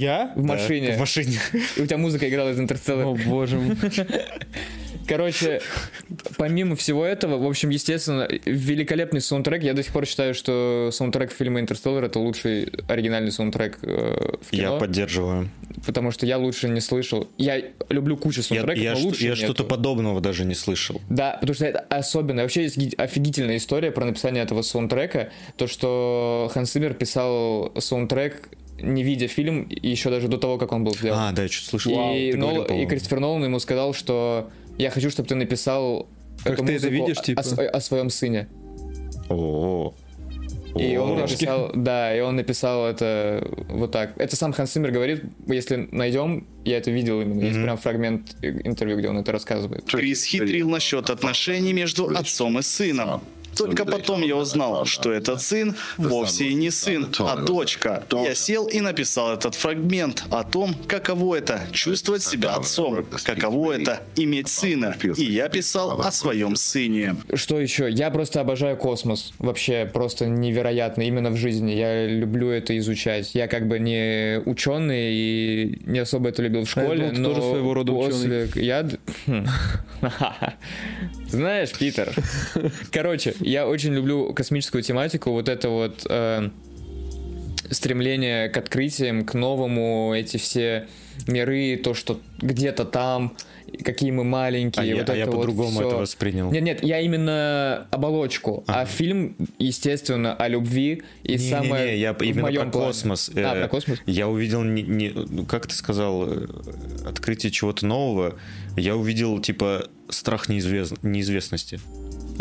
Я? 0.00 0.32
в 0.34 0.42
машине. 0.44 0.92
В 0.96 0.98
машине. 1.00 1.38
И 1.76 1.82
у 1.82 1.86
тебя 1.86 1.98
музыка 1.98 2.28
играла 2.28 2.50
из 2.50 2.58
Интерстеллара. 2.58 3.06
О, 3.08 3.14
боже 3.26 3.58
мой. 3.58 3.76
Короче, 5.06 5.60
помимо 6.36 6.76
всего 6.76 7.04
этого, 7.04 7.36
в 7.38 7.46
общем, 7.48 7.70
естественно, 7.70 8.28
великолепный 8.44 9.20
саундтрек. 9.20 9.62
Я 9.62 9.74
до 9.74 9.82
сих 9.82 9.92
пор 9.92 10.06
считаю, 10.06 10.34
что 10.34 10.90
саундтрек 10.92 11.32
фильма 11.32 11.58
«Интерстеллар»— 11.60 12.04
это 12.06 12.18
лучший 12.20 12.70
оригинальный 12.88 13.32
саундтрек 13.32 13.78
э, 13.82 14.36
в 14.40 14.50
кино. 14.50 14.74
Я 14.74 14.78
поддерживаю. 14.78 15.48
Потому 15.84 16.12
что 16.12 16.26
я 16.26 16.38
лучше 16.38 16.68
не 16.68 16.80
слышал. 16.80 17.28
Я 17.38 17.60
люблю 17.88 18.16
кучу 18.16 18.40
Я, 18.40 18.44
саундтреков, 18.44 18.82
я 18.84 18.90
но 18.92 18.96
что- 18.98 19.06
лучше 19.08 19.24
я 19.26 19.34
что-то 19.36 19.64
подобного 19.64 20.20
даже 20.20 20.44
не 20.44 20.54
слышал. 20.54 21.00
Да, 21.08 21.32
потому 21.40 21.54
что 21.54 21.66
это 21.66 21.80
особенно. 21.88 22.42
Вообще 22.42 22.62
есть 22.64 22.76
ги- 22.76 22.94
офигительная 22.96 23.56
история 23.56 23.90
про 23.90 24.04
написание 24.04 24.44
этого 24.44 24.62
саундтрека. 24.62 25.30
То, 25.56 25.66
что 25.66 26.50
Ханс 26.54 26.70
Циммер 26.70 26.94
писал 26.94 27.72
саундтрек, 27.78 28.48
не 28.82 29.02
видя 29.02 29.28
фильм, 29.28 29.62
и 29.62 29.88
еще 29.88 30.10
даже 30.10 30.28
до 30.28 30.38
того, 30.38 30.58
как 30.58 30.72
он 30.72 30.84
был 30.84 30.94
сделан. 30.94 31.18
А, 31.18 31.32
да, 31.32 31.42
я 31.42 31.48
что-то 31.48 31.70
слышал. 31.70 31.92
и, 32.14 32.32
Ты 32.32 32.38
Нол- 32.38 32.54
говорил, 32.64 32.82
и. 32.82 32.86
Кристофер 32.86 33.20
Нолан 33.20 33.44
ему 33.44 33.58
сказал, 33.58 33.94
что 33.94 34.50
я 34.78 34.90
хочу, 34.90 35.10
чтобы 35.10 35.28
ты 35.28 35.34
написал 35.34 36.08
Как 36.44 36.54
эту 36.54 36.64
ты 36.66 36.74
это 36.76 36.88
видишь, 36.88 37.18
о- 37.18 37.22
типа? 37.22 37.40
о, 37.40 37.44
сво- 37.44 37.66
о 37.66 37.80
своем 37.80 38.10
сыне. 38.10 38.48
О, 39.28 39.94
И 40.76 40.96
он 40.96 41.12
О. 41.12 41.20
написал, 41.22 41.72
да, 41.74 42.16
и 42.16 42.20
он 42.20 42.36
написал 42.36 42.86
это 42.86 43.44
вот 43.68 43.90
так. 43.90 44.12
Это 44.18 44.36
сам 44.36 44.52
Ханс 44.52 44.70
Циммер 44.70 44.92
говорит, 44.92 45.24
если 45.48 45.88
найдем, 45.90 46.46
я 46.64 46.78
это 46.78 46.90
видел 46.92 47.20
именно, 47.20 47.42
есть 47.42 47.60
прям 47.60 47.76
фрагмент 47.76 48.36
интервью, 48.42 48.98
где 48.98 49.08
он 49.08 49.18
это 49.18 49.32
рассказывает. 49.32 49.84
Крис 49.86 50.24
хитрил 50.24 50.68
насчет 50.70 51.10
отношений 51.10 51.72
между 51.72 52.06
отцом 52.16 52.58
и 52.58 52.62
сыном. 52.62 53.20
Только 53.60 53.84
потом 53.84 54.22
я 54.22 54.36
узнал, 54.36 54.84
что 54.86 55.12
этот 55.12 55.42
сын 55.42 55.76
вовсе 55.98 56.48
и 56.48 56.54
не 56.54 56.70
сын, 56.70 57.08
а 57.18 57.36
дочка. 57.36 58.04
Я 58.10 58.34
сел 58.34 58.66
и 58.66 58.80
написал 58.80 59.34
этот 59.34 59.54
фрагмент 59.54 60.24
о 60.30 60.44
том, 60.44 60.74
каково 60.86 61.36
это 61.36 61.60
чувствовать 61.72 62.22
себя 62.22 62.54
отцом, 62.54 63.04
каково 63.24 63.72
это 63.72 64.00
иметь 64.16 64.48
сына. 64.48 64.96
И 65.16 65.24
я 65.24 65.48
писал 65.48 66.00
о 66.00 66.10
своем 66.10 66.56
сыне. 66.56 67.16
Что 67.34 67.60
еще? 67.60 67.90
Я 67.90 68.10
просто 68.10 68.40
обожаю 68.40 68.76
космос. 68.76 69.32
Вообще 69.38 69.88
просто 69.92 70.26
невероятно. 70.26 71.02
Именно 71.02 71.30
в 71.30 71.36
жизни. 71.36 71.72
Я 71.72 72.06
люблю 72.06 72.48
это 72.50 72.76
изучать. 72.78 73.34
Я 73.34 73.46
как 73.48 73.68
бы 73.68 73.78
не 73.78 74.40
ученый 74.46 75.12
и 75.12 75.82
не 75.86 75.98
особо 75.98 76.30
это 76.30 76.42
любил 76.42 76.64
в 76.64 76.76
А 76.76 76.80
я 76.80 76.86
школе, 76.86 77.00
думал, 77.00 77.14
ты 77.14 77.20
но 77.20 77.28
тоже 77.34 77.42
своего 77.42 77.74
рода 77.74 77.92
после... 77.92 78.48
Я... 78.54 78.82
д- 78.84 78.98
Хм. 79.26 79.46
Знаешь, 81.28 81.72
Питер. 81.72 82.12
Короче, 82.90 83.34
я 83.50 83.66
очень 83.66 83.92
люблю 83.94 84.32
космическую 84.32 84.82
тематику. 84.82 85.30
Вот 85.32 85.48
это 85.48 85.68
вот 85.68 86.06
э, 86.08 86.48
стремление 87.70 88.48
к 88.48 88.56
открытиям, 88.56 89.24
к 89.24 89.34
новому, 89.34 90.12
эти 90.14 90.36
все 90.36 90.86
миры, 91.26 91.76
то, 91.76 91.94
что 91.94 92.20
где-то 92.40 92.84
там, 92.84 93.36
какие 93.84 94.10
мы 94.10 94.24
маленькие. 94.24 94.82
А 94.82 94.86
я- 94.86 94.96
вот 94.96 95.10
а 95.10 95.16
я 95.16 95.26
вот 95.26 95.34
по-другому 95.36 95.70
всё. 95.70 95.86
это 95.88 95.96
воспринял. 95.98 96.50
Нет, 96.50 96.62
нет, 96.62 96.82
я 96.82 97.00
именно 97.00 97.86
оболочку, 97.90 98.64
а 98.66 98.84
фильм, 98.86 99.36
естественно, 99.58 100.34
о 100.34 100.48
любви 100.48 101.02
и 101.22 101.32
Не-не-не, 101.36 101.50
самое 101.50 102.00
я 102.00 102.12
в 102.14 102.22
именно 102.22 102.42
моем 102.42 102.62
про 102.62 102.70
плане. 102.70 102.86
космос. 102.88 103.30
А, 103.36 103.40
Э, 103.56 103.60
про 103.60 103.68
космос? 103.68 103.98
Я 104.06 104.28
увидел, 104.28 104.62
не, 104.64 104.82
не- 104.82 105.10
ну, 105.14 105.44
как 105.46 105.66
ты 105.66 105.74
сказал, 105.74 106.24
э, 106.26 106.46
открытие 107.06 107.52
чего-то 107.52 107.86
нового. 107.86 108.36
Я 108.76 108.96
увидел, 108.96 109.38
типа, 109.40 109.88
страх 110.08 110.48
неизвест- 110.48 110.98
неизвестности. 111.02 111.78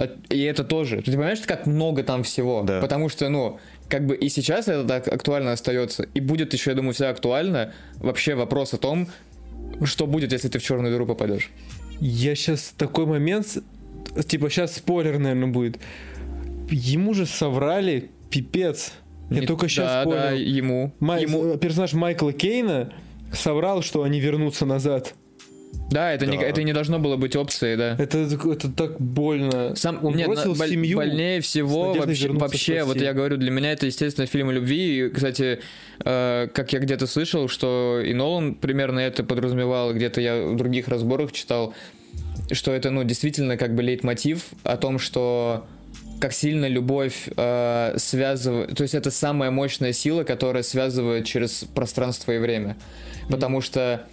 А- 0.02 0.10
И 0.30 0.42
это 0.44 0.64
тоже. 0.64 0.98
Ты 1.02 1.12
понимаешь, 1.12 1.40
как 1.46 1.66
много 1.68 2.04
там 2.04 2.24
всего? 2.24 2.64
Да. 2.64 2.80
Потому 2.80 3.10
что, 3.10 3.28
ну, 3.30 3.60
как 3.90 4.06
бы 4.06 4.16
и 4.16 4.30
сейчас 4.30 4.68
это 4.68 4.86
так 4.86 5.08
актуально 5.08 5.52
остается, 5.52 6.04
и 6.14 6.20
будет 6.22 6.54
еще, 6.54 6.70
я 6.72 6.76
думаю, 6.76 6.94
всегда 6.94 7.10
актуально. 7.10 7.74
Вообще 7.98 8.36
вопрос 8.36 8.74
о 8.74 8.78
том, 8.78 9.08
что 9.84 10.08
будет, 10.08 10.32
если 10.32 10.48
ты 10.48 10.60
в 10.60 10.64
черную 10.64 10.94
дыру 10.94 11.06
попадешь. 11.06 11.50
Я 12.00 12.36
сейчас 12.36 12.74
такой 12.78 13.06
момент, 13.06 13.58
типа 14.28 14.50
сейчас 14.50 14.76
спойлер, 14.76 15.20
наверное, 15.20 15.48
будет. 15.50 15.80
Ему 16.70 17.14
же 17.14 17.26
соврали, 17.26 18.10
пипец. 18.30 18.94
Я 19.30 19.42
Не- 19.42 19.48
только 19.48 19.68
сейчас 19.68 19.88
да, 19.88 20.04
понял. 20.04 20.18
да, 20.18 20.32
ему. 20.32 20.94
Май- 21.00 21.24
ему. 21.24 21.58
Персонаж 21.58 21.94
Майкла 21.94 22.32
Кейна 22.32 22.94
соврал, 23.34 23.82
что 23.82 24.04
они 24.04 24.20
вернутся 24.20 24.66
назад. 24.66 25.14
Да, 25.92 26.14
это, 26.14 26.26
Не, 26.28 26.38
Да. 26.38 26.44
это 26.44 26.64
не 26.64 26.74
должно 26.74 27.00
было 27.00 27.16
быть 27.18 27.36
опцией, 27.36 27.76
да. 27.76 27.96
Это, 27.98 28.20
это 28.20 28.70
так 28.72 29.00
больно. 29.02 29.76
Сам, 29.76 30.04
Он 30.06 30.16
нет, 30.16 30.28
бросил 30.28 30.54
боль- 30.54 30.70
семью. 30.70 30.98
больнее 30.98 31.42
всего 31.42 31.94
вообще, 31.94 32.30
вообще 32.30 32.84
вот 32.84 33.02
я 33.02 33.14
говорю, 33.14 33.38
для 33.38 33.50
меня 33.52 33.72
это, 33.72 33.86
естественно, 33.88 34.28
фильм 34.28 34.50
о 34.50 34.54
любви. 34.54 35.06
И, 35.06 35.10
кстати, 35.10 35.60
э, 36.06 36.48
как 36.54 36.74
я 36.74 36.80
где-то 36.80 37.08
слышал, 37.08 37.48
что 37.48 38.02
и 38.06 38.14
Нолан 38.14 38.56
примерно 38.56 39.00
это 39.00 39.24
подразумевал, 39.24 39.94
где-то 39.94 40.22
я 40.22 40.44
в 40.46 40.56
других 40.56 40.88
разборах 40.90 41.32
читал, 41.32 41.74
что 42.52 42.72
это, 42.72 42.92
ну, 42.92 43.04
действительно 43.04 43.58
как 43.58 43.74
бы 43.76 43.82
лейтмотив 43.84 44.46
о 44.64 44.78
том, 44.78 45.00
что 45.00 45.66
как 46.20 46.34
сильно 46.34 46.68
любовь 46.68 47.30
э, 47.36 47.94
связывает... 47.98 48.76
То 48.76 48.84
есть 48.84 48.94
это 48.94 49.10
самая 49.10 49.52
мощная 49.52 49.94
сила, 49.94 50.24
которая 50.24 50.64
связывает 50.64 51.26
через 51.26 51.64
пространство 51.74 52.34
и 52.34 52.38
время. 52.40 52.76
Потому 53.30 53.62
что, 53.62 54.06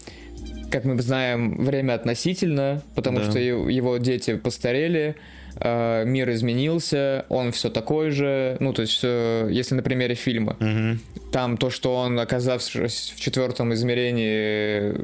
как 0.71 0.85
мы 0.85 1.01
знаем, 1.01 1.57
время 1.65 1.95
относительно, 1.95 2.83
потому 2.95 3.19
Да. 3.21 3.31
что 3.31 3.39
его 3.39 3.97
дети 3.99 4.37
постарели, 4.37 5.15
э, 5.59 6.05
мир 6.05 6.31
изменился, 6.33 7.25
он 7.29 7.53
все 7.53 7.71
такой 7.71 8.11
же. 8.11 8.57
Ну, 8.61 8.73
то 8.73 8.83
есть, 8.83 9.01
э, 9.03 9.49
если 9.51 9.75
на 9.75 9.83
примере 9.83 10.15
фильма, 10.15 10.57
Мгм. 10.61 11.01
там 11.33 11.57
то, 11.57 11.71
что 11.71 11.95
он, 11.95 12.19
оказавшись 12.19 13.15
в 13.17 13.21
четвертом 13.21 13.73
измерении, 13.75 14.95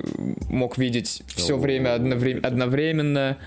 мог 0.50 0.76
видеть 0.78 1.22
все 1.28 1.54
О. 1.54 1.58
время 1.58 1.94
одновре- 1.94 2.38
одновременно. 2.40 3.38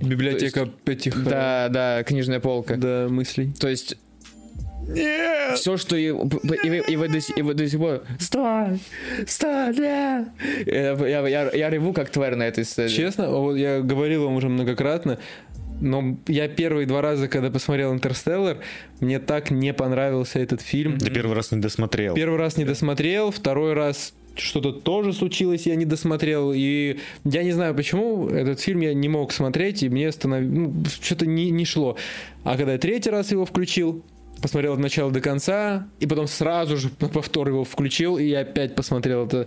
Библиотека 0.00 0.68
этих... 0.86 1.16
э, 1.16 1.28
Да, 1.28 1.68
да, 1.70 2.02
книжная 2.04 2.40
полка. 2.40 2.76
да, 2.76 3.08
мыслей. 3.10 3.52
То 3.58 3.68
есть 3.68 3.96
все, 5.54 5.76
что 5.76 5.96
и, 5.96 6.06
и, 6.06 6.10
вы- 6.12 6.84
и 6.88 6.96
вы 6.96 7.08
до 7.08 7.18
и 7.18 7.42
вы 7.42 7.54
до 7.54 7.68
сих 7.68 7.78
пор 7.78 8.02
Стой! 8.18 8.78
Стой! 9.26 9.76
нет!» 9.76 10.28
Я, 10.66 10.92
я, 11.06 11.28
я, 11.28 11.50
я 11.52 11.70
реву 11.70 11.92
как 11.92 12.10
тварь 12.10 12.34
на 12.34 12.44
этой 12.44 12.64
сцене. 12.64 12.88
Честно, 12.88 13.28
вот 13.30 13.56
я 13.56 13.80
говорил 13.80 14.24
вам 14.24 14.36
уже 14.36 14.48
многократно, 14.48 15.18
но 15.80 16.16
я 16.26 16.48
первые 16.48 16.86
два 16.86 17.02
раза, 17.02 17.28
когда 17.28 17.50
посмотрел 17.50 17.92
«Интерстеллар», 17.92 18.58
мне 19.00 19.18
так 19.18 19.50
не 19.50 19.72
понравился 19.72 20.38
этот 20.40 20.60
фильм. 20.60 20.98
Ты 20.98 21.10
первый 21.10 21.34
раз 21.34 21.52
не 21.52 21.60
досмотрел. 21.60 22.14
Первый 22.14 22.38
раз 22.38 22.56
не 22.56 22.64
досмотрел, 22.64 23.30
второй 23.30 23.74
раз 23.74 24.14
что-то 24.34 24.72
тоже 24.72 25.12
случилось, 25.12 25.66
я 25.66 25.74
не 25.74 25.84
досмотрел. 25.84 26.52
И 26.54 26.98
я 27.24 27.42
не 27.42 27.52
знаю 27.52 27.74
почему, 27.74 28.28
этот 28.28 28.60
фильм 28.60 28.80
я 28.80 28.94
не 28.94 29.08
мог 29.08 29.32
смотреть, 29.32 29.82
и 29.82 29.88
мне 29.88 30.10
станов... 30.12 30.42
ну, 30.42 30.72
что-то 31.00 31.26
не, 31.26 31.50
не 31.50 31.64
шло. 31.64 31.96
А 32.44 32.56
когда 32.56 32.72
я 32.72 32.78
третий 32.78 33.10
раз 33.10 33.30
его 33.32 33.44
включил, 33.44 34.04
посмотрел 34.42 34.74
от 34.74 34.78
начала 34.78 35.10
до 35.10 35.20
конца, 35.20 35.86
и 36.00 36.06
потом 36.06 36.26
сразу 36.26 36.76
же 36.76 36.90
на 37.00 37.08
повтор 37.08 37.48
его 37.48 37.64
включил, 37.64 38.18
и 38.18 38.32
опять 38.32 38.74
посмотрел 38.74 39.26
это. 39.26 39.46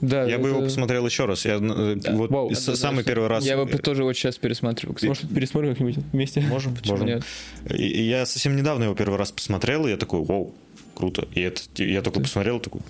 Да, 0.00 0.24
Я 0.24 0.38
бы 0.38 0.48
это- 0.48 0.56
его 0.56 0.62
посмотрел 0.66 1.06
еще 1.06 1.26
раз. 1.26 1.44
Я, 1.44 1.54
э, 1.56 1.96
вот 2.12 2.30
Вау. 2.30 2.52
с- 2.54 2.74
самый 2.76 3.04
первый 3.04 3.28
раз. 3.28 3.44
Я 3.44 3.52
его 3.52 3.66
тоже 3.66 4.02
вот 4.04 4.14
сейчас 4.14 4.36
пересматриваю. 4.38 4.94
кстати. 4.94 5.08
Может, 5.08 5.32
пересмотрим 5.34 5.70
как-нибудь 5.70 5.96
вместе? 6.12 6.40
Можем, 6.40 6.74
Почему 6.74 6.92
можем. 6.98 7.06
нет? 7.06 7.22
И- 7.70 7.86
и 7.86 8.02
я 8.02 8.26
совсем 8.26 8.56
недавно 8.56 8.84
его 8.84 8.94
первый 8.94 9.16
раз 9.18 9.30
посмотрел, 9.32 9.86
и 9.86 9.90
я 9.90 9.96
такой, 9.96 10.22
вау, 10.24 10.54
круто. 10.96 11.28
И 11.34 11.40
это, 11.40 11.60
я 11.76 12.02
такой 12.02 12.22
посмотрел, 12.22 12.58
такой, 12.58 12.80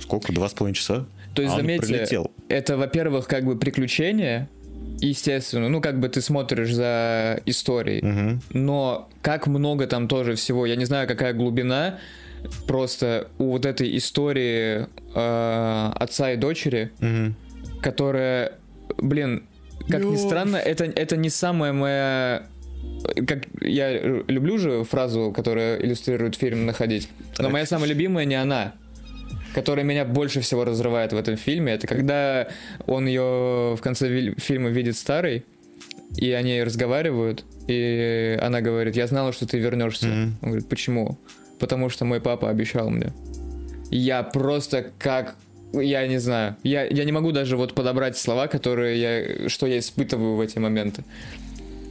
сколько, 0.00 0.32
два 0.32 0.48
с 0.48 0.52
половиной 0.52 0.76
часа? 0.76 1.06
То 1.34 1.42
есть, 1.42 1.54
А 1.54 1.56
он 1.56 1.62
заметьте, 1.62 1.86
прилетел. 1.86 2.30
это, 2.48 2.76
во-первых, 2.76 3.26
как 3.26 3.44
бы 3.44 3.56
приключение, 3.56 4.48
естественно, 5.00 5.68
ну, 5.68 5.80
как 5.80 5.98
бы 6.00 6.08
ты 6.08 6.20
смотришь 6.20 6.72
за 6.74 7.40
историей, 7.46 8.04
Мгм. 8.04 8.40
но 8.52 9.08
как 9.22 9.46
много 9.46 9.86
там 9.86 10.08
тоже 10.08 10.34
всего, 10.34 10.66
я 10.66 10.76
не 10.76 10.84
знаю, 10.84 11.08
какая 11.08 11.32
глубина, 11.32 11.98
просто 12.66 13.28
у 13.38 13.50
вот 13.52 13.66
этой 13.66 13.96
истории 13.96 14.86
э, 15.14 15.92
отца 15.94 16.32
и 16.32 16.36
дочери, 16.36 16.90
Мгм. 17.00 17.34
которая, 17.82 18.52
блин, 18.98 19.44
как 19.88 20.02
ни 20.04 20.12
Ёф. 20.12 20.20
странно, 20.20 20.56
это, 20.56 20.84
это 20.84 21.16
не 21.16 21.30
самая 21.30 21.72
моя... 21.72 22.42
Как 23.26 23.44
я 23.60 23.98
люблю 24.28 24.58
же 24.58 24.84
фразу, 24.84 25.32
которая 25.34 25.78
иллюстрирует 25.78 26.34
фильм 26.36 26.66
находить, 26.66 27.08
но 27.38 27.48
моя 27.50 27.66
самая 27.66 27.88
любимая 27.88 28.24
не 28.24 28.34
она, 28.36 28.74
которая 29.54 29.84
меня 29.84 30.04
больше 30.04 30.40
всего 30.40 30.64
разрывает 30.64 31.12
в 31.12 31.16
этом 31.16 31.36
фильме. 31.36 31.74
Это 31.74 31.86
когда 31.86 32.48
он 32.86 33.06
ее 33.06 33.74
в 33.76 33.80
конце 33.80 34.34
фильма 34.36 34.70
видит 34.70 34.96
старой, 34.96 35.44
и 36.16 36.30
они 36.32 36.62
разговаривают, 36.62 37.44
и 37.68 38.38
она 38.42 38.60
говорит, 38.60 38.96
я 38.96 39.06
знала, 39.06 39.32
что 39.32 39.46
ты 39.46 39.58
вернешься. 39.58 40.06
Мгм. 40.06 40.38
Он 40.42 40.48
говорит, 40.48 40.68
почему? 40.68 41.18
Потому 41.58 41.88
что 41.88 42.04
мой 42.04 42.20
папа 42.20 42.50
обещал 42.50 42.90
мне. 42.90 43.12
Я 43.90 44.22
просто 44.22 44.90
как 44.98 45.36
я 45.72 46.06
не 46.06 46.18
знаю. 46.18 46.56
Я, 46.62 46.84
я 46.84 47.04
не 47.04 47.12
могу 47.12 47.32
даже 47.32 47.56
вот 47.56 47.74
подобрать 47.74 48.16
слова, 48.16 48.48
которые 48.48 49.00
я, 49.00 49.48
что 49.48 49.66
я 49.66 49.78
испытываю 49.78 50.34
в 50.34 50.40
эти 50.40 50.58
моменты. 50.58 51.04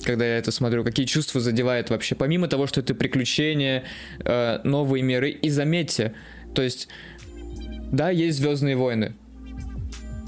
Когда 0.03 0.26
я 0.26 0.38
это 0.38 0.51
смотрю, 0.51 0.84
какие 0.84 1.05
чувства 1.05 1.39
задевает 1.39 1.89
вообще. 1.89 2.16
Помимо 2.16 2.47
того, 2.47 2.68
что 2.68 2.82
это 2.82 2.93
приключения, 2.93 3.84
э, 4.24 4.60
новые 4.64 5.01
миры. 5.03 5.30
И 5.30 5.49
заметьте, 5.49 6.14
то 6.53 6.62
есть 6.62 6.89
Да, 7.91 8.09
есть 8.09 8.37
Звездные 8.39 8.75
войны. 8.75 9.13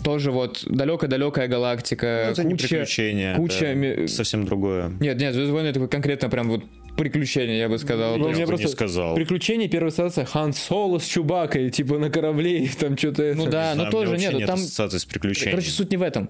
Тоже 0.03 0.31
вот 0.31 0.63
далекая-далекая 0.67 1.47
галактика. 1.47 2.23
Ну, 2.27 2.31
это 2.31 2.43
не 2.43 2.51
куча, 2.53 2.67
приключения. 2.69 3.35
куча 3.35 3.65
это 3.65 3.75
ми- 3.75 4.07
совсем 4.07 4.45
другое. 4.45 4.89
Нет, 4.99 5.19
нет, 5.19 5.33
Звездные 5.33 5.53
войны 5.53 5.67
это 5.67 5.87
конкретно 5.87 6.27
прям 6.29 6.49
вот 6.49 6.63
приключение, 6.97 7.59
я 7.59 7.69
бы 7.69 7.77
сказал. 7.77 8.17
Ну, 8.17 8.23
То 8.23 8.23
у 8.25 8.27
есть- 8.29 8.37
меня 8.39 8.47
бы 8.47 8.53
не 8.53 8.57
просто 8.57 8.75
сказал. 8.75 9.15
приключение, 9.15 9.69
первая 9.69 9.89
ассоциация 9.89 10.25
Хан 10.25 10.53
Соло 10.53 10.97
с 10.97 11.05
Чубакой, 11.05 11.69
типа 11.69 11.99
на 11.99 12.09
корабле, 12.09 12.63
и 12.63 12.67
там 12.79 12.97
что-то 12.97 13.33
Ну 13.35 13.43
это. 13.43 13.51
да, 13.51 13.73
но 13.75 13.83
Да, 13.85 13.91
тоже 13.91 14.17
нет, 14.17 14.33
нет 14.33 14.47
там 14.47 14.55
ассоциации 14.55 14.97
с 14.97 15.05
приключениями. 15.05 15.51
Короче, 15.51 15.69
суть 15.71 15.91
не 15.91 15.97
в 15.97 16.01
этом. 16.01 16.29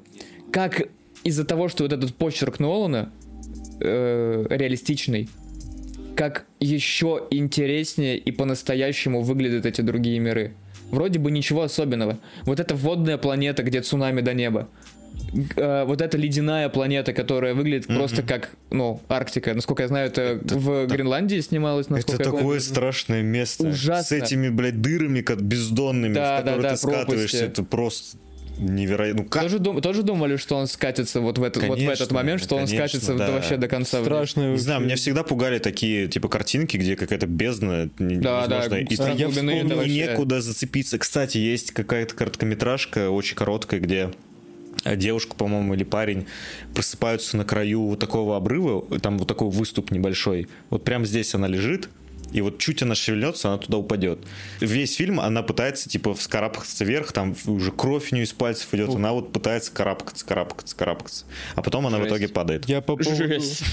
Как 0.52 0.82
из-за 1.24 1.46
того, 1.46 1.70
что 1.70 1.84
вот 1.84 1.94
этот 1.94 2.14
почерк 2.16 2.60
Нолана 2.60 3.12
э, 3.80 4.46
реалистичный, 4.50 5.30
как 6.16 6.46
еще 6.60 7.26
интереснее 7.32 8.18
и 8.18 8.32
по-настоящему 8.32 9.22
выглядят 9.22 9.66
эти 9.66 9.80
другие 9.82 10.20
миры. 10.20 10.54
Вроде 10.92 11.20
бы 11.20 11.32
ничего 11.32 11.64
особенного. 11.64 12.20
Вот 12.44 12.60
эта 12.60 12.76
водная 12.76 13.18
планета, 13.18 13.64
где 13.64 13.82
цунами 13.82 14.22
до 14.22 14.34
неба. 14.34 14.68
Э, 15.56 15.86
вот 15.86 16.02
эта 16.02 16.18
ледяная 16.18 16.70
планета, 16.70 17.14
которая 17.14 17.54
выглядит 17.54 17.88
просто 17.88 18.22
как, 18.24 18.52
ну, 18.70 19.02
Арктика. 19.08 19.54
Насколько 19.54 19.84
я 19.84 19.88
знаю, 19.88 20.08
это, 20.08 20.40
в 20.44 20.88
Гренландии 20.88 21.40
снималось, 21.40 21.88
Это 21.90 22.18
такое 22.18 22.42
помню. 22.42 22.60
страшное 22.60 23.22
место. 23.22 23.68
Ужасно. 23.68 24.04
С 24.04 24.12
этими, 24.12 24.50
блядь, 24.50 24.82
дырами, 24.82 25.22
как 25.22 25.42
бездонными, 25.42 26.14
Да, 26.14 26.42
в 26.42 26.44
да, 26.46 26.52
которые 26.52 26.62
да, 26.62 26.70
ты 26.72 26.78
скатываешься. 26.78 27.38
пропасти. 27.38 27.52
Это 27.52 27.64
просто 27.64 28.18
невероятно. 28.62 29.24
Ну 29.24 29.30
как? 29.30 29.44
Тоже, 29.44 29.60
дум- 29.60 29.82
тоже 29.82 30.04
думали, 30.04 30.38
что 30.38 30.56
он 30.56 30.68
скатится 30.68 31.20
вот 31.20 31.38
в, 31.38 31.44
этот, 31.44 31.64
вот 31.64 31.78
в 31.78 31.82
этот 31.82 31.98
Конечно, 31.98 32.16
момент, 32.16 32.42
что 32.44 32.56
он 32.56 32.66
конечно, 32.66 32.88
скатится 32.88 33.16
да. 33.16 33.32
вообще 33.32 33.58
до 33.58 33.68
конца? 33.68 34.02
Страшно. 34.02 34.52
Не 34.54 34.58
знаю, 34.58 34.82
меня 34.82 34.96
всегда 34.96 35.24
пугали 35.24 35.60
такие, 35.60 36.08
типа, 36.08 36.28
картинки, 36.30 36.78
где 36.78 36.96
какая-то 36.96 37.28
бездна 37.28 37.90
не- 38.00 38.16
Да, 38.18 38.48
да, 38.48 38.66
и 38.80 38.96
страх 38.96 39.18
ты- 39.18 39.24
глубины 39.26 39.52
это 39.52 39.76
вообще- 39.76 39.92
некуда 39.92 40.42
зацепиться. 40.42 40.98
Кстати, 40.98 41.38
есть 41.38 41.72
какая-то 41.72 42.16
короткометражка, 42.16 43.10
очень 43.10 43.36
короткая, 43.36 43.80
где 43.80 44.12
э, 44.86 44.96
девушка, 44.96 45.36
по-моему, 45.36 45.74
или 45.76 45.84
парень 45.84 46.26
просыпаются 46.74 47.38
на 47.38 47.46
краю 47.46 47.84
вот 47.88 48.00
такого 48.00 48.36
обрыва, 48.38 49.00
там 49.00 49.18
вот 49.20 49.28
такой 49.28 49.50
выступ 49.50 49.92
небольшой. 49.92 50.48
Вот 50.70 50.84
прямо 50.84 51.06
здесь 51.06 51.36
она 51.36 51.48
лежит, 51.48 51.90
и 52.32 52.42
вот 52.42 52.58
чуть 52.60 52.82
она 52.82 52.96
шевельнется, 52.96 53.50
она 53.50 53.58
туда 53.58 53.78
упадет. 53.78 54.20
Весь 54.60 54.96
фильм 54.96 55.20
она 55.20 55.44
пытается, 55.44 55.90
типа, 55.90 56.14
вскарабкаться 56.14 56.86
вверх, 56.86 57.12
там 57.12 57.36
уже 57.46 57.72
кровь 57.72 58.12
у 58.12 58.16
нее 58.16 58.26
из 58.26 58.34
пальцев 58.34 58.74
идет, 58.74 58.90
она 58.96 59.12
вот 59.12 59.34
пытается 59.34 59.72
карабкаться, 59.72 60.26
карабкаться, 60.26 60.76
карабкаться. 60.76 61.26
А 61.56 61.62
потом 61.62 61.88
она 61.88 61.98
в 61.98 62.02
Жесть. 62.02 62.12
итоге 62.12 62.28
падает. 62.30 62.66
Я 62.66 62.82
по 62.82 62.96
поводу... 62.96 63.16
Жесть. 63.16 63.64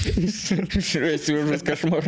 Жесть, 0.92 1.30
ужас, 1.30 1.62
кошмар. 1.62 2.04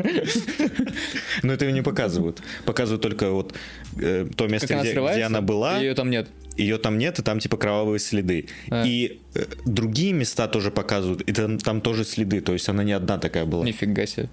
Но 1.42 1.53
это 1.53 1.64
ее 1.64 1.72
не 1.72 1.82
показывают. 1.82 2.40
Показывают 2.64 3.03
только 3.03 3.30
вот 3.30 3.55
э, 3.98 4.26
то 4.36 4.46
место, 4.46 4.74
она 4.74 4.82
где, 4.82 4.92
где 4.92 5.22
она 5.22 5.40
была. 5.40 5.78
Ее 5.78 5.94
там 5.94 6.11
нет. 6.11 6.28
Ее 6.57 6.78
там 6.78 6.98
нет, 6.98 7.18
и 7.18 7.22
там 7.22 7.38
типа 7.38 7.57
кровавые 7.57 7.98
следы. 7.98 8.48
А. 8.70 8.84
И 8.86 9.20
э, 9.34 9.44
другие 9.64 10.12
места 10.12 10.48
тоже 10.48 10.70
показывают, 10.70 11.22
и 11.22 11.32
там, 11.32 11.59
там 11.59 11.80
тоже 11.80 12.05
следы. 12.05 12.40
То 12.40 12.53
есть 12.53 12.68
она 12.68 12.84
не 12.84 12.92
одна 12.92 13.18
такая 13.18 13.44
была. 13.44 13.64
Нифига 13.64 14.07
себе. 14.07 14.28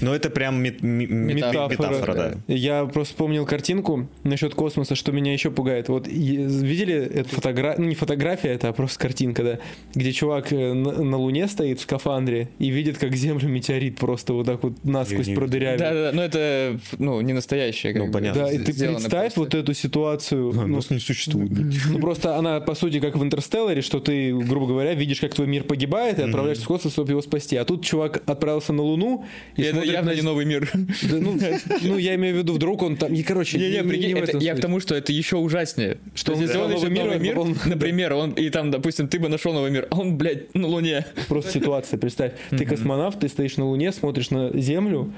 Ну, 0.00 0.08
Но 0.10 0.14
это 0.14 0.30
прям 0.30 0.62
мет- 0.62 0.82
ми- 0.82 1.06
Метафора, 1.06 1.68
метафора, 1.68 2.14
да. 2.14 2.54
Я 2.54 2.84
просто 2.86 3.12
вспомнил 3.14 3.46
картинку 3.46 4.08
насчет 4.24 4.54
космоса, 4.54 4.94
что 4.94 5.12
меня 5.12 5.32
еще 5.32 5.50
пугает. 5.50 5.88
Вот 5.88 6.06
видели 6.08 6.94
эту 6.94 7.28
фотографию, 7.30 7.82
ну 7.82 7.88
не 7.88 7.94
фотография, 7.94 8.48
это 8.48 8.68
а 8.68 8.72
просто 8.72 8.98
картинка, 8.98 9.42
да, 9.42 9.58
где 9.94 10.12
чувак 10.12 10.52
э, 10.52 10.72
на, 10.72 11.02
на 11.02 11.16
Луне 11.16 11.46
стоит 11.48 11.78
в 11.78 11.82
скафандре 11.82 12.48
и 12.58 12.70
видит, 12.70 12.98
как 12.98 13.14
Землю 13.14 13.48
метеорит 13.48 13.96
просто 13.98 14.32
вот 14.32 14.46
так 14.46 14.62
вот 14.62 14.72
насквозь 14.84 15.26
не- 15.28 15.34
продырявит. 15.34 15.78
Да, 15.78 15.92
да, 15.92 16.02
да, 16.10 16.12
но 16.16 16.22
это, 16.22 16.78
ну, 16.98 17.20
не 17.20 17.32
настоящее. 17.32 17.92
как 17.92 18.06
Ну, 18.06 18.12
понятно. 18.12 18.42
Да, 18.44 18.52
и 18.52 18.58
ты 18.58 18.72
представь 18.72 19.34
просто. 19.34 19.40
вот 19.40 19.54
эту 19.54 19.74
ситуацию. 19.74 20.52
ну, 20.52 20.66
Нас 20.66 20.90
не 20.90 20.98
существует. 20.98 21.50
ну, 21.90 21.98
просто 21.98 22.36
она, 22.36 22.60
по 22.60 22.74
сути, 22.74 23.00
как 23.00 23.16
в 23.16 23.22
Интерстелларе, 23.22 23.82
что 23.82 24.00
ты, 24.00 24.34
грубо 24.34 24.66
говоря, 24.66 24.94
видишь, 24.94 25.20
как 25.20 25.34
твой 25.34 25.46
мир 25.46 25.64
погибает, 25.64 26.18
и 26.18 26.22
отправляешься 26.22 26.64
в 26.64 26.68
космос, 26.68 26.92
чтобы 26.92 27.10
его 27.10 27.22
спасти. 27.22 27.56
А 27.56 27.64
тут 27.64 27.84
чувак 27.84 28.22
отправился 28.26 28.72
на 28.72 28.82
Луну, 28.82 29.24
и, 29.56 29.62
И 29.62 29.70
смотрит 29.70 29.89
явно 29.92 30.14
не 30.14 30.22
новый 30.22 30.44
мир. 30.44 30.70
Да, 30.74 31.16
ну, 31.20 31.38
ну, 31.82 31.98
я 31.98 32.14
имею 32.14 32.34
в 32.34 32.38
виду, 32.38 32.52
вдруг 32.54 32.82
он 32.82 32.96
там... 32.96 33.12
И, 33.12 33.22
короче, 33.22 33.58
не- 33.58 33.82
прикинь, 33.82 34.14
не 34.14 34.20
это- 34.20 34.38
я 34.38 34.54
к 34.54 34.60
тому, 34.60 34.80
что 34.80 34.94
это 34.94 35.12
еще 35.12 35.36
ужаснее. 35.36 35.98
Что 36.14 36.32
То 36.32 36.38
он 36.38 36.70
новый 36.70 36.90
мир, 36.90 37.04
новый 37.04 37.18
мир, 37.18 37.38
он- 37.38 37.56
например, 37.66 38.12
он, 38.14 38.32
и 38.32 38.50
там, 38.50 38.70
допустим, 38.70 39.08
ты 39.08 39.18
бы 39.18 39.28
нашел 39.28 39.52
новый 39.52 39.70
мир, 39.70 39.86
а 39.90 40.00
он, 40.00 40.16
блядь, 40.16 40.54
на 40.54 40.66
Луне. 40.66 41.04
Просто 41.28 41.52
ситуация, 41.52 41.98
представь. 41.98 42.32
Ты 42.50 42.64
космонавт, 42.64 43.20
ты 43.20 43.28
стоишь 43.28 43.56
на 43.56 43.66
Луне, 43.66 43.92
смотришь 43.92 44.30
на 44.30 44.50
Землю, 44.58 45.12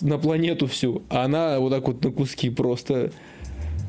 на 0.00 0.18
планету 0.18 0.66
всю, 0.66 1.02
а 1.08 1.24
она 1.24 1.58
вот 1.58 1.70
так 1.70 1.86
вот 1.86 2.02
на 2.04 2.10
куски 2.10 2.50
просто 2.50 3.10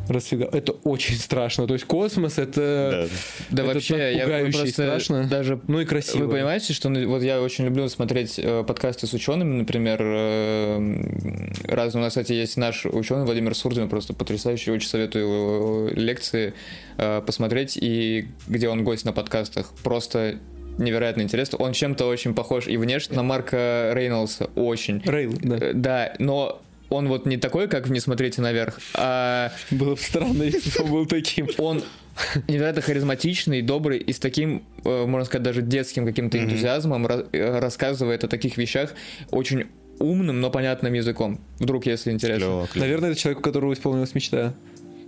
расфига. 0.08 0.47
Это 0.51 0.74
очень 0.84 1.16
страшно. 1.16 1.68
То 1.68 1.74
есть 1.74 1.86
космос 1.86 2.38
это... 2.38 3.08
Да 3.49 3.64
это 3.64 3.74
вообще, 3.74 3.93
так 3.93 4.30
я 4.30 4.39
просто 4.51 4.68
страшно. 4.68 5.24
даже 5.26 5.60
Ну 5.68 5.80
и 5.80 5.86
красиво. 5.86 6.26
Вы 6.26 6.32
понимаете, 6.32 6.74
что 6.74 6.89
ну, 6.89 7.08
вот 7.08 7.22
я 7.22 7.41
очень 7.41 7.66
люблю 7.66 7.88
смотреть 7.89 8.39
э, 8.39 8.64
подкасты 8.64 9.08
с 9.08 9.14
учеными, 9.14 9.58
например, 9.58 9.99
э, 10.01 11.66
разные. 11.68 12.01
У 12.01 12.03
нас, 12.03 12.12
кстати, 12.12 12.34
есть 12.34 12.58
наш 12.58 12.86
ученый 12.86 13.26
Владимир 13.26 13.56
Сурдин, 13.56 13.89
просто 13.89 14.14
потрясающий, 14.14 14.72
очень 14.72 14.89
советую 14.89 15.26
его 15.26 15.89
лекции 15.91 16.53
э, 16.97 17.22
посмотреть, 17.26 17.78
и 17.80 18.28
где 18.47 18.70
он 18.70 18.84
гость 18.84 19.06
на 19.06 19.14
подкастах. 19.14 19.72
Просто 19.84 20.39
невероятно 20.78 21.22
интересно. 21.22 21.58
Он 21.60 21.74
чем-то 21.74 22.06
очень 22.06 22.34
похож 22.34 22.68
и 22.68 22.78
внешне 22.78 23.16
на 23.16 23.24
Марка 23.24 23.91
Рейнольдса, 23.93 24.49
очень. 24.56 25.01
Рейл, 25.06 25.34
да. 25.41 25.58
Э, 25.58 25.74
Да, 25.74 26.14
но 26.20 26.62
он 26.96 27.08
вот 27.08 27.26
не 27.26 27.38
такой, 27.38 27.68
как 27.68 27.88
в 27.88 27.91
«Не 27.91 28.00
смотрите 28.00 28.41
наверх», 28.41 28.80
а 28.93 29.52
Было 29.72 29.91
бы 29.96 30.02
странно, 30.02 30.43
если 30.43 30.80
бы 30.80 30.86
он 30.86 30.91
был 30.91 31.06
таким. 31.06 31.48
он 31.58 31.84
невероятно 32.48 32.82
харизматичный, 32.82 33.62
добрый 33.62 34.00
и 34.00 34.14
с 34.14 34.20
таким, 34.20 34.64
э, 34.84 35.06
можно 35.06 35.26
сказать, 35.26 35.43
даже 35.43 35.62
детским 35.62 36.06
каким-то 36.06 36.38
энтузиазмом 36.38 37.06
э, 37.08 37.60
рассказывает 37.60 38.24
о 38.24 38.28
таких 38.28 38.58
вещах 38.58 38.93
очень 39.32 39.66
умным, 40.00 40.41
но 40.41 40.50
понятным 40.50 40.93
языком. 40.93 41.39
Вдруг, 41.60 41.86
если 41.86 42.12
интересно. 42.12 42.46
Клево, 42.46 42.68
клево. 42.68 42.86
Наверное, 42.86 43.12
это 43.12 43.20
человек, 43.20 43.39
у 43.39 43.41
которого 43.41 43.74
исполнилась 43.74 44.14
мечта. 44.14 44.54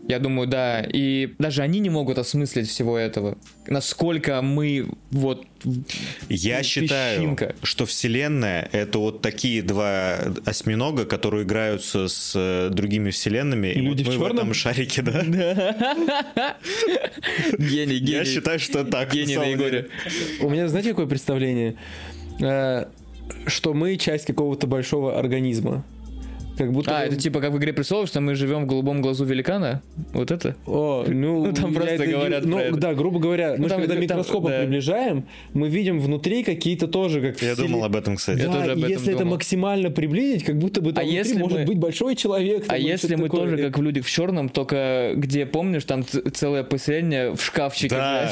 Я 0.07 0.19
думаю, 0.19 0.47
да. 0.47 0.81
И 0.81 1.33
даже 1.37 1.61
они 1.63 1.79
не 1.79 1.89
могут 1.89 2.17
осмыслить 2.17 2.69
всего 2.69 2.97
этого. 2.97 3.37
Насколько 3.67 4.41
мы 4.41 4.87
вот... 5.11 5.45
Я 6.29 6.63
считаю, 6.63 7.19
Песчинка. 7.19 7.55
что 7.61 7.85
Вселенная— 7.85 8.69
это 8.71 8.99
вот 8.99 9.21
такие 9.21 9.61
два 9.61 10.15
осьминога, 10.45 11.05
которые 11.05 11.43
играются 11.43 12.07
с 12.07 12.31
э, 12.35 12.69
другими 12.71 13.09
вселенными. 13.09 13.67
И, 13.67 13.81
люди 13.81 14.03
вот 14.03 14.13
в 14.13 14.19
мы 14.19 14.29
в 14.29 14.33
этом 14.33 14.53
шарике, 14.53 15.01
да? 15.01 15.23
Гений, 17.57 17.99
гений. 17.99 18.11
Я 18.11 18.23
считаю, 18.23 18.59
что 18.59 18.85
так. 18.85 19.11
Гений 19.11 19.35
на 19.35 19.43
Егоре. 19.43 19.89
У 20.39 20.49
меня, 20.49 20.69
знаете, 20.69 20.91
какое 20.91 21.07
представление? 21.07 21.75
Э, 22.39 22.85
Что 23.45 23.73
мы 23.73 23.97
часть 23.97 24.25
какого-то 24.25 24.67
большого 24.67 25.19
организма. 25.19 25.83
Как 26.57 26.71
будто... 26.71 26.97
А, 26.97 27.03
это 27.05 27.15
типа 27.15 27.39
как 27.39 27.51
в 27.51 27.57
«Игре 27.57 27.71
престолов», 27.73 28.07
что 28.09 28.19
мы 28.21 28.35
живем 28.35 28.63
в 28.63 28.65
голубом 28.67 29.01
глазу 29.01 29.25
великана? 29.25 29.81
Вот 30.13 30.31
это? 30.31 30.55
О, 30.65 31.05
ну, 31.07 31.45
Ну, 31.45 31.53
там 31.53 31.71
я 31.71 31.75
просто 31.79 31.93
это 31.95 32.05
говорят 32.07 32.45
Ну, 32.45 32.55
про 32.57 32.63
это. 32.63 32.77
да, 32.77 32.93
грубо 32.93 33.19
говоря, 33.19 33.55
мы 33.57 33.63
же 33.65 33.69
там- 33.69 33.79
когда 33.79 33.93
там- 33.93 34.01
микроскопом 34.03 34.51
да. 34.51 34.59
приближаем, 34.61 35.25
мы 35.53 35.69
видим 35.69 35.99
внутри 35.99 36.43
какие-то 36.43 36.87
тоже 36.87 37.21
как... 37.21 37.41
Я 37.41 37.53
стиле- 37.53 37.67
думал 37.67 37.83
об 37.85 37.95
этом, 37.95 38.15
кстати. 38.15 38.39
Я 38.39 38.47
Да, 38.47 38.53
тоже 38.53 38.71
об 38.71 38.77
и 38.77 38.81
этом 38.81 38.91
если 38.91 39.09
это 39.13 39.19
думал. 39.19 39.33
максимально 39.35 39.91
приблизить, 39.91 40.43
как 40.43 40.57
будто 40.57 40.81
бы 40.81 40.93
там 40.93 41.01
А 41.01 41.03
внутри 41.03 41.17
если 41.17 41.37
может 41.37 41.59
мы- 41.59 41.65
быть 41.65 41.77
большой 41.77 42.15
человек. 42.15 42.65
А 42.67 42.77
если 42.77 43.15
мы 43.15 43.23
такое. 43.25 43.41
тоже 43.41 43.57
как 43.57 43.77
в 43.77 43.81
«Людях 43.81 44.05
в 44.05 44.09
черном», 44.09 44.49
только 44.49 45.13
где, 45.15 45.45
помнишь, 45.45 45.83
там 45.85 46.03
целое 46.33 46.63
поселение 46.63 47.35
в 47.35 47.41
шкафчике, 47.43 47.95
Да. 47.95 48.31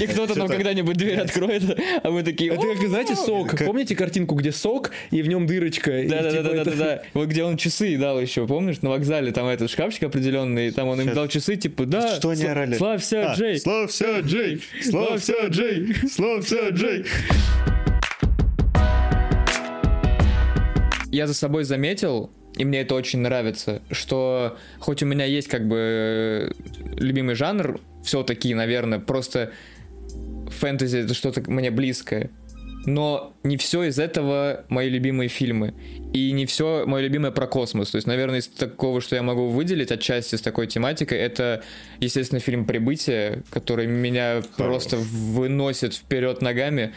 и 0.00 0.06
кто-то 0.06 0.34
там 0.34 0.48
когда-нибудь 0.48 0.96
дверь 0.96 1.20
откроет, 1.20 1.62
а 2.02 2.10
мы 2.10 2.22
такие... 2.22 2.52
Это 2.52 2.62
как, 2.66 2.88
знаете, 2.88 3.14
сок. 3.16 3.58
Помните 3.64 3.94
картинку, 3.94 4.34
где 4.36 4.52
сок, 4.52 4.90
и 5.10 5.22
в 5.22 5.28
нем 5.28 5.46
дырочка? 5.46 6.00
и 6.02 6.08
Да, 6.08 6.22
да, 6.22 6.30
типа 6.30 6.42
да, 6.42 6.50
да, 6.50 6.60
это- 6.62 6.70
да, 6.70 6.76
да. 6.76 7.02
Вот 7.14 7.28
где 7.28 7.41
он 7.42 7.56
часы 7.56 7.96
дал 7.98 8.20
еще, 8.20 8.46
помнишь, 8.46 8.80
на 8.82 8.90
вокзале 8.90 9.32
там 9.32 9.46
этот 9.46 9.70
шкафчик 9.70 10.04
определенный, 10.04 10.70
там 10.70 10.88
он 10.88 10.98
им 11.00 11.04
Сейчас. 11.06 11.14
дал 11.16 11.28
часы, 11.28 11.56
типа, 11.56 11.86
да, 11.86 12.16
Что 12.16 12.30
они 12.30 12.42
сла- 12.42 12.50
орали? 12.50 12.74
Славься, 12.76 13.32
А, 13.32 13.34
Джей. 13.36 13.58
Славься, 13.60 14.20
Джей! 14.20 14.62
Славься, 14.82 15.34
Джей! 15.48 15.94
Славься, 16.10 16.68
Джей! 16.70 17.04
Я 21.10 21.26
за 21.26 21.34
собой 21.34 21.64
заметил, 21.64 22.30
и 22.56 22.64
мне 22.64 22.80
это 22.80 22.94
очень 22.94 23.18
нравится, 23.20 23.82
что 23.90 24.56
хоть 24.78 25.02
у 25.02 25.06
меня 25.06 25.26
есть 25.26 25.48
как 25.48 25.68
бы 25.68 26.54
любимый 26.96 27.34
жанр, 27.34 27.80
все-таки, 28.02 28.54
наверное, 28.54 28.98
просто 28.98 29.52
фэнтези 30.48 30.98
это 30.98 31.14
что-то 31.14 31.42
мне 31.50 31.70
близкое. 31.70 32.30
Но 32.84 33.34
не 33.44 33.56
все 33.56 33.84
из 33.84 33.98
этого 33.98 34.64
мои 34.68 34.88
любимые 34.88 35.28
фильмы. 35.28 35.74
И 36.12 36.32
не 36.32 36.46
все 36.46 36.84
мое 36.86 37.02
любимое 37.02 37.30
про 37.30 37.46
космос. 37.46 37.90
То 37.90 37.96
есть, 37.96 38.06
наверное, 38.06 38.40
из 38.40 38.48
такого, 38.48 39.00
что 39.00 39.16
я 39.16 39.22
могу 39.22 39.48
выделить 39.48 39.92
отчасти 39.92 40.36
с 40.36 40.40
такой 40.40 40.66
тематикой, 40.66 41.18
это, 41.18 41.62
естественно, 42.00 42.40
фильм 42.40 42.64
«Прибытие», 42.64 43.44
который 43.50 43.86
меня 43.86 44.42
просто 44.56 44.96
выносит 44.96 45.94
вперед 45.94 46.42
ногами. 46.42 46.92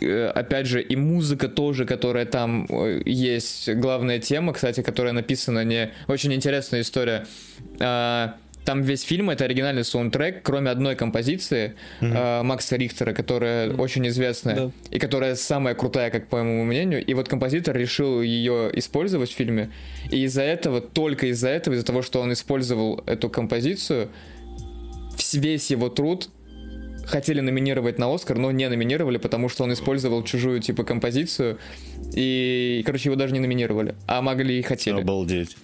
Э, 0.00 0.28
Опять 0.28 0.66
же, 0.66 0.80
и 0.80 0.96
музыка 0.96 1.48
тоже, 1.48 1.84
которая 1.84 2.24
там 2.24 2.66
э, 2.68 3.02
есть. 3.04 3.68
Главная 3.74 4.20
тема, 4.20 4.52
кстати, 4.52 4.82
которая 4.82 5.12
написана 5.12 5.64
не... 5.64 5.90
Очень 6.06 6.32
интересная 6.32 6.82
история. 6.82 7.26
Там 8.68 8.82
весь 8.82 9.00
фильм 9.00 9.30
это 9.30 9.46
оригинальный 9.46 9.82
саундтрек, 9.82 10.42
кроме 10.42 10.70
одной 10.70 10.94
композиции 10.94 11.74
э, 12.02 12.42
Макса 12.42 12.76
Рихтера, 12.76 13.14
которая 13.14 13.72
очень 13.72 14.06
известная 14.08 14.54
Да. 14.56 14.70
и 14.90 14.98
которая 14.98 15.36
самая 15.36 15.74
крутая, 15.74 16.10
как 16.10 16.28
по 16.28 16.36
моему 16.36 16.64
мнению. 16.64 17.02
И 17.02 17.14
вот 17.14 17.30
композитор 17.30 17.74
решил 17.74 18.20
ее 18.20 18.70
использовать 18.74 19.30
в 19.30 19.34
фильме. 19.34 19.70
И 20.10 20.22
из-за 20.24 20.42
этого, 20.42 20.82
только 20.82 21.28
из-за 21.28 21.48
этого, 21.48 21.76
из-за 21.76 21.86
того, 21.86 22.02
что 22.02 22.20
он 22.20 22.30
использовал 22.34 23.02
эту 23.06 23.30
композицию, 23.30 24.10
весь 25.32 25.70
его 25.70 25.88
труд 25.88 26.28
хотели 27.08 27.40
номинировать 27.40 27.98
на 27.98 28.12
Оскар, 28.12 28.38
но 28.38 28.50
не 28.50 28.68
номинировали, 28.68 29.18
потому 29.18 29.48
что 29.48 29.64
он 29.64 29.72
использовал 29.72 30.22
чужую 30.22 30.60
типа 30.60 30.84
композицию. 30.84 31.58
И, 32.12 32.82
короче, 32.86 33.08
его 33.08 33.16
даже 33.16 33.34
не 33.34 33.40
номинировали. 33.40 33.94
А 34.06 34.22
могли 34.22 34.58
и 34.58 34.62
хотели. 34.62 35.00
Обалдеть. 35.00 35.56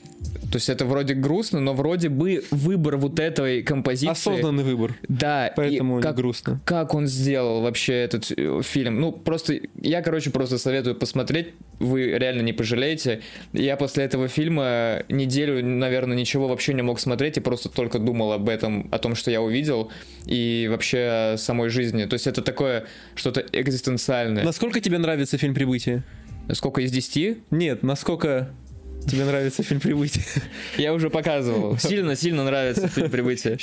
То 0.50 0.56
есть 0.56 0.68
это 0.68 0.84
вроде 0.84 1.14
грустно, 1.14 1.60
но 1.60 1.74
вроде 1.74 2.08
бы 2.08 2.44
выбор 2.50 2.96
вот 2.96 3.18
этой 3.18 3.62
композиции... 3.62 4.10
Осознанный 4.10 4.62
выбор. 4.62 4.94
Да, 5.08 5.52
Поэтому 5.56 6.00
как, 6.00 6.16
грустно. 6.16 6.60
как 6.64 6.94
он 6.94 7.06
сделал 7.06 7.60
вообще 7.60 7.94
этот 7.94 8.30
э, 8.30 8.60
фильм. 8.62 9.00
Ну, 9.00 9.10
просто, 9.12 9.58
я, 9.80 10.00
короче, 10.00 10.30
просто 10.30 10.58
советую 10.58 10.94
посмотреть, 10.94 11.54
вы 11.80 12.18
реально 12.18 12.42
не 12.42 12.52
пожалеете. 12.52 13.20
Я 13.52 13.76
после 13.76 14.04
этого 14.04 14.28
фильма 14.28 15.02
неделю, 15.08 15.64
наверное, 15.64 16.16
ничего 16.16 16.46
вообще 16.46 16.72
не 16.74 16.82
мог 16.82 17.00
смотреть 17.00 17.36
и 17.36 17.40
просто 17.40 17.68
только 17.68 17.98
думал 17.98 18.32
об 18.32 18.48
этом, 18.48 18.88
о 18.92 18.98
том, 18.98 19.14
что 19.14 19.30
я 19.30 19.42
увидел, 19.42 19.90
и 20.26 20.68
вообще 20.70 21.33
о 21.34 21.38
самой 21.38 21.68
жизни. 21.68 22.04
То 22.04 22.14
есть 22.14 22.26
это 22.26 22.42
такое 22.42 22.86
что-то 23.14 23.44
экзистенциальное. 23.52 24.44
Насколько 24.44 24.80
тебе 24.80 24.98
нравится 24.98 25.38
фильм 25.38 25.54
«Прибытие»? 25.54 26.02
Сколько 26.52 26.82
из 26.82 26.90
10? 26.90 27.38
Нет, 27.50 27.82
насколько 27.82 28.50
тебе 29.06 29.24
нравится 29.24 29.62
фильм 29.62 29.80
«Прибытие»? 29.80 30.24
Я 30.76 30.92
уже 30.92 31.10
показывал. 31.10 31.78
Сильно-сильно 31.78 32.44
нравится 32.44 32.88
фильм 32.88 33.10
«Прибытие». 33.10 33.58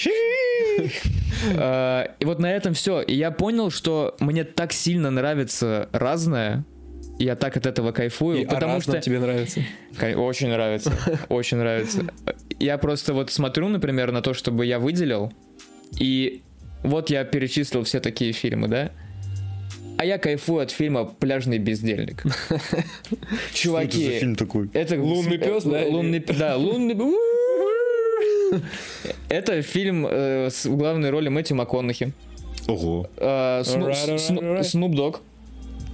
А, 1.55 2.15
И 2.19 2.25
вот 2.25 2.39
на 2.39 2.51
этом 2.51 2.73
все. 2.73 3.01
И 3.01 3.15
я 3.15 3.31
понял, 3.31 3.69
что 3.71 4.15
мне 4.19 4.43
так 4.43 4.73
сильно 4.73 5.11
нравится 5.11 5.89
разное, 5.91 6.65
я 7.19 7.35
так 7.35 7.57
от 7.57 7.65
этого 7.65 7.91
кайфую, 7.91 8.41
И 8.41 8.45
потому 8.45 8.81
что 8.81 8.99
тебе 8.99 9.19
нравится. 9.19 9.61
Очень 10.15 10.49
нравится, 10.49 10.91
очень 11.29 11.57
нравится. 11.57 12.05
Я 12.59 12.77
просто 12.77 13.13
вот 13.13 13.31
смотрю, 13.31 13.67
например, 13.69 14.11
на 14.11 14.21
то, 14.21 14.33
чтобы 14.33 14.65
я 14.65 14.79
выделил, 14.79 15.31
и 15.99 16.41
вот 16.83 17.09
я 17.09 17.23
перечислил 17.23 17.83
все 17.83 17.99
такие 17.99 18.31
фильмы, 18.31 18.67
да? 18.67 18.91
А 19.97 20.05
я 20.05 20.17
кайфую 20.17 20.63
от 20.63 20.71
фильма 20.71 21.05
«Пляжный 21.05 21.59
бездельник». 21.59 22.23
Что 23.53 23.79
это 23.79 23.91
за 23.91 24.01
Чуваки, 24.01 24.19
фильм 24.19 24.35
такой? 24.35 24.69
это 24.73 24.99
Лунный 24.99 25.37
пес, 25.37 25.63
да, 25.63 25.85
Лунный, 25.85 26.19
да, 26.19 26.57
лунный. 26.57 26.95
Это 29.29 29.61
фильм 29.61 30.05
э, 30.09 30.49
с 30.51 30.65
главной 30.65 31.09
роли 31.09 31.29
Мэтью 31.29 31.55
МакКонахи. 31.55 32.11
Ого. 32.67 33.09
Э. 33.17 33.63
Снуп 34.63 34.95
Дог. 34.95 35.21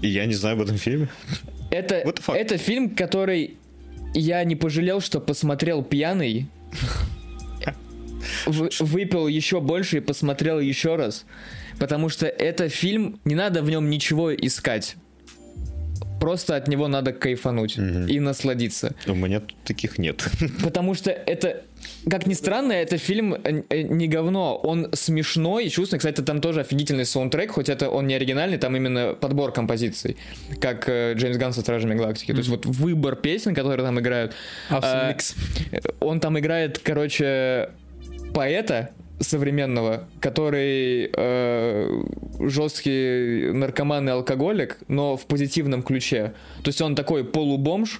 И 0.01 0.07
я 0.07 0.25
не 0.25 0.33
знаю 0.33 0.55
об 0.55 0.63
этом 0.63 0.77
фильме. 0.77 1.09
Это, 1.69 2.03
это 2.29 2.57
фильм, 2.57 2.95
который 2.95 3.57
я 4.13 4.43
не 4.43 4.55
пожалел, 4.55 5.01
что 5.01 5.19
посмотрел 5.19 5.83
пьяный. 5.83 6.47
Вы- 8.45 8.69
выпил 8.79 9.27
еще 9.27 9.59
больше 9.61 9.97
и 9.97 9.99
посмотрел 9.99 10.59
еще 10.59 10.95
раз. 10.95 11.25
Потому 11.79 12.09
что 12.09 12.25
это 12.25 12.69
фильм, 12.69 13.19
не 13.25 13.35
надо 13.35 13.61
в 13.61 13.69
нем 13.69 13.89
ничего 13.89 14.33
искать. 14.33 14.95
Просто 16.19 16.55
от 16.55 16.67
него 16.67 16.87
надо 16.87 17.13
кайфануть 17.13 17.77
и 17.77 18.19
насладиться. 18.19 18.95
У 19.05 19.13
меня 19.13 19.39
тут 19.39 19.55
таких 19.63 19.99
нет. 19.99 20.27
Потому 20.63 20.95
что 20.95 21.11
это, 21.11 21.63
как 22.09 22.25
ни 22.25 22.33
странно, 22.33 22.71
это 22.71 22.97
фильм 22.97 23.35
э, 23.35 23.61
э, 23.69 23.81
не 23.83 24.07
говно. 24.07 24.57
Он 24.57 24.89
смешной, 24.93 25.69
чувственный. 25.69 25.99
Кстати, 25.99 26.21
там 26.21 26.41
тоже 26.41 26.61
офигительный 26.61 27.05
саундтрек, 27.05 27.51
хоть 27.51 27.69
это 27.69 27.89
он 27.89 28.07
не 28.07 28.15
оригинальный, 28.15 28.57
там 28.57 28.75
именно 28.75 29.13
подбор 29.13 29.51
композиций, 29.51 30.17
как 30.59 30.89
э, 30.89 31.13
Джеймс 31.15 31.37
Ганн 31.37 31.53
со 31.53 31.61
Стражами 31.61 31.93
Галактики. 31.93 32.31
То 32.31 32.39
есть 32.39 32.49
вот 32.49 32.65
выбор 32.65 33.15
песен, 33.15 33.53
которые 33.53 33.85
там 33.85 33.99
играют. 33.99 34.33
Awesome 34.71 35.21
А. 35.71 35.79
Он 35.99 36.19
там 36.19 36.39
играет, 36.39 36.79
короче, 36.79 37.69
поэта 38.37 38.91
современного, 39.19 40.07
который 40.19 41.09
э, 41.11 42.03
жесткий 42.39 43.51
наркоман 43.51 44.07
и 44.07 44.11
алкоголик, 44.11 44.77
но 44.87 45.17
в 45.17 45.25
позитивном 45.25 45.81
ключе. 45.81 46.33
То 46.61 46.67
есть 46.67 46.79
он 46.79 46.93
такой 46.93 47.23
полубомж, 47.23 47.99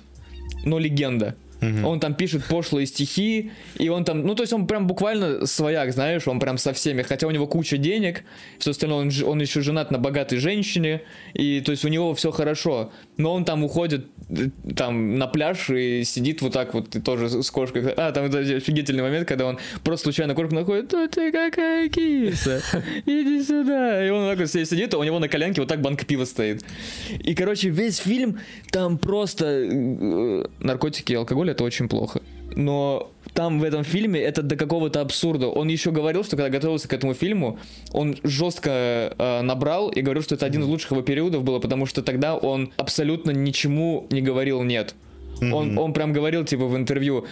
но 0.64 0.78
легенда. 0.78 1.36
Он 1.60 2.00
там 2.00 2.14
пишет 2.14 2.46
пошлые 2.46 2.86
стихи, 2.86 3.52
и 3.80 3.90
он 3.90 4.04
там, 4.04 4.22
ну 4.22 4.36
то 4.36 4.44
есть 4.44 4.54
он 4.54 4.68
прям 4.68 4.86
буквально 4.86 5.48
свояк, 5.48 5.92
знаешь, 5.92 6.28
он 6.28 6.40
прям 6.40 6.60
со 6.60 6.72
всеми, 6.72 7.02
хотя 7.02 7.26
у 7.26 7.32
него 7.32 7.48
куча 7.48 7.78
денег, 7.78 8.24
все 8.60 8.70
остальное, 8.70 9.00
он, 9.00 9.12
он 9.26 9.42
еще 9.42 9.62
женат 9.62 9.90
на 9.90 9.98
богатой 9.98 10.38
женщине, 10.38 11.02
и 11.34 11.62
то 11.62 11.72
есть 11.72 11.84
у 11.84 11.88
него 11.88 12.14
все 12.14 12.30
хорошо, 12.30 12.92
но 13.18 13.34
он 13.34 13.46
там 13.46 13.64
уходит 13.64 14.08
э, 14.30 14.50
там 14.76 15.18
на 15.18 15.28
пляж 15.28 15.70
и 15.70 16.04
сидит 16.04 16.42
вот 16.42 16.54
так 16.54 16.74
вот 16.74 16.96
и 16.96 17.02
тоже 17.02 17.44
с 17.44 17.52
кошкой. 17.52 17.92
А, 17.98 18.12
там 18.12 18.26
это 18.26 18.40
офигительный 18.40 19.04
момент, 19.04 19.28
когда 19.28 19.46
он 19.46 19.60
просто 19.84 20.06
случайно 20.06 20.36
кошку 20.36 20.56
находит, 20.56 20.92
ну 20.94 21.08
ты 21.08 21.32
какая 21.32 21.90
киса, 21.90 22.62
иди 23.06 23.44
сюда. 23.44 24.06
И 24.06 24.10
он 24.10 24.30
так 24.30 24.40
вот 24.40 24.50
сидит, 24.50 24.94
а 24.94 24.98
у 24.98 25.04
него 25.04 25.20
на 25.20 25.28
коленке 25.28 25.62
вот 25.62 25.68
так 25.68 25.82
банка 25.82 26.06
пива 26.06 26.26
стоит. 26.26 26.64
И, 27.20 27.34
короче, 27.34 27.70
весь 27.70 27.98
фильм 27.98 28.40
там 28.72 28.98
просто 28.98 29.46
э, 29.46 30.46
наркотики 30.60 31.14
и 31.14 31.16
алкоголь 31.16 31.52
это 31.52 31.64
очень 31.64 31.90
плохо. 31.90 32.22
Но 32.56 33.12
там 33.38 33.60
в 33.60 33.64
этом 33.64 33.84
фильме 33.84 34.20
это 34.20 34.42
до 34.42 34.56
какого-то 34.56 35.00
абсурда. 35.00 35.48
Он 35.48 35.68
еще 35.68 35.92
говорил, 35.92 36.24
что 36.24 36.36
когда 36.36 36.50
готовился 36.50 36.88
к 36.88 36.94
этому 36.94 37.14
фильму, 37.14 37.60
он 37.92 38.18
жестко 38.24 39.14
э, 39.16 39.42
набрал 39.44 39.90
и 39.90 40.02
говорил, 40.02 40.24
что 40.24 40.34
это 40.34 40.48
один 40.48 40.64
из 40.64 40.66
лучших 40.66 40.90
его 40.90 41.04
периодов 41.04 41.44
было, 41.44 41.60
потому 41.60 41.86
что 41.86 42.02
тогда 42.02 42.36
он 42.36 42.72
абсолютно 42.78 43.30
ничему 43.30 44.08
не 44.10 44.22
говорил 44.24 44.64
нет. 44.64 44.96
Он, 45.40 45.78
он 45.78 45.94
прям 45.94 46.14
говорил, 46.14 46.46
типа, 46.46 46.66
в 46.66 46.76
интервью, 46.76 47.26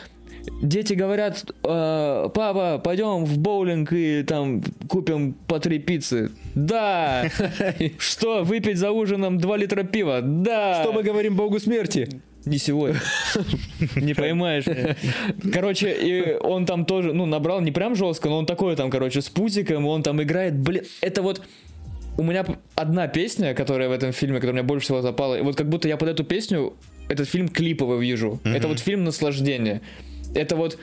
Дети 0.62 0.94
говорят, 0.94 1.44
«Э, 1.64 2.30
папа, 2.32 2.80
пойдем 2.84 3.26
в 3.26 3.40
боулинг 3.40 3.92
и 3.92 4.22
там 4.22 4.62
купим 4.88 5.34
по 5.48 5.60
три 5.60 5.80
пиццы. 5.80 6.30
Да. 6.54 7.32
Что, 7.98 8.44
выпить 8.44 8.78
за 8.78 8.92
ужином 8.92 9.40
2 9.40 9.58
литра 9.58 9.82
пива? 9.82 10.22
Да. 10.22 10.84
Что 10.84 10.94
мы 10.94 11.02
говорим 11.02 11.36
Богу 11.36 11.60
смерти? 11.60 12.22
Не 12.46 12.58
сегодня. 12.60 13.02
Не 13.96 14.14
поймаешь. 14.14 14.66
Короче, 15.52 15.92
и 15.94 16.36
он 16.36 16.66
там 16.66 16.86
тоже, 16.86 17.14
ну, 17.14 17.26
набрал 17.26 17.62
не 17.62 17.72
прям 17.72 17.96
жестко, 17.96 18.30
но 18.30 18.38
он 18.38 18.46
такой 18.46 18.76
там, 18.76 18.92
короче, 18.92 19.22
с 19.22 19.30
пузиком, 19.30 19.86
он 19.88 20.04
там 20.04 20.22
играет, 20.22 20.56
блин, 20.58 20.84
это 21.02 21.22
вот... 21.22 21.42
У 22.18 22.24
меня 22.24 22.46
одна 22.76 23.08
песня, 23.08 23.54
которая 23.54 23.90
в 23.90 23.92
этом 23.92 24.14
фильме, 24.14 24.36
которая 24.36 24.62
мне 24.62 24.64
больше 24.64 24.86
всего 24.86 25.02
запала, 25.02 25.38
и 25.38 25.42
вот 25.42 25.58
как 25.58 25.68
будто 25.68 25.90
я 25.90 25.98
под 25.98 26.08
эту 26.08 26.24
песню 26.24 26.74
этот 27.10 27.28
фильм 27.28 27.50
клиповый 27.50 28.00
вижу. 28.00 28.40
Это 28.46 28.68
вот 28.68 28.80
фильм 28.80 29.04
наслаждения. 29.04 29.82
Это 30.34 30.56
вот 30.56 30.78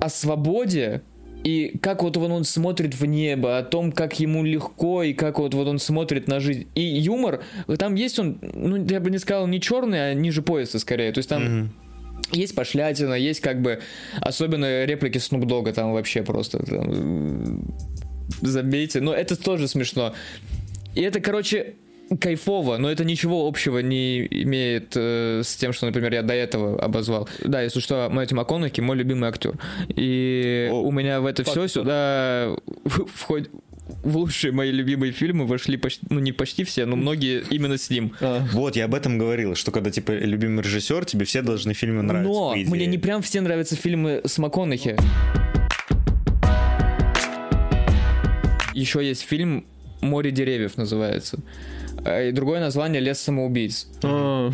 о 0.00 0.08
свободе 0.10 1.00
и 1.46 1.78
как 1.78 2.02
вот 2.02 2.16
он, 2.16 2.32
он 2.32 2.44
смотрит 2.44 2.96
в 2.96 3.06
небо, 3.06 3.56
о 3.56 3.62
том, 3.62 3.92
как 3.92 4.18
ему 4.18 4.42
легко 4.42 5.04
и 5.04 5.12
как 5.12 5.38
вот, 5.38 5.54
вот 5.54 5.68
он 5.68 5.78
смотрит 5.78 6.26
на 6.26 6.40
жизнь. 6.40 6.66
И 6.74 6.80
юмор, 6.80 7.40
там 7.78 7.94
есть 7.94 8.18
он, 8.18 8.40
ну, 8.42 8.84
я 8.84 8.98
бы 8.98 9.12
не 9.12 9.18
сказал, 9.18 9.46
не 9.46 9.60
черный, 9.60 10.10
а 10.10 10.14
ниже 10.14 10.42
пояса 10.42 10.80
скорее. 10.80 11.12
То 11.12 11.18
есть 11.18 11.28
там 11.28 11.72
есть 12.32 12.56
пошлятина, 12.56 13.14
есть 13.14 13.38
как 13.38 13.62
бы, 13.62 13.80
особенно 14.20 14.86
реплики 14.86 15.18
Снуп 15.18 15.44
Дога 15.46 15.72
там 15.72 15.92
вообще 15.92 16.24
просто 16.24 16.66
там, 16.66 17.76
забейте. 18.42 19.00
Но 19.00 19.14
это 19.14 19.40
тоже 19.40 19.68
смешно. 19.68 20.14
И 20.96 21.00
это, 21.00 21.20
короче, 21.20 21.74
кайфово, 22.20 22.76
но 22.76 22.90
это 22.90 23.04
ничего 23.04 23.46
общего 23.46 23.78
не 23.78 24.26
имеет 24.26 24.92
э, 24.96 25.42
с 25.44 25.56
тем, 25.56 25.72
что, 25.72 25.86
например, 25.86 26.12
я 26.12 26.22
до 26.22 26.34
этого 26.34 26.80
обозвал. 26.80 27.28
Да, 27.44 27.62
если 27.62 27.80
что, 27.80 28.08
Мэтью 28.10 28.36
МакКонахи 28.36 28.80
мой 28.80 28.96
любимый 28.96 29.28
актер. 29.28 29.54
И 29.88 30.68
О, 30.70 30.82
у 30.82 30.92
меня 30.92 31.20
в 31.20 31.26
это 31.26 31.44
факт, 31.44 31.56
все 31.56 31.68
сюда 31.68 32.56
входит 33.14 33.50
в 34.02 34.16
лучшие 34.16 34.52
мои 34.52 34.72
любимые 34.72 35.12
фильмы 35.12 35.46
вошли 35.46 35.76
почти, 35.76 36.04
ну 36.10 36.18
не 36.18 36.32
почти 36.32 36.64
все, 36.64 36.86
но 36.86 36.96
многие 36.96 37.44
именно 37.50 37.78
с 37.78 37.88
ним. 37.88 38.12
Вот, 38.52 38.76
я 38.76 38.86
об 38.86 38.94
этом 38.94 39.18
говорил, 39.18 39.54
что 39.54 39.70
когда, 39.70 39.90
типа, 39.90 40.12
любимый 40.12 40.62
режиссер, 40.62 41.04
тебе 41.04 41.24
все 41.24 41.42
должны 41.42 41.72
фильмы 41.72 42.02
нравиться, 42.02 42.32
Но 42.32 42.54
мне 42.56 42.86
не 42.86 42.98
прям 42.98 43.22
все 43.22 43.40
нравятся 43.40 43.76
фильмы 43.76 44.22
с 44.24 44.38
МакКонахи. 44.38 44.96
Еще 48.74 49.06
есть 49.06 49.22
фильм 49.22 49.64
«Море 50.00 50.30
деревьев» 50.30 50.76
называется. 50.76 51.38
Э, 52.06 52.28
И 52.28 52.32
другое 52.32 52.60
название 52.60 53.00
«Лес 53.00 53.18
самоубийц». 53.20 53.88
А, 54.02 54.50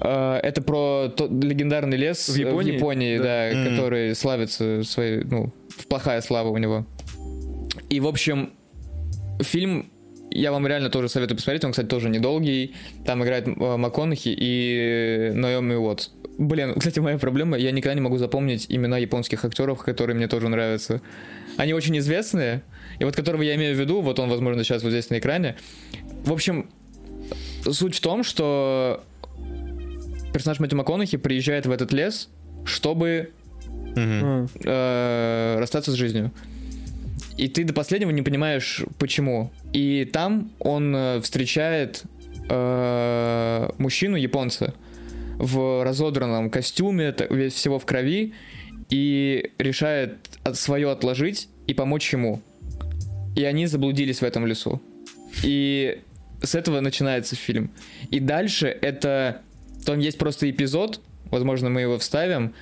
Э, 0.00 0.38
Это 0.42 0.62
про 0.62 1.08
тот 1.08 1.30
легендарный 1.42 1.96
лес 1.96 2.28
В 2.28 2.34
в 2.34 2.36
Японии? 2.36 2.74
Японии, 2.74 3.18
да, 3.18 3.50
Мгм. 3.52 3.70
который 3.70 4.14
славится 4.14 4.82
своей, 4.84 5.24
ну, 5.24 5.52
плохая 5.88 6.20
слава 6.20 6.48
у 6.50 6.56
него. 6.56 6.86
И, 7.90 7.98
в 8.00 8.06
общем, 8.06 8.50
фильм 9.40 9.90
я 10.30 10.52
вам 10.52 10.66
реально 10.66 10.90
тоже 10.90 11.08
советую 11.08 11.36
посмотреть. 11.36 11.64
Он, 11.64 11.70
кстати, 11.72 11.86
тоже 11.88 12.10
недолгий. 12.10 12.74
Там 13.06 13.24
играет 13.24 13.48
э, 13.48 13.50
МакКонахи 13.76 14.28
и 14.38 15.32
Наоми 15.34 15.74
Уотс. 15.74 16.10
Блин, 16.38 16.74
кстати, 16.76 17.00
моя 17.00 17.18
проблема, 17.18 17.56
я 17.58 17.72
никогда 17.72 17.94
не 17.94 18.00
могу 18.00 18.18
запомнить 18.18 18.66
имена 18.68 18.98
японских 18.98 19.44
актеров, 19.44 19.82
которые 19.82 20.14
мне 20.14 20.28
тоже 20.28 20.48
нравятся. 20.48 21.00
Они 21.56 21.72
очень 21.72 21.98
известные, 21.98 22.62
и 23.00 23.04
вот 23.04 23.16
которого 23.16 23.42
я 23.42 23.56
имею 23.56 23.74
в 23.74 23.80
виду, 23.80 24.00
вот 24.00 24.20
он, 24.20 24.28
возможно, 24.30 24.62
сейчас 24.62 24.84
вот 24.84 24.90
здесь 24.90 25.10
на 25.10 25.18
экране. 25.18 25.56
В 26.24 26.32
общем, 26.32 26.70
суть 27.72 27.96
в 27.96 28.00
том, 28.00 28.22
что 28.22 29.02
персонаж 30.32 30.60
Мэтью 30.60 30.78
МакКонахи 30.78 31.16
приезжает 31.16 31.66
в 31.66 31.70
этот 31.70 31.92
лес, 31.92 32.28
чтобы 32.64 33.30
А, 33.96 34.46
э, 34.64 35.60
расстаться 35.60 35.92
с 35.92 35.94
жизнью. 35.94 36.30
И 37.36 37.48
ты 37.48 37.64
до 37.64 37.72
последнего 37.72 38.10
не 38.10 38.22
понимаешь, 38.22 38.84
почему. 38.98 39.50
И 39.72 40.08
там 40.12 40.50
он 40.58 40.94
э, 40.94 41.20
встречает 41.20 42.02
э, 42.48 43.70
мужчину 43.78 44.16
японца 44.16 44.74
в 45.36 45.84
разодранном 45.84 46.50
костюме, 46.50 47.14
весь 47.30 47.54
всего 47.54 47.78
в 47.78 47.86
крови, 47.86 48.34
и 48.90 49.52
решает 49.58 50.16
свое 50.54 50.90
отложить 50.90 51.48
и 51.66 51.74
помочь 51.74 52.12
ему. 52.12 52.40
И 53.36 53.44
они 53.44 53.66
заблудились 53.66 54.20
в 54.20 54.24
этом 54.24 54.46
лесу. 54.46 54.82
И 55.44 56.00
с 56.42 56.54
этого 56.54 56.80
начинается 56.80 57.36
фильм. 57.36 57.70
И 58.10 58.20
дальше 58.20 58.68
это... 58.68 59.42
Там 59.84 60.00
есть 60.00 60.18
просто 60.18 60.50
эпизод, 60.50 61.00
возможно, 61.30 61.70
мы 61.70 61.82
его 61.82 61.98
вставим, 61.98 62.52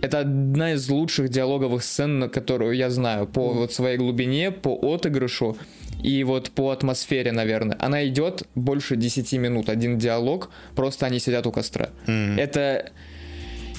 это 0.00 0.20
одна 0.20 0.74
из 0.74 0.88
лучших 0.88 1.30
диалоговых 1.30 1.82
сцен, 1.82 2.18
на 2.18 2.28
которую 2.28 2.76
я 2.76 2.90
знаю, 2.90 3.26
по 3.26 3.52
вот 3.52 3.72
своей 3.72 3.96
глубине, 3.96 4.50
по 4.50 4.74
отыгрышу 4.74 5.56
и 6.02 6.22
вот 6.24 6.50
по 6.50 6.70
атмосфере, 6.70 7.32
наверное. 7.32 7.76
Она 7.80 8.06
идет 8.06 8.42
больше 8.54 8.96
10 8.96 9.32
минут, 9.34 9.68
один 9.68 9.98
диалог, 9.98 10.50
просто 10.76 11.06
они 11.06 11.18
сидят 11.18 11.46
у 11.46 11.52
костра. 11.52 11.88
Мгм. 12.06 12.38
Это... 12.38 12.92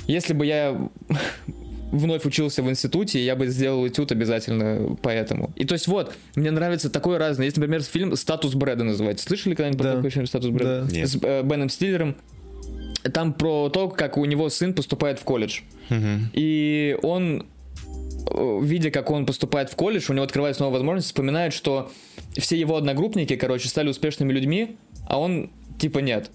Если 0.07 0.33
бы 0.33 0.45
я 0.45 0.89
вновь 1.91 2.25
учился 2.25 2.63
в 2.63 2.69
институте, 2.69 3.23
я 3.23 3.35
бы 3.35 3.47
сделал 3.47 3.87
этюд 3.87 4.11
обязательно 4.11 4.97
поэтому. 5.01 5.51
И 5.55 5.65
то 5.65 5.73
есть 5.73 5.87
вот, 5.87 6.13
мне 6.35 6.51
нравится 6.51 6.89
такое 6.89 7.17
разное. 7.17 7.45
Есть, 7.45 7.57
например, 7.57 7.81
фильм 7.83 8.15
«Статус 8.15 8.53
Брэда» 8.53 8.83
называется. 8.83 9.25
Слышали 9.25 9.55
когда-нибудь 9.55 9.79
про 9.81 9.89
Да. 9.91 9.95
такой 9.97 10.09
фильм 10.09 10.25
«Статус 10.25 10.49
Брэда»? 10.49 10.87
Да. 10.91 11.05
С 11.05 11.17
э, 11.21 11.43
Беном 11.43 11.69
Стиллером. 11.69 12.15
Там 13.13 13.33
про 13.33 13.69
то, 13.69 13.87
как 13.89 14.17
у 14.17 14.25
него 14.25 14.49
сын 14.49 14.73
поступает 14.73 15.19
в 15.19 15.23
колледж. 15.23 15.61
Мгм. 15.89 16.31
И 16.33 16.97
он, 17.03 17.45
э, 18.31 18.59
видя, 18.63 18.89
как 18.89 19.11
он 19.11 19.25
поступает 19.27 19.69
в 19.69 19.75
колледж, 19.75 20.05
у 20.09 20.13
него 20.13 20.23
открывается 20.23 20.63
новая 20.63 20.79
возможность, 20.79 21.07
вспоминает, 21.07 21.53
что 21.53 21.91
все 22.35 22.57
его 22.57 22.75
одногруппники, 22.77 23.35
короче, 23.35 23.67
стали 23.69 23.89
успешными 23.89 24.33
людьми, 24.33 24.77
а 25.07 25.19
он 25.19 25.51
типа 25.77 25.99
нет. 25.99 26.31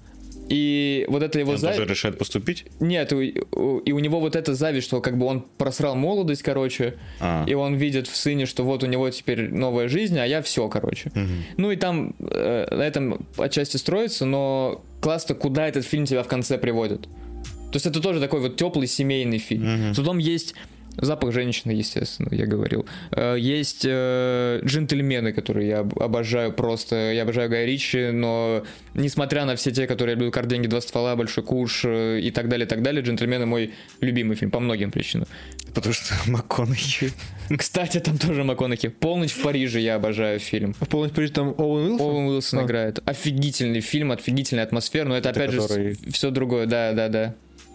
И 0.51 1.07
вот 1.09 1.23
это 1.23 1.39
его 1.39 1.53
Он 1.53 1.59
зависть... 1.59 1.79
тоже 1.79 1.91
решает 1.91 2.19
поступить? 2.19 2.65
Нет, 2.81 3.13
и, 3.13 3.41
у 3.53 3.99
него 4.01 4.19
вот 4.19 4.35
эта 4.35 4.55
зависть, 4.55 4.89
что 4.89 5.01
как 5.01 5.17
бы 5.17 5.27
он 5.27 5.47
просрал 5.57 5.95
молодость, 5.95 6.43
короче, 6.43 6.95
А. 7.21 7.45
и 7.47 7.55
он 7.55 7.77
видит 7.77 8.09
в 8.09 8.17
сыне, 8.17 8.47
что 8.47 8.65
вот 8.65 8.83
у 8.83 8.87
него 8.87 9.09
теперь 9.11 9.49
новая 9.49 9.87
жизнь, 9.87 10.19
а 10.19 10.27
я 10.27 10.43
все, 10.43 10.69
короче. 10.69 11.13
Мгм. 11.15 11.45
Ну 11.57 11.71
и 11.71 11.77
там 11.77 12.17
э, 12.19 12.67
на 12.69 12.83
этом 12.83 13.25
отчасти 13.39 13.77
строится, 13.77 14.27
но 14.27 14.83
классно, 15.01 15.37
куда 15.37 15.69
этот 15.69 15.87
фильм 15.87 16.05
тебя 16.05 16.25
в 16.25 16.29
конце 16.29 16.59
приводит. 16.59 17.03
То 17.03 17.77
есть 17.77 17.87
это 17.87 18.01
тоже 18.01 18.19
такой 18.19 18.41
вот 18.41 18.57
теплый 18.57 18.89
семейный 18.89 19.39
фильм. 19.39 19.87
Мгм. 19.87 19.95
Потом 19.95 20.19
есть 20.19 20.55
запах 20.97 21.33
женщины, 21.33 21.73
естественно, 21.73 22.29
я 22.33 22.47
говорил. 22.47 22.87
Э, 23.13 23.37
Есть 23.39 23.85
э, 23.87 24.61
джентльмены, 24.65 25.33
которые 25.33 25.69
я 25.69 25.79
об- 25.81 25.99
обожаю 25.99 26.53
просто. 26.53 27.13
Я 27.13 27.23
обожаю 27.23 27.49
Гая 27.51 27.65
Ричи, 27.67 28.11
но 28.13 28.63
несмотря 28.95 29.45
на 29.45 29.57
все 29.57 29.71
те, 29.71 29.87
которые 29.87 30.15
я 30.15 30.17
люблю, 30.19 30.31
«Карт, 30.31 30.49
деньги, 30.49 30.67
два 30.67 30.81
ствола», 30.81 31.17
«Большой 31.17 31.45
куш» 31.45 31.83
э, 31.85 32.21
и 32.21 32.31
так 32.31 32.49
далее, 32.49 32.67
так 32.67 32.83
далее, 32.83 33.03
«Джентльмены» 33.03 33.47
мой 33.47 33.73
любимый 34.01 34.37
фильм 34.37 34.51
по 34.51 34.61
многим 34.61 34.91
причинам. 34.91 35.27
Потому 35.75 35.93
что 35.95 36.15
МакКонахи. 36.27 37.13
Кстати, 37.57 38.01
там 38.01 38.19
тоже 38.19 38.45
МакКонахи. 38.45 38.89
«Полночь 38.89 39.33
в 39.33 39.43
Париже» 39.43 39.81
я 39.81 39.95
обожаю 39.97 40.39
фильм. 40.41 40.75
В 40.81 40.89
полностью 40.89 41.17
Париж 41.17 41.31
там 41.31 41.55
Оуэн 41.57 41.93
Уилсон? 41.93 42.01
Оуэн 42.07 42.27
Уилсон 42.29 42.59
А. 42.61 42.63
играет. 42.65 42.99
Офигительный 43.05 43.81
фильм, 43.81 44.13
офигительная 44.13 44.65
атмосфера, 44.65 45.09
но 45.09 45.17
это, 45.17 45.31
Это 45.31 45.41
опять 45.45 45.57
который- 45.57 45.95
же 45.95 45.99
все 46.13 46.31
другое, 46.31 46.67
да, 46.67 46.93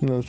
Ну, 0.02 0.24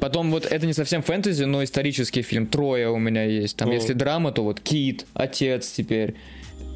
Потом 0.00 0.30
вот 0.30 0.46
это 0.46 0.66
не 0.66 0.72
совсем 0.72 1.02
фэнтези, 1.02 1.44
но 1.44 1.62
исторический 1.62 2.22
фильм. 2.22 2.46
Трое 2.46 2.90
у 2.90 2.98
меня 2.98 3.24
есть. 3.24 3.56
Там 3.56 3.70
если 3.70 3.92
драма, 3.92 4.32
то 4.32 4.42
вот 4.42 4.60
Кит, 4.60 5.06
Отец 5.14 5.70
теперь. 5.70 6.14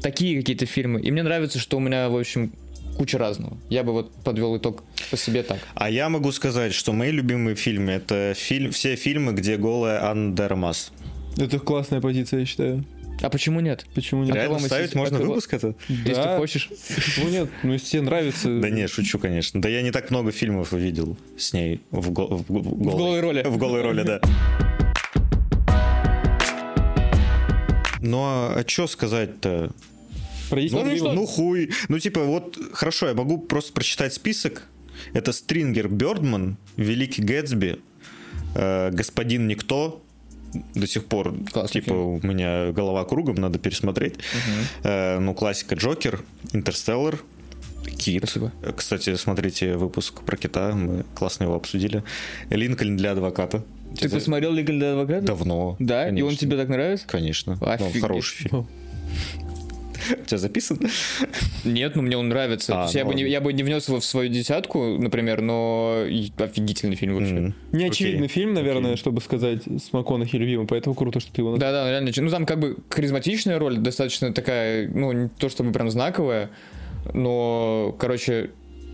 Такие 0.01 0.37
какие-то 0.39 0.65
фильмы. 0.65 1.01
И 1.01 1.11
мне 1.11 1.23
нравится, 1.23 1.59
что 1.59 1.77
у 1.77 1.79
меня, 1.79 2.09
в 2.09 2.17
общем, 2.17 2.51
куча 2.97 3.17
разного. 3.17 3.57
Я 3.69 3.83
бы 3.83 3.93
вот 3.93 4.11
подвел 4.23 4.57
итог 4.57 4.83
по 5.09 5.17
себе 5.17 5.43
так. 5.43 5.59
А 5.75 5.89
я 5.89 6.09
могу 6.09 6.31
сказать, 6.31 6.73
что 6.73 6.93
мои 6.93 7.11
любимые 7.11 7.55
фильмы 7.55 7.93
это 7.93 8.33
фильм, 8.35 8.71
все 8.71 8.95
фильмы, 8.95 9.33
где 9.33 9.57
голая 9.57 10.03
Анна 10.03 10.35
Дермас. 10.35 10.91
Это 11.37 11.59
классная 11.59 12.01
позиция, 12.01 12.41
я 12.41 12.45
считаю. 12.45 12.85
А 13.21 13.29
почему 13.29 13.59
нет? 13.61 13.85
Почему 13.95 14.23
нет? 14.23 14.35
А 14.35 14.39
Реально 14.39 14.59
ставить 14.59 14.89
сейчас- 14.91 14.95
можно 14.95 15.17
а 15.17 15.19
кого- 15.21 15.33
выпуск 15.33 15.53
это? 15.53 15.75
Если 15.87 16.13
Да. 16.13 16.37
хочешь. 16.37 16.69
Почему 16.95 17.29
нет? 17.29 17.49
Ну, 17.63 17.73
если 17.73 17.87
тебе 17.87 18.01
нравится... 18.03 18.59
Да 18.59 18.69
не, 18.69 18.87
шучу, 18.87 19.17
конечно. 19.17 19.59
Да 19.61 19.69
я 19.69 19.81
не 19.81 19.91
так 19.91 20.11
много 20.11 20.31
фильмов 20.31 20.71
видел 20.71 21.17
с 21.37 21.51
ней 21.53 21.81
в, 21.91 22.11
го- 22.11 22.27
в 22.27 22.43
го- 22.51 22.59
в 22.59 22.77
голой, 22.77 22.97
голой 22.97 23.19
роли. 23.21 23.43
В 23.43 23.57
голой 23.57 23.81
роли, 23.81 24.03
да. 24.03 24.21
Ну 28.01 28.19
а 28.23 28.63
что 28.67 28.87
сказать-то? 28.87 29.71
Про 30.49 30.61
Десять 30.61 30.73
Ну, 30.77 30.85
фильмов? 30.89 31.13
ну 31.15 31.25
хуй. 31.25 31.71
Ну 31.89 31.99
типа 31.99 32.23
вот, 32.23 32.57
хорошо, 32.71 33.07
я 33.07 33.13
могу 33.13 33.37
просто 33.39 33.73
прочитать 33.73 34.13
список. 34.13 34.67
Это 35.13 35.31
Стрингер 35.33 35.89
Бёрдман, 35.89 36.57
Великий 36.77 37.21
Гэтсби, 37.21 37.79
э, 38.55 38.91
Господин 38.91 39.47
Никто, 39.47 40.01
до 40.75 40.87
сих 40.87 41.05
пор, 41.05 41.35
Классный 41.51 41.81
типа, 41.81 41.93
фильм. 41.93 41.99
у 41.99 42.19
меня 42.21 42.71
голова 42.71 43.05
кругом, 43.05 43.35
надо 43.35 43.59
пересмотреть. 43.59 44.15
Э, 44.83 45.19
ну, 45.19 45.33
классика 45.33 45.75
Джокер, 45.75 46.23
Интерстеллар, 46.53 47.19
Кит. 47.97 48.23
Спасибо. 48.23 48.51
Кстати, 48.75 49.15
смотрите 49.15 49.75
выпуск 49.75 50.21
про 50.21 50.37
кита, 50.37 50.73
мы 50.73 51.03
классно 51.15 51.45
его 51.45 51.55
обсудили. 51.55 52.03
Линкольн 52.49 52.97
для 52.97 53.11
адвоката. 53.11 53.63
Ты 53.99 54.09
посмотрел 54.09 54.51
«Лига 54.51 54.73
для 54.73 54.91
адвоката»? 54.91 55.25
Давно. 55.25 55.75
Да? 55.79 56.07
И 56.07 56.11
он 56.11 56.15
конечно. 56.15 56.37
тебе 56.37 56.57
так 56.57 56.67
нравится? 56.69 57.07
Конечно. 57.07 57.57
Ну, 57.59 57.67
Офигеть. 57.67 58.01
хороший 58.01 58.35
фильм. 58.49 58.67
У 60.21 60.25
тебя 60.25 60.37
записан? 60.37 60.79
Нет, 61.63 61.95
ну 61.95 62.01
мне 62.01 62.17
он 62.17 62.29
нравится. 62.29 62.73
А, 62.73 62.75
То 62.77 62.83
есть 62.83 62.95
я, 62.95 63.03
ну 63.03 63.09
бы 63.11 63.15
не, 63.15 63.23
я 63.27 63.41
бы 63.41 63.53
не 63.53 63.63
внес 63.63 63.87
его 63.87 63.99
в 63.99 64.05
свою 64.05 64.29
десятку, 64.29 64.97
например, 64.97 65.41
но 65.41 66.03
офигительный 66.37 66.95
фильм 66.95 67.15
вообще. 67.15 67.35
М. 67.35 67.55
Неочевидный 67.71 68.25
Окей. 68.27 68.33
фильм, 68.41 68.53
наверное, 68.53 68.91
Окей. 68.91 68.97
чтобы 68.97 69.21
сказать, 69.21 69.63
с 69.65 69.91
МакКонахи 69.93 70.35
любимый, 70.35 70.67
поэтому 70.67 70.95
круто, 70.95 71.19
что 71.19 71.31
ты 71.31 71.41
его 71.41 71.51
назвал. 71.51 71.71
Да, 71.71 71.83
да, 71.85 71.89
реально. 71.89 72.11
Ну 72.17 72.29
там 72.29 72.45
как 72.45 72.59
бы 72.59 72.77
харизматичная 72.89 73.59
роль, 73.59 73.77
достаточно 73.77 74.33
такая, 74.33 74.87
ну, 74.89 75.11
не 75.11 75.29
то 75.29 75.49
чтобы 75.49 75.71
прям 75.71 75.89
знаковая, 75.89 76.49
но, 77.13 77.95
короче, 77.99 78.51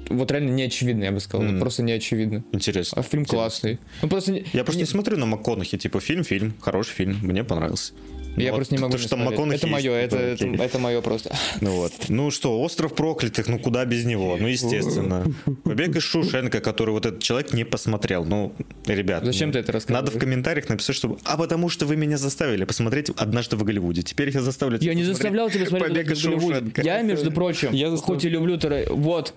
вот 0.10 0.32
реально 0.32 0.50
неочевидно, 0.52 1.04
я 1.06 1.12
бы 1.12 1.20
сказал. 1.20 1.48
Вот 1.48 1.60
просто 1.60 1.84
неочевидно. 1.84 2.44
Интересно. 2.52 3.00
А 3.00 3.04
фильм 3.04 3.24
Интересно. 3.24 3.38
классный. 3.38 3.80
Ну 4.02 4.08
просто 4.10 4.32
не- 4.34 4.46
Я 4.54 4.64
просто 4.64 4.80
не 4.80 4.84
не- 4.84 4.88
смотрю 4.90 5.18
на 5.18 5.26
МакКонахи, 5.26 5.78
типа 5.78 6.00
фильм, 6.00 6.24
фильм, 6.24 6.54
хороший 6.60 6.92
фильм, 6.92 7.18
мне 7.24 7.44
понравился. 7.44 7.94
Я 8.36 8.52
Вот, 8.52 8.58
просто 8.58 8.76
не 8.76 8.82
могу. 8.82 8.98
что 8.98 9.10
смотреть. 9.10 9.30
МакКонахи 9.32 9.58
это 9.58 9.68
есть, 9.68 9.86
мое, 9.86 9.94
это, 9.94 10.18
это, 10.18 10.46
это 10.46 10.80
мое 10.80 11.02
просто. 11.02 11.36
Ну 11.62 11.72
вот. 11.72 11.94
Ну 12.10 12.32
что, 12.32 12.62
остров 12.62 12.96
проклятых, 12.96 13.48
ну 13.48 13.60
куда 13.60 13.86
без 13.86 14.06
него? 14.06 14.38
Ну, 14.40 14.48
естественно. 14.48 15.26
Побег 15.64 15.96
из 15.96 16.04
Шушенко, 16.04 16.60
который 16.60 16.92
вот 16.92 17.06
этот 17.06 17.22
человек 17.22 17.54
не 17.54 17.64
посмотрел. 17.64 18.26
Ну, 18.26 18.54
ребят. 18.86 19.24
Зачем 19.24 19.50
ну, 19.50 19.54
ты 19.54 19.60
это 19.60 19.72
рассказываешь? 19.72 20.06
Надо 20.06 20.18
в 20.18 20.20
комментариях 20.20 20.70
написать, 20.70 20.96
чтобы. 20.96 21.18
А 21.24 21.38
потому 21.38 21.70
что 21.70 21.86
вы 21.86 21.96
меня 21.96 22.18
заставили 22.18 22.66
посмотреть 22.66 23.10
однажды 23.12 23.56
в 23.56 23.64
Голливуде. 23.64 24.02
Теперь 24.02 24.30
я 24.32 24.42
заставлю 24.42 24.78
тебя 24.78 24.92
Я 24.92 24.98
не 24.98 25.04
заставлял 25.04 25.50
тебя 25.50 25.66
смотреть 25.66 25.90
Побег 25.90 26.06
«Побег 26.06 26.18
из 26.18 26.20
из 26.20 26.26
Голливуда». 26.26 26.56
Шоушенка. 26.56 26.82
Я, 26.82 27.02
между 27.02 27.32
прочим, 27.32 27.72
Я 27.72 27.90
застав- 27.90 28.08
хоть 28.08 28.26
и 28.26 28.30
люблю 28.30 28.58
Вот. 28.90 29.34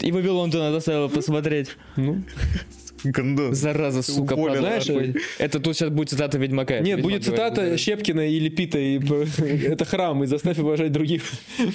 И 0.00 0.12
Вавилон 0.12 0.50
ты 0.50 0.58
надо 0.58 0.74
заставила 0.76 1.08
посмотреть. 1.08 1.68
Ну, 1.96 2.22
Гандон. 3.04 3.54
Зараза, 3.54 4.02
сука, 4.02 4.34
Уволен, 4.34 4.58
знаешь, 4.58 4.88
Это 5.38 5.60
тут 5.60 5.76
сейчас 5.76 5.90
будет 5.90 6.10
цитата 6.10 6.38
Ведьмака. 6.38 6.80
Нет, 6.80 6.98
Ведьмак 6.98 7.02
будет 7.02 7.24
цитата 7.24 7.60
говорит. 7.60 7.80
Щепкина 7.80 8.28
или 8.28 8.48
Пита, 8.48 8.78
и 8.78 8.98
это 9.66 9.84
храм, 9.84 10.22
и 10.24 10.26
заставь 10.26 10.58
уважать 10.58 10.92
других. 10.92 11.22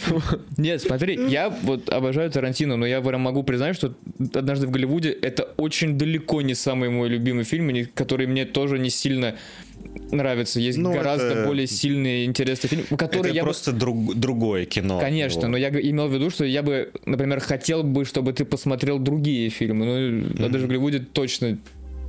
Нет, 0.57 0.81
смотри, 0.81 1.19
я 1.29 1.49
вот 1.49 1.89
обожаю 1.89 2.31
Тарантино, 2.31 2.75
но 2.75 2.85
я 2.85 3.01
прям 3.01 3.21
могу 3.21 3.43
признать, 3.43 3.75
что 3.75 3.95
«Однажды 4.33 4.67
в 4.67 4.71
Голливуде»— 4.71 5.11
это 5.21 5.43
очень 5.57 5.97
далеко 5.97 6.41
не 6.41 6.55
самый 6.55 6.89
мой 6.89 7.09
любимый 7.09 7.43
фильм, 7.43 7.87
который 7.93 8.27
мне 8.27 8.45
тоже 8.45 8.79
не 8.79 8.89
сильно 8.89 9.35
нравится. 10.11 10.59
Есть 10.59 10.77
Ну, 10.77 10.93
гораздо 10.93 11.27
это- 11.27 11.45
более 11.47 11.67
сильный, 11.67 12.25
интересный 12.25 12.67
фильм, 12.69 12.83
который 12.97 13.19
Это 13.19 13.29
я 13.29 13.41
бы- 13.41 13.47
просто 13.47 13.71
друг- 13.71 14.15
другое 14.15 14.65
кино. 14.65 14.99
Конечно, 14.99 15.47
но 15.47 15.57
я 15.57 15.69
имел 15.69 16.07
в 16.07 16.13
виду, 16.13 16.29
что 16.29 16.45
я 16.45 16.63
бы, 16.63 16.91
например, 17.05 17.39
хотел 17.39 17.83
бы, 17.83 18.05
чтобы 18.05 18.33
ты 18.33 18.45
посмотрел 18.45 18.99
другие 18.99 19.49
фильмы. 19.49 19.85
Ну, 19.85 20.45
«Однажды 20.45 20.59
в 20.59 20.67
Голливуде» 20.67 20.99
точно, 20.99 21.57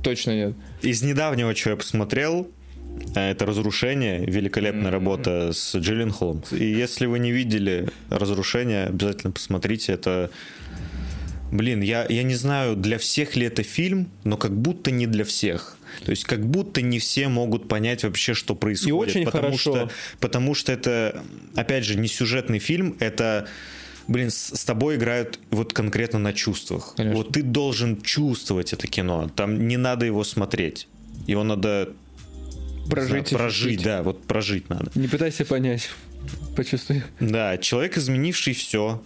точно 0.03 0.31
нет. 0.31 0.53
Из 0.81 1.01
недавнего, 1.03 1.55
что 1.55 1.71
я 1.71 1.75
посмотрел, 1.75 2.47
э, 3.15 3.31
это 3.31 3.45
«Разрушение», 3.45 4.25
великолепная 4.25 4.91
работа 4.91 5.51
с 5.53 5.75
Джилленхолом. 5.75 6.43
И 6.51 6.65
если 6.65 7.05
вы 7.05 7.19
не 7.19 7.31
видели 7.31 7.87
«Разрушение», 8.09 8.85
обязательно 8.87 9.31
посмотрите. 9.31 9.93
Это 9.93 10.29
блин, 11.51 11.81
я, 11.81 12.05
я 12.09 12.23
не 12.23 12.35
знаю, 12.35 12.75
для 12.75 12.97
всех 12.97 13.35
ли 13.35 13.45
это 13.45 13.63
фильм, 13.63 14.09
но 14.23 14.37
как 14.37 14.55
будто 14.55 14.91
не 14.91 15.07
для 15.07 15.25
всех. 15.25 15.77
То 16.05 16.11
есть 16.11 16.23
как 16.23 16.45
будто 16.45 16.81
не 16.81 16.99
все 16.99 17.27
могут 17.27 17.67
понять 17.67 18.03
вообще, 18.03 18.33
что 18.33 18.55
происходит. 18.55 19.09
очень 19.09 19.25
потому 19.25 19.43
хорошо. 19.43 19.75
Что, 19.75 19.91
потому 20.19 20.55
что 20.55 20.71
это, 20.71 21.23
опять 21.55 21.83
же, 21.83 21.97
не 21.97 22.07
сюжетный 22.07 22.59
фильм, 22.59 22.95
это 22.99 23.47
блин, 24.07 24.29
с, 24.29 24.55
с 24.55 24.65
тобой 24.65 24.95
играют 24.95 25.39
вот 25.51 25.73
конкретно 25.73 26.19
на 26.19 26.33
чувствах. 26.33 26.93
Конечно. 26.95 27.17
Вот 27.17 27.33
ты 27.33 27.43
должен 27.43 28.01
чувствовать 28.01 28.73
это 28.73 28.87
кино. 28.87 29.29
Там 29.35 29.67
не 29.67 29.77
надо 29.77 30.05
его 30.05 30.23
смотреть. 30.23 30.87
Его 31.27 31.43
надо 31.43 31.89
Прожить. 32.89 33.09
знаю, 33.09 33.23
и 33.23 33.35
прожить, 33.35 33.67
ощутить. 33.67 33.85
да, 33.85 34.03
вот 34.03 34.23
прожить 34.23 34.69
надо. 34.69 34.91
Не 34.95 35.07
пытайся 35.07 35.45
понять. 35.45 35.89
Почувствуй. 36.55 37.03
Да, 37.19 37.57
человек, 37.57 37.97
изменивший 37.97 38.53
все 38.53 39.01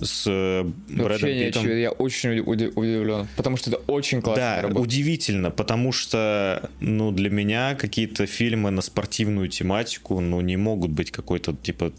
с 0.00 0.24
э, 0.26 0.62
Брэдом 0.62 1.08
Вообще 1.10 1.46
Питтом. 1.46 1.66
Я 1.76 1.90
очень 1.90 2.38
уди- 2.40 2.70
удивлен, 2.74 3.26
потому 3.36 3.56
что 3.56 3.70
это 3.70 3.78
очень 3.88 4.22
классная 4.22 4.56
Да, 4.56 4.62
работа. 4.62 4.80
удивительно, 4.82 5.50
потому 5.50 5.90
что, 5.92 6.70
ну, 6.80 7.10
для 7.10 7.30
меня 7.30 7.74
какие-то 7.74 8.26
фильмы 8.26 8.70
на 8.70 8.80
спортивную 8.82 9.48
тематику, 9.48 10.20
ну, 10.20 10.40
не 10.40 10.56
могут 10.56 10.92
быть 10.92 11.10
какой-то, 11.10 11.54
типа, 11.62 11.92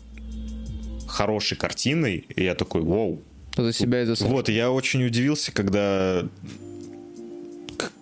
хорошей 1.07 1.57
картиной, 1.57 2.25
и 2.35 2.43
я 2.43 2.55
такой, 2.55 2.81
вау. 2.83 3.21
За 3.57 3.73
себя 3.73 4.15
свой. 4.15 4.29
Вот, 4.29 4.47
я 4.49 4.71
очень 4.71 5.03
удивился, 5.05 5.51
когда, 5.51 6.25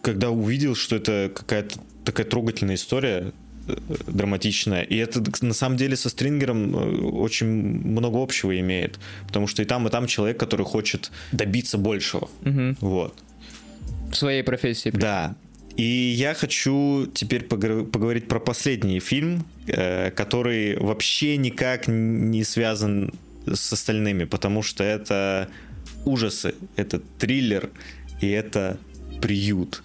когда 0.01 0.29
увидел, 0.29 0.75
что 0.75 0.95
это 0.97 1.31
какая-то 1.33 1.79
такая 2.05 2.25
трогательная 2.25 2.75
история, 2.75 3.31
драматичная. 4.07 4.83
И 4.83 4.95
это 4.97 5.23
на 5.41 5.53
самом 5.53 5.77
деле 5.77 5.95
со 5.95 6.09
Стрингером 6.09 6.75
э, 6.75 7.01
очень 7.05 7.47
много 7.47 8.21
общего 8.21 8.57
имеет. 8.59 8.99
Потому 9.27 9.47
что 9.47 9.61
и 9.61 9.65
там, 9.65 9.87
и 9.87 9.91
там 9.91 10.07
человек, 10.07 10.39
который 10.39 10.65
хочет 10.65 11.11
добиться 11.31 11.77
большего. 11.77 12.29
Мгм. 12.41 12.77
Вот. 12.81 13.13
В 14.11 14.15
своей 14.15 14.43
профессии. 14.43 14.89
Да. 14.89 15.35
И 15.75 15.83
я 16.17 16.33
хочу 16.33 17.07
теперь 17.13 17.43
поговорить 17.43 18.27
про 18.27 18.39
последний 18.39 18.99
фильм, 18.99 19.45
э, 19.67 20.11
который 20.11 20.77
вообще 20.77 21.37
никак 21.37 21.87
не 21.87 22.43
связан 22.43 23.13
с 23.45 23.73
остальными, 23.73 24.25
потому 24.25 24.63
что 24.63 24.83
это 24.83 25.49
ужасы, 26.05 26.55
это 26.75 26.99
триллер 27.19 27.69
и 28.21 28.29
это 28.29 28.77
приют. 29.21 29.83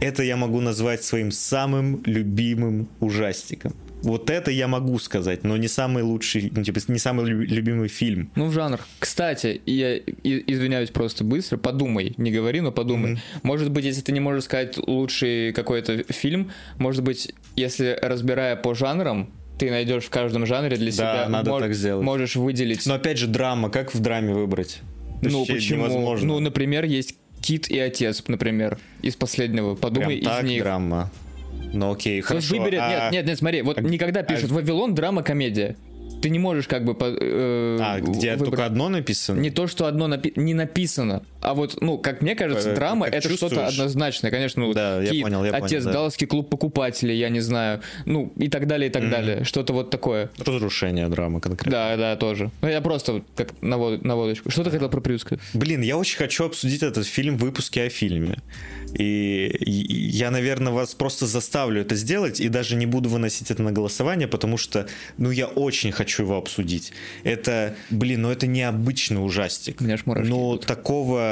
Это 0.00 0.22
я 0.22 0.36
могу 0.36 0.60
назвать 0.60 1.02
своим 1.02 1.30
самым 1.32 2.02
любимым 2.04 2.88
ужастиком. 3.00 3.74
Вот 4.02 4.30
это 4.30 4.52
я 4.52 4.68
могу 4.68 4.96
сказать, 5.00 5.42
но 5.42 5.56
не 5.56 5.66
самый 5.66 6.04
лучший, 6.04 6.52
ну, 6.54 6.62
типа, 6.62 6.78
не 6.86 7.00
самый 7.00 7.26
лю- 7.26 7.42
любимый 7.44 7.88
фильм. 7.88 8.30
Ну, 8.36 8.48
жанр. 8.52 8.78
Кстати, 9.00 9.60
я 9.66 9.96
извиняюсь 9.98 10.90
просто 10.90 11.24
быстро, 11.24 11.56
подумай, 11.56 12.14
не 12.16 12.30
говори, 12.30 12.60
но 12.60 12.70
подумай. 12.70 13.18
Может 13.42 13.72
быть, 13.72 13.84
если 13.84 14.00
ты 14.02 14.12
не 14.12 14.20
можешь 14.20 14.44
сказать 14.44 14.78
лучший 14.78 15.52
какой-то 15.52 16.04
фильм, 16.12 16.52
может 16.78 17.02
быть, 17.02 17.34
если 17.56 17.98
разбирая 18.00 18.54
по 18.54 18.72
жанрам, 18.72 19.32
ты 19.58 19.68
найдешь 19.68 20.04
в 20.04 20.10
каждом 20.10 20.46
жанре 20.46 20.76
для 20.76 20.92
себя. 20.92 21.26
надо 21.28 21.58
так 21.58 21.74
сделать. 21.74 22.04
Можешь 22.04 22.36
выделить. 22.36 22.86
Но 22.86 22.94
опять 22.94 23.18
же, 23.18 23.26
драма, 23.26 23.68
как 23.68 23.92
в 23.92 23.98
драме 23.98 24.32
выбрать? 24.32 24.80
ну, 25.22 25.40
Вообще 25.40 25.54
почему? 25.54 25.78
невозможно. 25.86 26.28
Ну, 26.28 26.38
например, 26.38 26.84
есть 26.84 27.16
Кит 27.48 27.70
и 27.70 27.78
Отец, 27.78 28.22
например, 28.28 28.76
из 29.00 29.16
последнего. 29.16 29.74
Подумай 29.74 30.18
Прям 30.18 30.30
так 30.34 30.44
из 30.44 30.50
них. 30.50 30.62
драма. 30.62 31.10
Ну 31.72 31.92
окей, 31.92 32.16
есть 32.16 32.28
хорошо. 32.28 32.56
выбери... 32.58 32.76
а- 32.76 32.90
Нет, 33.04 33.12
нет, 33.12 33.26
нет, 33.26 33.38
смотри, 33.38 33.62
вот 33.62 33.78
а- 33.78 33.80
никогда 33.80 34.22
пишут 34.22 34.50
Вавилон, 34.50 34.94
драма, 34.94 35.22
комедия. 35.22 35.74
Ты 36.20 36.28
не 36.28 36.38
можешь 36.38 36.66
как 36.68 36.84
бы... 36.84 36.94
э, 37.00 37.78
А, 37.80 38.00
где 38.00 38.32
выбрать. 38.32 38.50
только 38.50 38.66
одно 38.66 38.90
написано? 38.90 39.40
Не 39.40 39.48
то, 39.50 39.66
что 39.66 39.86
одно 39.86 40.08
напи- 40.08 40.32
не 40.36 40.52
написано, 40.52 41.22
а 41.40 41.54
вот, 41.54 41.80
ну, 41.80 41.98
как 41.98 42.20
мне 42.22 42.34
кажется, 42.34 42.70
Э, 42.70 42.74
драма 42.74 43.06
как 43.06 43.14
это 43.14 43.28
что-то 43.28 43.54
чувствуешь? 43.56 43.72
однозначное, 43.78 44.30
конечно. 44.30 44.62
Ну, 44.66 44.72
Да, 44.74 45.00
я 45.02 45.10
Кит, 45.10 45.22
понял, 45.22 45.44
я 45.44 45.52
Отец, 45.52 45.70
понял, 45.70 45.84
да. 45.84 45.92
Далласский 45.92 46.26
клуб 46.26 46.50
покупателей, 46.50 47.16
я 47.16 47.28
не 47.28 47.40
знаю, 47.40 47.80
ну 48.06 48.32
и 48.36 48.48
так 48.48 48.66
далее, 48.66 48.88
и 48.88 48.92
так 48.92 49.08
далее, 49.10 49.44
что-то 49.44 49.72
вот 49.72 49.90
такое. 49.90 50.30
Разрушение 50.38 51.08
драмы 51.08 51.40
конкретно. 51.40 51.70
Да, 51.70 51.96
да, 51.96 52.16
тоже. 52.16 52.50
Ну, 52.62 52.68
я 52.68 52.80
просто 52.80 53.22
как 53.36 53.52
навод- 53.60 54.02
наводочку. 54.04 54.50
Что 54.50 54.64
ты 54.64 54.70
хотел 54.70 54.88
про 54.88 55.00
приют 55.00 55.20
сказать? 55.22 55.40
Блин, 55.54 55.82
я 55.82 55.96
очень 55.96 56.16
хочу 56.18 56.44
обсудить 56.44 56.82
этот 56.82 57.06
фильм 57.06 57.36
в 57.36 57.40
выпуске 57.40 57.84
о 57.84 57.88
фильме. 57.88 58.38
И 58.94 59.46
и 59.60 59.70
я, 59.70 60.30
наверное, 60.30 60.72
вас 60.72 60.94
просто 60.94 61.26
заставлю 61.26 61.82
это 61.82 61.94
сделать 61.94 62.40
и 62.40 62.48
даже 62.48 62.74
не 62.74 62.86
буду 62.86 63.08
выносить 63.10 63.50
это 63.50 63.62
на 63.62 63.70
голосование, 63.70 64.26
потому 64.28 64.56
что, 64.56 64.86
ну, 65.18 65.30
я 65.30 65.46
очень 65.46 65.92
хочу 65.92 66.22
его 66.22 66.36
обсудить. 66.38 66.92
Это, 67.22 67.74
блин, 67.90 68.22
ну 68.22 68.30
это 68.30 68.46
необычный 68.46 69.22
ужастик. 69.24 69.80
У 69.80 69.84
меня 69.84 69.94
аж 69.94 70.06
мурашки 70.06 70.30
Но 70.30 70.54
идут. 70.56 70.66
такого, 70.66 71.27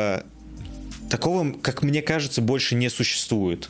такого, 1.10 1.52
как 1.52 1.82
мне 1.82 2.02
кажется, 2.02 2.40
больше 2.42 2.74
не 2.74 2.88
существует. 2.88 3.68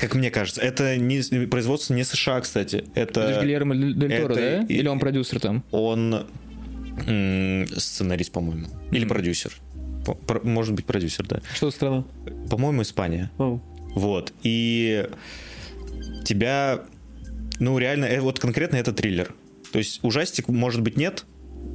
Как 0.00 0.14
мне 0.14 0.30
кажется, 0.30 0.60
это 0.60 0.96
не, 0.96 1.20
производство 1.46 1.94
не 1.94 2.04
США, 2.04 2.40
кстати. 2.40 2.84
Это 2.94 3.20
Это 3.22 3.42
Гильермо 3.42 3.74
Дель 3.74 4.20
Торо, 4.22 4.34
да? 4.34 4.60
Или 4.62 4.88
он 4.88 4.98
продюсер 4.98 5.40
там? 5.40 5.64
он 5.70 6.26
сценарист, 7.76 8.32
по-моему. 8.32 8.66
Или 8.92 9.04
продюсер. 9.04 9.52
По- 10.04 10.14
про- 10.14 10.40
Может 10.46 10.74
быть, 10.74 10.84
продюсер, 10.86 11.26
да. 11.26 11.40
Что 11.54 11.70
за 11.70 11.76
страна? 11.76 12.04
По-моему, 12.50 12.82
Испания. 12.82 13.30
О, 13.38 13.60
Вот. 13.94 14.32
И 14.42 15.06
тебя, 16.24 16.82
ну, 17.58 17.78
реально, 17.78 18.04
э, 18.06 18.20
вот 18.20 18.38
конкретно 18.38 18.76
это 18.76 18.92
триллер. 18.92 19.34
То 19.72 19.78
есть 19.78 20.00
ужастик, 20.02 20.48
может 20.48 20.82
быть, 20.82 20.96
нет, 20.96 21.24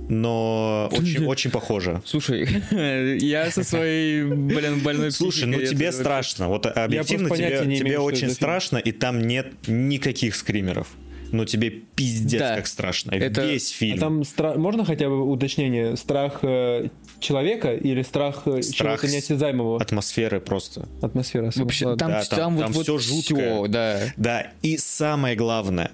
но 0.10 0.89
очень, 0.91 1.26
очень 1.26 1.51
похоже. 1.51 2.01
Слушай, 2.06 2.47
я 3.20 3.49
со 3.51 3.64
своей, 3.64 4.24
блин, 4.24 4.80
больной 4.80 5.12
Слушай, 5.12 5.45
ну 5.45 5.60
тебе 5.62 5.91
страшно. 5.91 6.47
Вот 6.49 6.66
объективно 6.66 7.30
тебе, 7.30 7.62
имею, 7.82 8.01
очень 8.01 8.22
фильм. 8.22 8.32
страшно, 8.32 8.78
и 8.78 8.91
там 8.91 9.20
нет 9.28 9.47
никаких 9.68 10.36
скримеров. 10.36 10.88
Но 11.32 11.43
тебе 11.43 11.70
пиздец 11.72 12.39
Да. 12.39 12.56
как 12.56 12.68
страшно. 12.68 13.12
Это- 13.12 13.45
Весь 13.45 13.70
фильм. 13.70 13.97
А 13.97 13.99
там 13.99 14.22
стра- 14.22 14.58
можно 14.58 14.86
хотя 14.86 15.10
бы 15.10 15.24
уточнение? 15.30 15.97
Страх 15.97 16.39
э, 16.43 16.88
человека 17.20 17.74
или 17.74 18.03
страх, 18.03 18.43
э, 18.45 18.62
Страх 18.62 19.01
чего-то 19.01 19.14
неосязаемого? 19.14 19.82
Атмосферы 19.82 20.39
просто. 20.39 20.88
Атмосфера. 21.01 21.51
Вообще, 21.56 21.88
Ладно. 21.88 21.97
там, 21.99 22.12
Да, 22.12 22.24
там, 22.26 22.38
там- 22.38 22.56
вот, 22.56 22.62
там 22.64 22.72
вот 22.74 22.84
всё, 22.84 22.99
жуткое. 22.99 23.68
да. 23.68 23.99
Да, 24.18 24.47
и 24.62 24.78
самое 24.78 25.36
главное, 25.36 25.91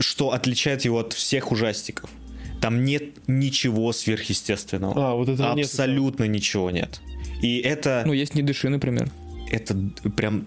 что 0.00 0.32
отличает 0.32 0.84
его 0.86 1.00
от 1.00 1.12
всех 1.12 1.52
ужастиков. 1.52 2.08
Там 2.64 2.82
нет 2.82 3.02
ничего 3.26 3.92
сверхъестественного. 3.92 4.94
А, 4.96 5.14
вот 5.14 5.28
нет. 5.28 5.38
Абсолютно 5.40 6.24
ничего 6.24 6.70
нет. 6.70 7.02
И 7.42 7.58
это, 7.58 8.04
Ну, 8.06 8.14
есть 8.14 8.34
«Не 8.34 8.42
дыши», 8.42 8.70
например. 8.70 9.10
это 9.50 9.76
прям... 10.16 10.46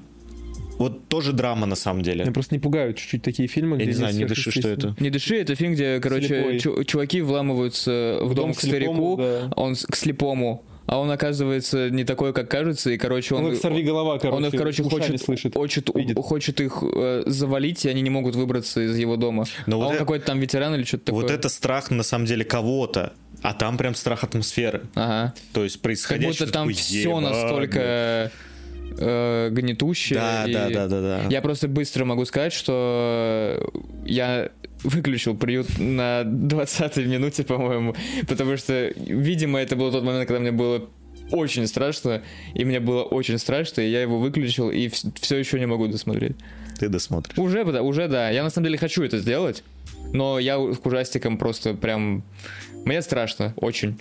Вот 0.80 1.08
тоже 1.10 1.32
драма 1.34 1.68
на 1.68 1.76
самом 1.76 2.02
деле. 2.02 2.24
Меня 2.24 2.32
просто 2.34 2.56
не 2.56 2.60
пугают 2.60 2.98
чуть-чуть 2.98 3.22
такие 3.22 3.48
фильмы, 3.48 3.78
Я 3.78 3.84
где 3.84 3.86
не 3.92 3.94
знаю, 3.94 4.16
не 4.16 4.26
дыши, 4.26 4.50
что 4.52 4.68
это. 4.68 4.96
«Не 5.00 5.10
дыши»— 5.12 5.36
это 5.38 5.54
фильм, 5.56 5.74
где, 5.74 6.00
короче, 6.00 6.28
Слепой. 6.28 6.60
чу- 6.60 6.84
чуваки 6.86 7.22
вламываются 7.22 8.18
в, 8.24 8.28
дом, 8.34 8.36
дом 8.48 8.54
к 8.54 8.62
слепому, 8.62 9.14
старику, 9.16 9.18
да. 9.18 9.54
он 9.56 9.76
с- 9.76 9.86
к 9.86 9.96
слепому, 9.96 10.64
а 10.88 11.00
он 11.00 11.12
оказывается 11.12 11.90
не 11.90 12.06
такой, 12.06 12.34
как 12.34 12.50
кажется, 12.50 12.90
и, 12.90 12.98
короче, 12.98 13.36
он... 13.36 13.46
Он 13.46 13.54
их 13.54 13.60
сорви 13.60 13.84
голова, 13.84 14.18
короче, 14.20 14.38
он 14.38 14.46
их, 14.46 14.52
короче, 14.58 14.84
хочет, 14.84 15.22
слышит, 15.22 15.54
хочет, 15.54 15.94
видит. 15.94 16.18
хочет 16.18 16.62
их 16.62 16.82
э, 16.82 17.24
завалить, 17.26 17.86
и 17.86 17.90
они 17.90 18.02
не 18.02 18.10
могут 18.10 18.36
выбраться 18.36 18.80
из 18.80 18.98
его 18.98 19.18
дома. 19.18 19.46
Но 19.66 19.76
а 19.76 19.80
вот 19.80 19.86
он 19.88 19.92
это- 19.92 20.00
какой-то 20.00 20.26
там 20.26 20.40
ветеран 20.40 20.74
или 20.76 20.84
что-то 20.84 21.08
такое. 21.08 21.24
Вот 21.24 21.32
это 21.32 21.50
страх 21.50 21.92
на 21.92 22.04
самом 22.04 22.26
деле 22.26 22.46
кого-то, 22.46 23.14
а 23.42 23.54
там 23.54 23.78
прям 23.78 23.96
страх 23.96 24.24
атмосферы. 24.24 24.84
Ага. 24.96 25.34
То 25.54 25.64
есть 25.64 25.76
Как 25.76 25.84
происходящее... 25.84 26.46
будто 26.46 26.54
там 26.54 26.68
такой, 26.70 26.74
все 26.82 27.10
«Ебать, 27.10 27.22
настолько 27.22 28.32
э, 29.00 29.50
гнетущее. 29.52 30.20
Да, 30.20 30.46
и- 30.46 30.54
да, 30.54 30.70
да, 30.70 30.88
да, 30.88 31.02
да. 31.02 31.22
Я 31.30 31.42
просто 31.42 31.68
быстро 31.68 32.06
могу 32.06 32.26
сказать, 32.26 32.54
что 32.54 33.72
я 34.06 34.50
выключил 34.84 35.36
приют 35.36 35.68
на 35.78 36.22
20-й 36.22 37.06
минуте, 37.06 37.44
по-моему, 37.44 37.96
потому 38.28 38.58
что, 38.58 38.92
видимо, 38.96 39.60
это 39.60 39.76
был 39.76 39.92
тот 39.92 40.04
момент, 40.04 40.28
когда 40.28 40.40
мне 40.40 40.52
было 40.52 40.88
очень 41.32 41.68
страшно, 41.68 42.22
и 42.54 42.64
мне 42.64 42.80
было 42.80 43.04
очень 43.04 43.38
страшно, 43.38 43.82
и 43.82 43.90
я 43.90 44.02
его 44.02 44.20
выключил, 44.20 44.70
и 44.70 44.88
все 44.88 45.38
еще 45.38 45.60
не 45.60 45.66
могу 45.66 45.88
досмотреть. 45.88 46.36
Ты 46.80 46.90
досмотришь. 46.90 47.38
Уже, 47.38 47.66
да, 47.66 47.82
уже, 47.82 48.08
да. 48.08 48.30
Я 48.30 48.44
на 48.44 48.50
самом 48.50 48.66
деле 48.66 48.78
хочу 48.78 49.04
это 49.04 49.18
сделать, 49.18 49.64
но 50.14 50.40
я 50.40 50.58
к 50.58 50.86
ужастикам 50.86 51.38
просто 51.38 51.74
прям... 51.74 52.24
Мне 52.86 53.02
страшно, 53.02 53.54
очень. 53.58 54.00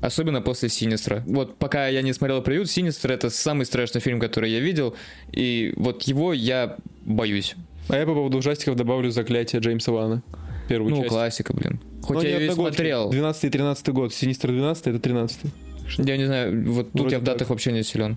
Особенно 0.00 0.40
после 0.40 0.68
Синистра. 0.68 1.22
Вот 1.26 1.56
пока 1.58 1.88
я 1.88 2.02
не 2.02 2.12
смотрел 2.12 2.40
«Приют», 2.42 2.70
Синистр— 2.70 3.12
это 3.12 3.28
самый 3.30 3.66
страшный 3.66 4.00
фильм, 4.00 4.20
который 4.20 4.50
я 4.50 4.60
видел, 4.60 4.94
и 5.32 5.72
вот 5.76 6.04
его 6.04 6.32
я 6.32 6.76
боюсь. 7.04 7.54
А 7.90 7.96
я 7.96 8.06
по 8.06 8.14
поводу 8.14 8.38
ужастиков 8.38 8.76
добавлю 8.76 9.10
«Заклятие» 9.10 9.60
Джеймса 9.60 9.90
Вана. 9.90 10.22
Первую 10.68 10.90
Ну, 10.90 10.96
часть. 10.98 11.08
классика, 11.08 11.52
блин. 11.52 11.80
Хоть 12.02 12.18
Но 12.18 12.22
я 12.22 12.36
они 12.36 12.44
ее 12.46 12.50
и 12.52 12.54
смотрел. 12.54 13.10
12 13.10 13.44
и 13.44 13.50
13 13.50 13.88
год. 13.88 14.14
Синистр 14.14 14.48
12 14.50 14.86
это 14.86 15.00
13 15.00 15.38
Я 15.98 16.16
не 16.16 16.24
знаю, 16.26 16.70
вот 16.70 16.92
тут 16.92 17.00
Вроде 17.00 17.16
я 17.16 17.20
в 17.20 17.24
датах 17.24 17.40
так. 17.40 17.50
вообще 17.50 17.72
не 17.72 17.82
силен. 17.82 18.16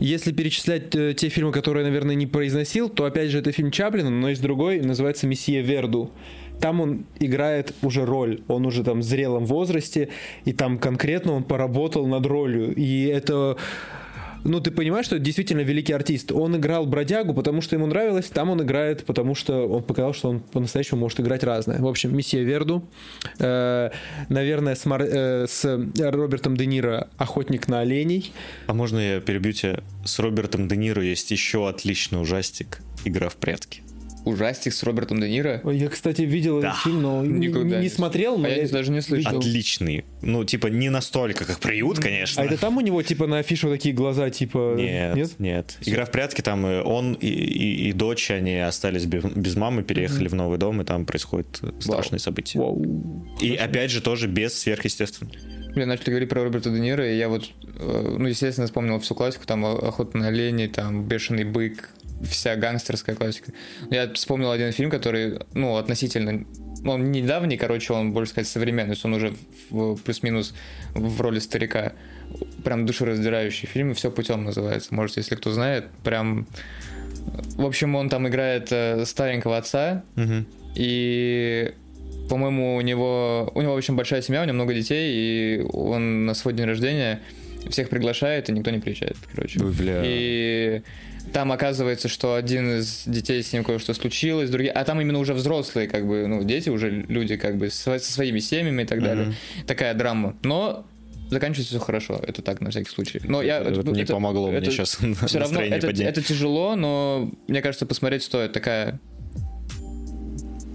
Если 0.00 0.32
перечислять 0.32 0.94
э, 0.96 1.14
те 1.14 1.28
фильмы, 1.28 1.52
которые, 1.52 1.84
наверное, 1.84 2.14
не 2.14 2.26
произносил, 2.26 2.88
то 2.88 3.04
опять 3.04 3.30
же 3.30 3.38
это 3.38 3.52
фильм 3.52 3.70
Чаплина, 3.70 4.08
но 4.08 4.30
есть 4.30 4.40
другой, 4.42 4.80
называется 4.80 5.26
«Месье 5.26 5.60
Верду». 5.60 6.10
там 6.58 6.80
он 6.80 7.04
играет 7.20 7.74
уже 7.82 8.04
роль, 8.06 8.40
он 8.48 8.64
уже 8.66 8.82
там 8.82 9.00
в 9.00 9.02
зрелом 9.02 9.44
возрасте, 9.44 10.08
и 10.46 10.52
там 10.52 10.78
конкретно 10.78 11.32
он 11.32 11.44
поработал 11.44 12.06
над 12.06 12.24
ролью, 12.26 12.74
и 12.74 13.04
это 13.06 13.56
ну, 14.44 14.60
ты 14.60 14.70
понимаешь, 14.70 15.06
что 15.06 15.16
это 15.16 15.24
действительно 15.24 15.60
великий 15.60 15.92
артист. 15.92 16.32
Он 16.32 16.56
играл 16.56 16.86
бродягу, 16.86 17.34
потому 17.34 17.60
что 17.60 17.76
ему 17.76 17.86
нравилось, 17.86 18.26
там 18.26 18.50
он 18.50 18.62
играет, 18.62 19.04
потому 19.04 19.34
что 19.34 19.66
он 19.66 19.82
показал, 19.82 20.14
что 20.14 20.30
он 20.30 20.40
по-настоящему 20.40 21.00
может 21.00 21.20
играть 21.20 21.44
разное. 21.44 21.78
В 21.78 21.86
общем, 21.86 22.16
«Месье 22.16 22.42
Верду», 22.44 22.82
э, 23.38 23.90
наверное, 24.28 24.74
с, 24.74 24.84
Мар- 24.86 25.02
э, 25.02 25.46
с 25.46 25.64
Робертом 25.98 26.56
Де 26.56 26.66
Ниро 26.66 27.08
«Охотник 27.16 27.68
на 27.68 27.80
оленей». 27.80 28.32
А 28.66 28.74
можно 28.74 28.98
я 28.98 29.20
перебью 29.20 29.52
тебя? 29.52 29.80
С 30.04 30.18
Робертом 30.18 30.68
Де 30.68 30.76
Ниро 30.76 31.02
есть 31.02 31.30
еще 31.30 31.68
отличный 31.68 32.20
ужастик 32.20 32.80
«Игра 33.04 33.28
в 33.28 33.36
прятки». 33.36 33.82
Ужастик 34.24 34.72
с 34.72 34.82
Робертом 34.82 35.20
Де 35.20 35.28
Ниро. 35.28 35.60
Ой, 35.64 35.78
Я, 35.78 35.88
кстати, 35.88 36.22
видел 36.22 36.60
Да. 36.60 36.68
этот 36.70 36.80
фильм, 36.82 37.02
но 37.02 37.24
не, 37.24 37.48
Никогда 37.48 37.76
не 37.78 37.84
не 37.84 37.88
смотрел. 37.88 38.36
Но 38.38 38.46
А 38.46 38.50
я 38.50 38.68
даже 38.68 38.90
не 38.90 39.00
слышал. 39.00 39.38
Отличный. 39.38 40.04
Ну, 40.22 40.44
типа, 40.44 40.66
не 40.68 40.90
настолько, 40.90 41.44
как 41.44 41.58
приют, 41.58 41.98
конечно. 42.00 42.42
А 42.42 42.44
это 42.46 42.58
там 42.58 42.76
у 42.76 42.80
него, 42.80 43.02
типа, 43.02 43.26
на 43.26 43.38
афише 43.38 43.66
вот 43.66 43.74
такие 43.74 43.94
глаза, 43.94 44.28
типа... 44.30 44.74
Нет, 44.76 45.38
нет, 45.38 45.78
Игра 45.84 46.04
в 46.04 46.10
прятки, 46.10 46.42
там 46.42 46.64
он 46.64 47.14
и, 47.14 47.26
и- 47.28 47.88
и 47.88 47.92
дочь, 47.92 48.30
они 48.30 48.58
остались 48.58 49.06
без, 49.06 49.24
без 49.24 49.56
мамы, 49.56 49.82
переехали 49.82 50.28
в 50.28 50.34
новый 50.34 50.58
дом, 50.58 50.80
и 50.80 50.84
там 50.84 51.06
происходят 51.06 51.60
страшные 51.80 52.20
события. 52.20 52.58
Вау. 52.58 53.26
И 53.40 53.54
опять 53.54 53.90
же 53.90 54.00
тоже 54.02 54.26
без 54.28 54.54
сверхъестественного. 54.58 55.34
Блин, 55.74 55.88
начали 55.88 56.10
говорить 56.10 56.28
про 56.28 56.42
Роберта 56.42 56.68
Де 56.70 56.80
Ниро, 56.80 57.08
и 57.08 57.16
я 57.16 57.28
вот, 57.28 57.48
э, 57.78 58.16
ну, 58.18 58.26
естественно, 58.26 58.66
вспомнил 58.66 58.98
всю 58.98 59.14
классику, 59.14 59.46
там 59.46 59.64
«Охота 59.64 60.18
на 60.18 60.26
оленей», 60.26 60.66
там 60.66 61.04
«Бешеный 61.04 61.44
бык», 61.44 61.90
вся 62.22 62.56
гангстерская 62.56 63.14
классика. 63.14 63.52
Я 63.90 64.12
вспомнил 64.12 64.50
один 64.50 64.72
фильм, 64.72 64.90
который, 64.90 65.40
ну, 65.54 65.76
относительно, 65.76 66.44
ну, 66.82 66.92
он 66.92 67.10
не 67.10 67.20
недавний, 67.22 67.56
короче, 67.56 67.92
он, 67.92 68.12
больше 68.12 68.32
сказать, 68.32 68.48
современный, 68.48 68.88
то 68.88 68.92
есть 68.92 69.04
он 69.04 69.14
уже 69.14 69.34
плюс-минус 70.04 70.54
в 70.94 71.20
роли 71.20 71.38
старика. 71.38 71.92
Прям 72.64 72.86
душераздирающий 72.86 73.66
фильм, 73.68 73.94
«Все 73.94 74.10
путем» 74.10 74.44
называется. 74.44 74.94
Может, 74.94 75.16
если 75.16 75.34
кто 75.34 75.50
знает, 75.52 75.86
прям... 76.04 76.46
В 77.56 77.64
общем, 77.66 77.94
он 77.96 78.08
там 78.08 78.26
играет 78.28 78.68
э, 78.70 79.04
старенького 79.04 79.58
отца, 79.58 80.04
Мгм. 80.16 80.46
и 80.74 81.74
по-моему, 82.28 82.76
у 82.76 82.80
него, 82.80 83.50
у 83.54 83.60
него 83.60 83.74
очень 83.74 83.94
большая 83.96 84.22
семья, 84.22 84.42
у 84.42 84.44
него 84.44 84.54
много 84.54 84.72
детей, 84.72 85.12
и 85.12 85.62
он 85.72 86.26
на 86.26 86.34
свой 86.34 86.54
день 86.54 86.66
рождения 86.66 87.20
всех 87.68 87.88
приглашает, 87.88 88.48
и 88.48 88.52
никто 88.52 88.70
не 88.70 88.78
приезжает, 88.78 89.16
короче. 89.34 89.58
Бля. 89.60 90.02
И 90.04 90.82
там 91.32 91.52
оказывается, 91.52 92.08
что 92.08 92.34
один 92.34 92.78
из 92.78 93.02
детей 93.06 93.42
с 93.42 93.52
ним 93.52 93.64
кое-что 93.64 93.94
случилось, 93.94 94.50
другие, 94.50 94.72
а 94.72 94.84
там 94.84 95.00
именно 95.00 95.18
уже 95.18 95.34
взрослые, 95.34 95.88
как 95.88 96.06
бы, 96.06 96.26
ну, 96.26 96.42
дети 96.44 96.68
уже 96.70 96.90
люди, 96.90 97.36
как 97.36 97.56
бы, 97.56 97.70
со, 97.70 97.98
со 97.98 98.12
своими 98.12 98.40
семьями 98.40 98.82
и 98.82 98.86
так 98.86 99.02
далее. 99.02 99.34
Такая 99.66 99.94
драма. 99.94 100.36
Но 100.42 100.86
заканчивается 101.30 101.76
все 101.76 101.84
хорошо. 101.84 102.20
Это 102.26 102.42
так, 102.42 102.60
на 102.60 102.70
всякий 102.70 102.90
случай. 102.90 103.20
Но 103.24 103.42
я, 103.42 103.58
Это 103.58 103.82
вот 103.82 103.86
не 103.96 104.04
помогло 104.04 104.50
мне 104.50 104.64
сейчас 104.64 104.98
Все 105.26 105.38
равно 105.38 105.60
это, 105.60 105.86
поднять. 105.86 106.08
это 106.08 106.22
тяжело, 106.22 106.74
но 106.76 107.30
мне 107.46 107.62
кажется, 107.62 107.86
посмотреть 107.86 108.24
стоит. 108.24 108.52
Такая 108.52 108.98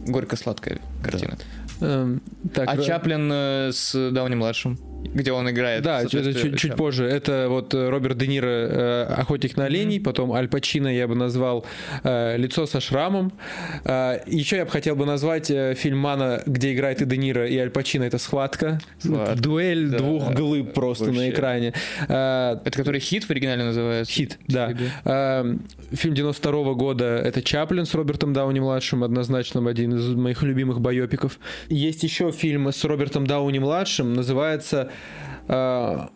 горько-сладкая 0.07 0.79
картина. 1.03 1.37
Эм, 1.81 2.21
так, 2.53 2.69
А 2.69 2.75
да. 2.77 2.83
Чаплин 2.83 3.29
э, 3.31 3.71
с 3.73 4.11
Дауни 4.11 4.35
младшим, 4.35 4.79
где 5.13 5.31
он 5.31 5.49
играет. 5.49 5.83
Да, 5.83 6.01
это 6.01 6.33
чуть, 6.33 6.57
чуть 6.59 6.75
позже. 6.75 7.05
Это 7.05 7.47
вот 7.49 7.73
э, 7.73 7.89
Роберт 7.89 8.17
Де 8.17 8.27
Ниро 8.27 8.47
э, 8.47 9.03
«Охотник 9.17 9.57
на 9.57 9.65
оленей», 9.65 9.99
потом 9.99 10.31
Аль 10.33 10.47
Пачино 10.47 10.87
я 10.87 11.07
бы 11.07 11.15
назвал 11.15 11.65
э, 12.03 12.37
«Лицо 12.37 12.65
со 12.65 12.79
шрамом». 12.79 13.31
Э, 13.83 14.19
еще 14.25 14.57
я 14.57 14.65
бы 14.65 14.71
хотел 14.71 14.95
бы 14.95 15.05
назвать 15.05 15.47
фильм 15.77 15.99
«Мана», 15.99 16.41
где 16.45 16.73
играет 16.73 17.01
и 17.01 17.05
Де 17.05 17.17
Ниро, 17.17 17.47
и 17.47 17.57
Аль 17.57 17.69
Пачино. 17.69 18.03
Это 18.03 18.17
«Схватка». 18.17 18.79
Схватка. 18.99 19.35
Дуэль 19.35 19.89
Да, 19.89 19.97
двух 19.97 20.33
глыб 20.33 20.73
просто 20.73 21.05
на 21.05 21.11
вообще. 21.11 21.29
экране. 21.29 21.73
Э, 22.07 22.57
Это 22.63 22.77
который 22.77 22.99
хит 22.99 23.23
в 23.23 23.29
оригинале 23.31 23.63
называется? 23.63 24.11
Хит, 24.13 24.39
да. 24.47 24.73
Фильм 25.91 26.15
92 26.15 26.73
года— 26.73 27.05
это 27.25 27.41
«Чаплин» 27.41 27.85
с 27.85 27.93
Робертом 27.93 28.33
Дауни-младшим, 28.33 29.03
однозначно 29.03 29.67
один 29.69 29.95
из 29.95 30.07
моих 30.15 30.41
любимых 30.43 30.79
байопиков. 30.81 31.39
Есть 31.69 32.03
еще 32.03 32.31
фильм 32.31 32.67
с 32.71 32.83
Робертом 32.83 33.25
Дауни-младшим, 33.27 34.13
называется... 34.13 34.89
э, 35.47 36.07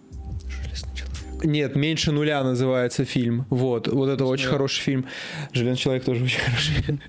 Нет, 1.44 1.76
меньше 1.76 2.12
нуля 2.12 2.44
называется 2.44 3.06
фильм. 3.06 3.46
Вот, 3.50 3.88
вот 3.88 4.10
это 4.10 4.26
очень 4.26 4.48
хороший 4.48 4.82
фильм. 4.82 5.06
Железный 5.54 5.78
человек 5.78 6.04
тоже 6.04 6.24
очень 6.24 6.40
хороший 6.40 6.74
фильм. 6.82 7.02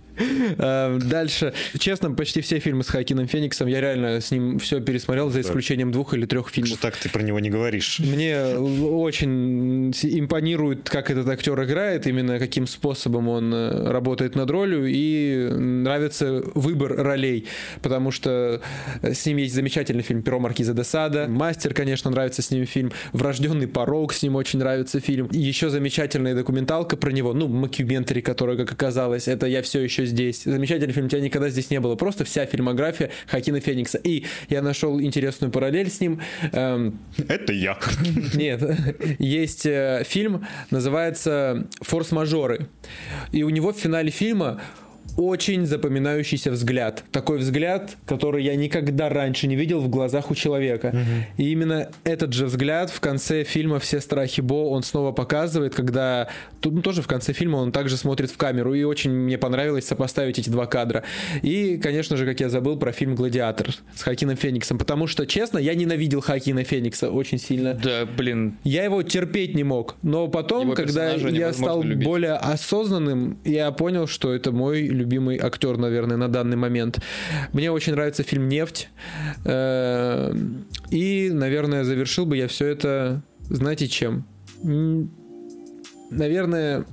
Дальше. 0.57 1.53
Честно, 1.79 2.11
почти 2.13 2.41
все 2.41 2.59
фильмы 2.59 2.85
с 2.85 2.89
Хакином 2.89 3.27
Фениксом 3.27 3.69
я 3.69 3.81
реально 3.81 4.21
с 4.21 4.31
ним 4.31 4.59
все 4.59 4.81
пересмотрел, 4.81 5.31
за 5.31 5.41
исключением 5.41 5.93
двух 5.93 6.15
или 6.15 6.27
трех 6.27 6.49
Что 6.49 6.55
фильмов. 6.55 6.79
так 6.81 6.97
ты 6.97 7.09
про 7.09 7.23
него 7.23 7.41
не 7.41 7.51
говоришь? 7.51 8.01
Мне 8.01 8.57
очень 8.57 9.91
импонирует, 9.91 10.89
как 10.89 11.11
этот 11.11 11.29
актер 11.29 11.63
играет, 11.63 12.07
именно 12.07 12.39
каким 12.39 12.67
способом 12.67 13.29
он 13.29 13.53
э, 13.53 13.91
работает 13.91 14.35
над 14.35 14.51
ролью, 14.51 14.87
и 14.87 15.49
нравится 15.51 16.43
выбор 16.55 16.95
ролей, 16.97 17.47
потому 17.83 18.11
что 18.11 18.61
с 19.03 19.27
ним 19.27 19.39
есть 19.39 19.55
замечательный 19.55 20.03
фильм 20.03 20.23
«Перо 20.23 20.39
Маркиза 20.39 20.75
де 20.75 20.85
Сада», 20.85 21.27
«Мастер», 21.29 21.75
конечно, 21.75 22.11
нравится 22.11 22.43
с 22.43 22.51
ним 22.51 22.67
фильм, 22.67 22.93
«Врожденный 23.13 23.69
порог» 23.69 24.13
с 24.13 24.23
ним 24.23 24.37
очень 24.37 24.59
нравится 24.59 25.01
фильм, 25.01 25.29
еще 25.31 25.71
замечательная 25.71 26.35
документалка 26.35 26.97
про 26.97 27.11
него, 27.11 27.33
ну, 27.33 27.49
макюментари, 27.49 28.21
которая, 28.21 28.57
как 28.57 28.73
оказалось, 28.73 29.29
это 29.29 29.47
«Я 29.47 29.63
все 29.63 29.81
еще 29.81 30.07
здесь». 30.11 30.45
Замечательный 30.45 30.93
фильм, 30.93 31.09
тебя 31.09 31.21
никогда 31.21 31.49
здесь 31.49 31.71
не 31.71 31.81
было, 31.81 31.97
просто 31.97 32.25
вся 32.25 32.47
фильмография 32.47 33.11
Хакина 33.27 33.61
Феникса. 33.61 33.99
И 33.99 34.25
я 34.49 34.63
нашел 34.63 35.01
интересную 35.01 35.51
параллель 35.51 35.91
с 35.91 36.01
ним. 36.01 36.21
Эм, 36.53 36.99
Это 37.29 37.53
я. 37.53 37.79
нет, 38.35 38.63
есть 39.19 39.67
э, 39.67 40.03
фильм, 40.07 40.47
называется 40.71 41.67
«Форс-мажоры». 41.81 42.69
И 43.33 43.43
у 43.43 43.51
него 43.51 43.73
в 43.73 43.79
финале 43.79 44.11
фильма 44.11 44.61
очень 45.17 45.67
запоминающийся 45.67 46.51
взгляд. 46.51 47.05
Такой 47.13 47.39
взгляд, 47.39 47.97
который 48.07 48.45
я 48.45 48.57
никогда 48.57 49.09
раньше 49.09 49.47
не 49.47 49.57
видел 49.57 49.81
в 49.81 49.89
глазах 49.89 50.31
у 50.31 50.35
человека. 50.35 50.95
И 51.37 51.51
именно 51.51 51.91
этот 52.05 52.33
же 52.33 52.47
взгляд 52.47 52.91
в 52.91 53.01
конце 53.01 53.45
фильма 53.45 53.79
«Все 53.79 54.01
страхи 54.01 54.41
Бо» 54.41 54.71
он 54.71 54.83
снова 54.83 55.13
показывает, 55.13 55.75
когда... 55.75 56.29
тут, 56.61 56.75
ну, 56.75 56.83
тоже 56.83 57.03
в 57.03 57.07
конце 57.07 57.33
фильма 57.33 57.57
он 57.57 57.73
также 57.73 57.97
смотрит 57.97 58.31
в 58.31 58.37
камеру. 58.37 58.75
И 58.75 58.83
очень 58.83 59.11
мне 59.11 59.39
понравилось 59.39 59.87
сопоставить 59.87 60.39
эти 60.39 60.51
два 60.51 60.67
кадра. 60.67 61.03
И, 61.43 61.79
конечно 61.79 62.17
же, 62.17 62.27
как 62.27 62.41
я 62.41 62.49
забыл 62.49 62.77
про 62.77 62.93
фильм 62.93 63.15
«Гладиатор» 63.15 63.71
с 63.95 64.03
Хакином 64.03 64.37
Фениксом. 64.37 64.79
Потому 64.79 65.07
что, 65.07 65.27
честно, 65.27 65.59
я 65.59 65.75
ненавидел 65.75 66.21
Хакина 66.21 66.65
Феникса 66.65 67.11
очень 67.11 67.39
сильно. 67.39 67.75
Да, 67.75 68.07
блин. 68.07 68.57
Я 68.65 68.85
его 68.85 69.03
терпеть 69.03 69.55
не 69.55 69.65
мог. 69.65 69.97
Но 70.03 70.29
потом, 70.29 70.67
Его 70.67 70.75
когда 70.75 71.13
я 71.13 71.53
стал 71.53 71.83
любить. 71.83 72.05
более 72.07 72.35
осознанным, 72.35 73.39
я 73.45 73.71
понял, 73.73 74.07
что 74.07 74.33
это 74.33 74.53
мой 74.53 74.89
любимый 75.01 75.39
актер, 75.39 75.77
наверное, 75.77 76.17
на 76.17 76.29
данный 76.29 76.57
момент. 76.57 77.01
Мне 77.53 77.71
очень 77.73 77.93
нравится 77.93 78.23
фильм 78.23 78.49
«Нефть». 78.49 78.89
Э, 79.45 80.33
И, 80.91 81.31
наверное, 81.33 81.85
завершил 81.85 82.27
бы 82.27 82.37
я 82.37 82.47
все 82.47 82.67
это, 82.67 83.23
знаете, 83.49 83.89
чем? 83.89 84.25
Наверное, 86.11 86.85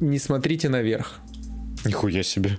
не 0.00 0.18
смотрите 0.18 0.68
наверх. 0.68 1.20
Нихуя 1.84 2.22
себе. 2.22 2.58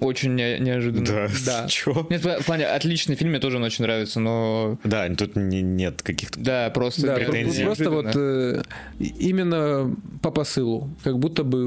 Очень 0.00 0.34
не- 0.34 0.58
неожиданно. 0.58 1.06
Да. 1.06 1.28
Да. 1.46 1.66
Чё? 1.68 2.06
Нет, 2.10 2.24
в 2.24 2.44
плане 2.44 2.66
отличный 2.66 3.16
фильм, 3.16 3.30
мне 3.30 3.40
тоже 3.40 3.56
он 3.58 3.64
очень 3.64 3.84
нравится, 3.84 4.18
но 4.20 4.78
Да, 4.84 5.08
тут 5.14 5.36
не- 5.36 5.62
нет 5.62 6.02
каких-то... 6.02 6.40
да, 6.40 6.70
просто 6.70 7.02
Да, 7.06 7.14
претензий. 7.16 7.64
просто 7.64 7.90
вот 7.90 8.06
э, 8.14 8.62
именно 8.98 9.94
по 10.22 10.30
посылу, 10.30 10.90
как 11.04 11.18
будто 11.18 11.44
бы 11.44 11.58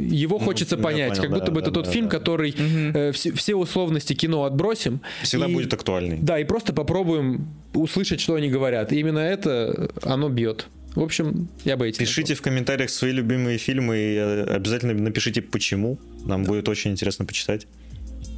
его 0.00 0.38
хочется 0.38 0.76
я 0.76 0.82
понять, 0.82 1.10
понял, 1.18 1.22
как 1.22 1.30
будто 1.32 1.46
да, 1.46 1.52
бы 1.52 1.60
это 1.60 1.70
да, 1.70 1.74
тот 1.74 1.84
да, 1.86 1.90
фильм, 1.90 2.08
да. 2.08 2.18
который 2.18 2.54
э, 2.94 3.12
все, 3.12 3.32
все 3.32 3.54
условности 3.54 4.14
кино 4.14 4.44
отбросим. 4.44 5.00
Всегда 5.22 5.46
и- 5.46 5.52
будет 5.54 5.72
актуальный. 5.74 6.18
Да, 6.18 6.38
и 6.38 6.44
просто 6.44 6.72
попробуем 6.72 7.48
услышать, 7.74 8.20
что 8.20 8.34
они 8.34 8.48
говорят. 8.48 8.92
И 8.92 9.00
именно 9.00 9.18
это 9.18 9.90
оно 10.02 10.28
бьет. 10.28 10.66
В 10.94 11.02
общем, 11.02 11.48
я 11.64 11.76
бы 11.76 11.88
эти. 11.88 11.98
Пишите 11.98 12.34
в 12.34 12.42
комментариях 12.42 12.90
свои 12.90 13.10
любимые 13.10 13.58
фильмы 13.58 13.98
и 13.98 14.16
э, 14.16 14.44
обязательно 14.44 14.94
напишите 14.94 15.42
почему. 15.42 15.98
Нам 16.24 16.44
будет 16.44 16.68
очень 16.68 16.92
интересно 16.92 17.24
почитать. 17.24 17.66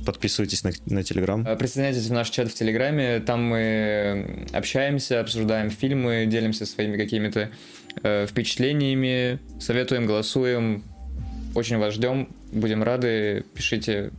Подписывайтесь 0.06 0.64
на, 0.64 0.70
на 0.86 1.02
Телеграм. 1.02 1.46
Э, 1.46 1.56
Присоединяйтесь 1.56 2.06
в 2.06 2.12
наш 2.12 2.30
чат 2.30 2.48
в 2.48 2.54
Телеграме, 2.54 3.20
там 3.20 3.42
мы 3.42 4.46
общаемся, 4.52 5.20
обсуждаем 5.20 5.70
фильмы, 5.70 6.26
делимся 6.26 6.64
своими 6.64 6.96
какими-то 6.96 7.50
э, 8.02 8.26
впечатлениями, 8.26 9.38
советуем, 9.60 10.06
голосуем. 10.06 10.82
Очень 11.54 11.78
вас 11.78 11.94
ждем, 11.94 12.28
будем 12.52 12.82
рады, 12.82 13.44
пишите 13.54 14.12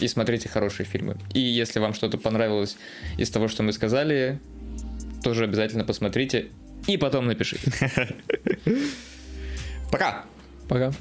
и 0.00 0.08
смотрите 0.08 0.48
хорошие 0.48 0.86
фильмы. 0.86 1.16
И 1.34 1.40
если 1.40 1.80
вам 1.80 1.94
что-то 1.94 2.18
понравилось 2.18 2.76
из 3.16 3.30
того, 3.30 3.48
что 3.48 3.62
мы 3.62 3.72
сказали, 3.72 4.38
тоже 5.22 5.44
обязательно 5.44 5.84
посмотрите 5.84 6.48
и 6.86 6.96
потом 6.96 7.26
напишите. 7.26 7.70
Пока! 9.90 10.24
Пока. 10.68 10.92